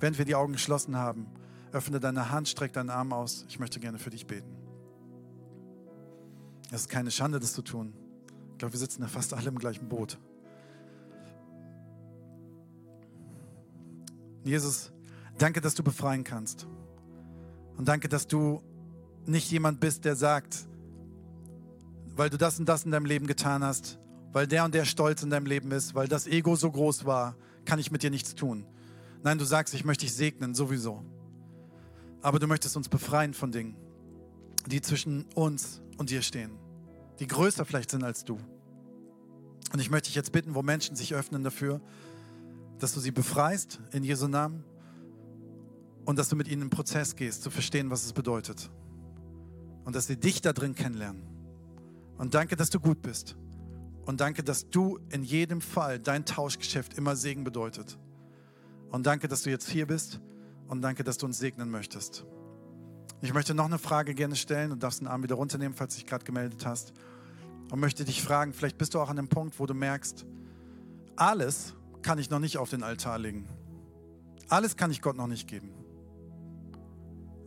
Wenn 0.00 0.18
wir 0.18 0.24
die 0.24 0.34
Augen 0.34 0.52
geschlossen 0.52 0.96
haben, 0.96 1.28
öffne 1.72 1.98
deine 2.00 2.30
Hand, 2.30 2.48
streck 2.48 2.72
deinen 2.72 2.90
Arm 2.90 3.12
aus. 3.12 3.46
Ich 3.48 3.58
möchte 3.58 3.80
gerne 3.80 3.98
für 3.98 4.10
dich 4.10 4.26
beten. 4.26 4.54
Es 6.70 6.82
ist 6.82 6.88
keine 6.88 7.10
Schande, 7.10 7.40
das 7.40 7.52
zu 7.52 7.62
tun. 7.62 7.94
Ich 8.52 8.58
glaube, 8.58 8.72
wir 8.72 8.80
sitzen 8.80 9.02
ja 9.02 9.08
fast 9.08 9.32
alle 9.34 9.48
im 9.48 9.58
gleichen 9.58 9.88
Boot. 9.88 10.18
Jesus, 14.44 14.92
danke, 15.38 15.60
dass 15.60 15.74
du 15.74 15.82
befreien 15.82 16.22
kannst. 16.22 16.66
Und 17.76 17.88
danke, 17.88 18.08
dass 18.08 18.26
du 18.26 18.62
nicht 19.26 19.50
jemand 19.50 19.80
bist, 19.80 20.04
der 20.04 20.16
sagt, 20.16 20.68
weil 22.14 22.30
du 22.30 22.38
das 22.38 22.58
und 22.58 22.68
das 22.68 22.84
in 22.84 22.90
deinem 22.90 23.06
Leben 23.06 23.26
getan 23.26 23.64
hast, 23.64 23.98
weil 24.32 24.46
der 24.46 24.64
und 24.64 24.74
der 24.74 24.84
Stolz 24.84 25.22
in 25.22 25.30
deinem 25.30 25.46
Leben 25.46 25.70
ist, 25.72 25.94
weil 25.94 26.08
das 26.08 26.26
Ego 26.26 26.56
so 26.56 26.70
groß 26.70 27.04
war, 27.04 27.36
kann 27.64 27.78
ich 27.78 27.90
mit 27.90 28.02
dir 28.02 28.10
nichts 28.10 28.34
tun. 28.34 28.66
Nein, 29.22 29.38
du 29.38 29.44
sagst, 29.44 29.74
ich 29.74 29.84
möchte 29.84 30.04
dich 30.04 30.14
segnen, 30.14 30.54
sowieso. 30.54 31.02
Aber 32.20 32.38
du 32.38 32.46
möchtest 32.46 32.76
uns 32.76 32.88
befreien 32.88 33.34
von 33.34 33.52
Dingen, 33.52 33.76
die 34.66 34.80
zwischen 34.80 35.24
uns 35.34 35.82
und 35.96 36.10
dir 36.10 36.22
stehen, 36.22 36.52
die 37.18 37.26
größer 37.26 37.64
vielleicht 37.64 37.90
sind 37.90 38.04
als 38.04 38.24
du. 38.24 38.38
Und 39.72 39.80
ich 39.80 39.90
möchte 39.90 40.08
dich 40.08 40.14
jetzt 40.14 40.32
bitten, 40.32 40.54
wo 40.54 40.62
Menschen 40.62 40.94
sich 40.94 41.14
öffnen 41.14 41.42
dafür, 41.42 41.80
dass 42.84 42.92
du 42.92 43.00
sie 43.00 43.12
befreist 43.12 43.80
in 43.92 44.04
Jesu 44.04 44.28
Namen 44.28 44.62
Und 46.04 46.18
dass 46.18 46.28
du 46.28 46.36
mit 46.36 46.48
ihnen 46.48 46.60
im 46.60 46.68
Prozess 46.68 47.16
gehst, 47.16 47.42
zu 47.42 47.48
verstehen, 47.48 47.88
was 47.88 48.04
es 48.04 48.12
bedeutet. 48.12 48.70
Und 49.86 49.96
dass 49.96 50.06
sie 50.06 50.18
dich 50.18 50.42
da 50.42 50.52
drin 50.52 50.74
kennenlernen. 50.74 51.22
Und 52.18 52.34
danke, 52.34 52.56
dass 52.56 52.68
du 52.68 52.78
gut 52.78 53.00
bist. 53.00 53.36
Und 54.04 54.20
danke, 54.20 54.44
dass 54.44 54.68
du 54.68 54.98
in 55.08 55.24
jedem 55.24 55.62
Fall 55.62 55.98
dein 55.98 56.26
Tauschgeschäft 56.26 56.98
immer 56.98 57.16
Segen 57.16 57.42
bedeutet. 57.42 57.98
Und 58.90 59.06
danke, 59.06 59.28
dass 59.28 59.44
du 59.44 59.50
jetzt 59.50 59.70
hier 59.70 59.86
bist. 59.86 60.20
Und 60.68 60.82
danke, 60.82 61.04
dass 61.04 61.16
du 61.16 61.24
uns 61.24 61.38
segnen 61.38 61.70
möchtest. 61.70 62.26
Ich 63.22 63.32
möchte 63.32 63.54
noch 63.54 63.64
eine 63.64 63.78
Frage 63.78 64.14
gerne 64.14 64.36
stellen 64.36 64.72
und 64.72 64.82
darfst 64.82 65.00
den 65.00 65.08
Arm 65.08 65.22
wieder 65.22 65.36
runternehmen, 65.36 65.74
falls 65.74 65.94
du 65.94 66.00
dich 66.00 66.06
gerade 66.06 66.26
gemeldet 66.26 66.66
hast. 66.66 66.92
Und 67.70 67.80
möchte 67.80 68.04
dich 68.04 68.22
fragen, 68.22 68.52
vielleicht 68.52 68.76
bist 68.76 68.92
du 68.92 69.00
auch 69.00 69.08
an 69.08 69.16
dem 69.16 69.28
Punkt, 69.28 69.58
wo 69.58 69.64
du 69.64 69.72
merkst, 69.72 70.26
alles 71.16 71.74
kann 72.04 72.18
ich 72.18 72.30
noch 72.30 72.38
nicht 72.38 72.58
auf 72.58 72.70
den 72.70 72.84
Altar 72.84 73.18
legen. 73.18 73.48
Alles 74.48 74.76
kann 74.76 74.90
ich 74.90 75.00
Gott 75.00 75.16
noch 75.16 75.26
nicht 75.26 75.48
geben. 75.48 75.70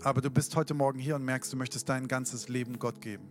Aber 0.01 0.19
du 0.19 0.31
bist 0.31 0.55
heute 0.55 0.73
Morgen 0.73 0.99
hier 0.99 1.15
und 1.15 1.23
merkst, 1.23 1.53
du 1.53 1.57
möchtest 1.57 1.87
dein 1.87 2.07
ganzes 2.07 2.49
Leben 2.49 2.79
Gott 2.79 2.99
geben. 2.99 3.27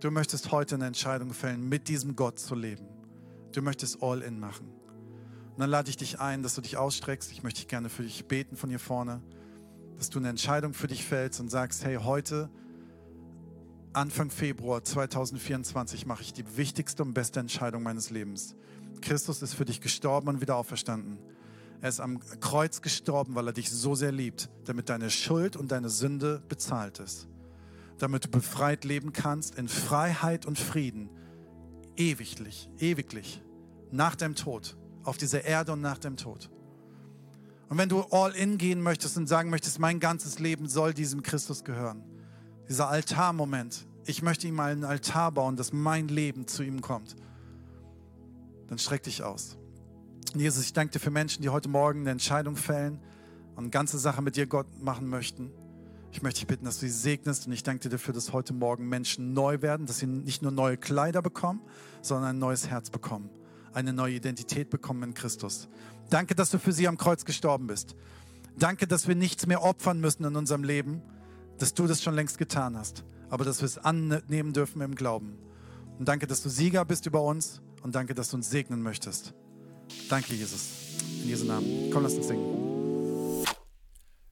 Du 0.00 0.10
möchtest 0.10 0.52
heute 0.52 0.74
eine 0.74 0.86
Entscheidung 0.86 1.32
fällen, 1.32 1.66
mit 1.66 1.88
diesem 1.88 2.14
Gott 2.14 2.38
zu 2.38 2.54
leben. 2.54 2.86
Du 3.52 3.62
möchtest 3.62 4.02
All-In 4.02 4.38
machen. 4.38 4.68
Und 5.52 5.60
dann 5.60 5.70
lade 5.70 5.88
ich 5.88 5.96
dich 5.96 6.20
ein, 6.20 6.42
dass 6.42 6.54
du 6.54 6.60
dich 6.60 6.76
ausstreckst. 6.76 7.32
Ich 7.32 7.42
möchte 7.42 7.64
gerne 7.66 7.88
für 7.88 8.02
dich 8.02 8.26
beten 8.26 8.56
von 8.56 8.68
hier 8.68 8.78
vorne, 8.78 9.22
dass 9.96 10.10
du 10.10 10.18
eine 10.18 10.28
Entscheidung 10.28 10.74
für 10.74 10.88
dich 10.88 11.04
fällst 11.04 11.40
und 11.40 11.48
sagst, 11.48 11.84
hey, 11.84 11.96
heute, 11.96 12.50
Anfang 13.94 14.30
Februar 14.30 14.84
2024, 14.84 16.04
mache 16.04 16.22
ich 16.22 16.34
die 16.34 16.56
wichtigste 16.56 17.02
und 17.02 17.14
beste 17.14 17.40
Entscheidung 17.40 17.82
meines 17.82 18.10
Lebens. 18.10 18.56
Christus 19.00 19.42
ist 19.42 19.54
für 19.54 19.64
dich 19.64 19.80
gestorben 19.80 20.28
und 20.28 20.40
wieder 20.40 20.56
auferstanden. 20.56 21.18
Er 21.80 21.88
ist 21.88 22.00
am 22.00 22.20
Kreuz 22.40 22.80
gestorben, 22.80 23.34
weil 23.34 23.48
er 23.48 23.52
dich 23.52 23.70
so 23.70 23.94
sehr 23.94 24.12
liebt, 24.12 24.48
damit 24.64 24.88
deine 24.88 25.10
Schuld 25.10 25.56
und 25.56 25.70
deine 25.70 25.90
Sünde 25.90 26.42
bezahlt 26.48 26.98
ist. 26.98 27.28
Damit 27.98 28.24
du 28.24 28.28
befreit 28.28 28.84
leben 28.84 29.12
kannst 29.12 29.56
in 29.56 29.68
Freiheit 29.68 30.46
und 30.46 30.58
Frieden, 30.58 31.10
ewiglich, 31.96 32.70
ewiglich, 32.78 33.42
nach 33.90 34.16
deinem 34.16 34.34
Tod, 34.34 34.76
auf 35.02 35.16
dieser 35.16 35.44
Erde 35.44 35.72
und 35.72 35.80
nach 35.80 35.98
dem 35.98 36.16
Tod. 36.16 36.50
Und 37.68 37.78
wenn 37.78 37.88
du 37.88 38.00
all 38.10 38.32
in 38.32 38.58
gehen 38.58 38.80
möchtest 38.82 39.16
und 39.16 39.26
sagen 39.26 39.50
möchtest, 39.50 39.78
mein 39.78 40.00
ganzes 40.00 40.38
Leben 40.38 40.68
soll 40.68 40.94
diesem 40.94 41.22
Christus 41.22 41.64
gehören, 41.64 42.02
dieser 42.68 42.88
Altarmoment, 42.88 43.86
ich 44.06 44.22
möchte 44.22 44.46
ihm 44.48 44.60
einen 44.60 44.84
Altar 44.84 45.32
bauen, 45.32 45.56
dass 45.56 45.72
mein 45.72 46.08
Leben 46.08 46.46
zu 46.46 46.62
ihm 46.62 46.80
kommt, 46.80 47.16
dann 48.68 48.78
streck 48.78 49.02
dich 49.02 49.22
aus. 49.22 49.56
Jesus, 50.34 50.64
ich 50.64 50.72
danke 50.72 50.92
dir 50.92 50.98
für 50.98 51.10
Menschen, 51.10 51.42
die 51.42 51.48
heute 51.48 51.68
Morgen 51.68 52.00
eine 52.00 52.10
Entscheidung 52.10 52.56
fällen 52.56 52.98
und 53.52 53.64
eine 53.64 53.70
ganze 53.70 53.98
Sache 53.98 54.20
mit 54.20 54.36
dir, 54.36 54.46
Gott, 54.46 54.66
machen 54.82 55.08
möchten. 55.08 55.50
Ich 56.10 56.22
möchte 56.22 56.40
dich 56.40 56.46
bitten, 56.46 56.64
dass 56.64 56.78
du 56.78 56.86
sie 56.86 56.92
segnest 56.92 57.46
und 57.46 57.52
ich 57.52 57.62
danke 57.62 57.82
dir 57.82 57.90
dafür, 57.90 58.14
dass 58.14 58.32
heute 58.32 58.52
Morgen 58.52 58.88
Menschen 58.88 59.32
neu 59.32 59.62
werden, 59.62 59.86
dass 59.86 59.98
sie 59.98 60.06
nicht 60.06 60.42
nur 60.42 60.52
neue 60.52 60.76
Kleider 60.76 61.22
bekommen, 61.22 61.60
sondern 62.02 62.30
ein 62.30 62.38
neues 62.38 62.68
Herz 62.68 62.90
bekommen, 62.90 63.30
eine 63.72 63.92
neue 63.92 64.14
Identität 64.14 64.70
bekommen 64.70 65.02
in 65.02 65.14
Christus. 65.14 65.68
Danke, 66.10 66.34
dass 66.34 66.50
du 66.50 66.58
für 66.58 66.72
sie 66.72 66.88
am 66.88 66.98
Kreuz 66.98 67.24
gestorben 67.24 67.66
bist. 67.66 67.96
Danke, 68.56 68.86
dass 68.86 69.08
wir 69.08 69.16
nichts 69.16 69.46
mehr 69.46 69.62
opfern 69.62 70.00
müssen 70.00 70.24
in 70.24 70.36
unserem 70.36 70.62
Leben, 70.62 71.02
dass 71.58 71.74
du 71.74 71.86
das 71.86 72.02
schon 72.02 72.14
längst 72.14 72.38
getan 72.38 72.76
hast, 72.76 73.04
aber 73.28 73.44
dass 73.44 73.60
wir 73.60 73.66
es 73.66 73.78
annehmen 73.78 74.52
dürfen 74.52 74.80
im 74.82 74.94
Glauben. 74.94 75.36
Und 75.98 76.08
danke, 76.08 76.26
dass 76.26 76.42
du 76.42 76.48
Sieger 76.48 76.84
bist 76.84 77.06
über 77.06 77.22
uns 77.22 77.60
und 77.84 77.94
danke, 77.94 78.14
dass 78.14 78.30
du 78.30 78.36
uns 78.36 78.50
segnen 78.50 78.82
möchtest. 78.82 79.34
Danke, 80.08 80.34
Jesus. 80.34 80.68
In 81.22 81.28
Jesu 81.28 81.44
Namen. 81.44 81.90
Komm, 81.92 82.02
lass 82.02 82.14
uns 82.14 82.26
singen. 82.26 83.44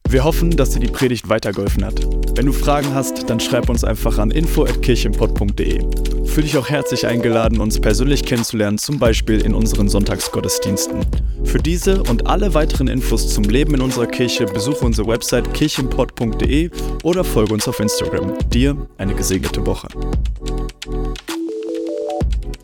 Wir 0.09 0.25
hoffen, 0.25 0.51
dass 0.51 0.71
dir 0.71 0.81
die 0.81 0.89
Predigt 0.89 1.29
weitergeholfen 1.29 1.85
hat. 1.85 2.07
Wenn 2.37 2.47
du 2.47 2.53
Fragen 2.53 2.93
hast, 2.95 3.31
dann 3.31 3.41
schreib 3.41 3.69
uns 3.69 3.85
einfach 3.85 4.19
an 4.19 4.31
info@kirchenpott.de. 4.31 6.27
Fühl 6.27 6.43
dich 6.43 6.57
auch 6.59 6.69
herzlich 6.69 7.07
eingeladen, 7.07 7.61
uns 7.61 7.81
persönlich 7.81 8.25
kennenzulernen, 8.25 8.79
zum 8.79 8.99
Beispiel 8.99 9.41
in 9.41 9.55
unseren 9.55 9.89
Sonntagsgottesdiensten. 9.89 11.07
Für 11.45 11.59
diese 11.59 12.03
und 12.03 12.27
alle 12.27 12.55
weiteren 12.55 12.89
Infos 12.89 13.33
zum 13.33 13.45
Leben 13.45 13.75
in 13.75 13.81
unserer 13.81 14.07
Kirche 14.07 14.47
besuche 14.47 14.85
unsere 14.85 15.09
Website 15.09 15.53
kirchenpott.de 15.55 16.71
oder 17.05 17.25
folge 17.25 17.55
uns 17.55 17.69
auf 17.69 17.81
Instagram. 17.81 18.35
Dir 18.51 18.89
eine 18.99 19.15
gesegnete 19.15 19.65
Woche. 19.67 19.89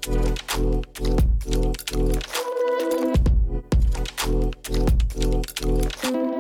thank 0.09 0.49
you 6.05 6.38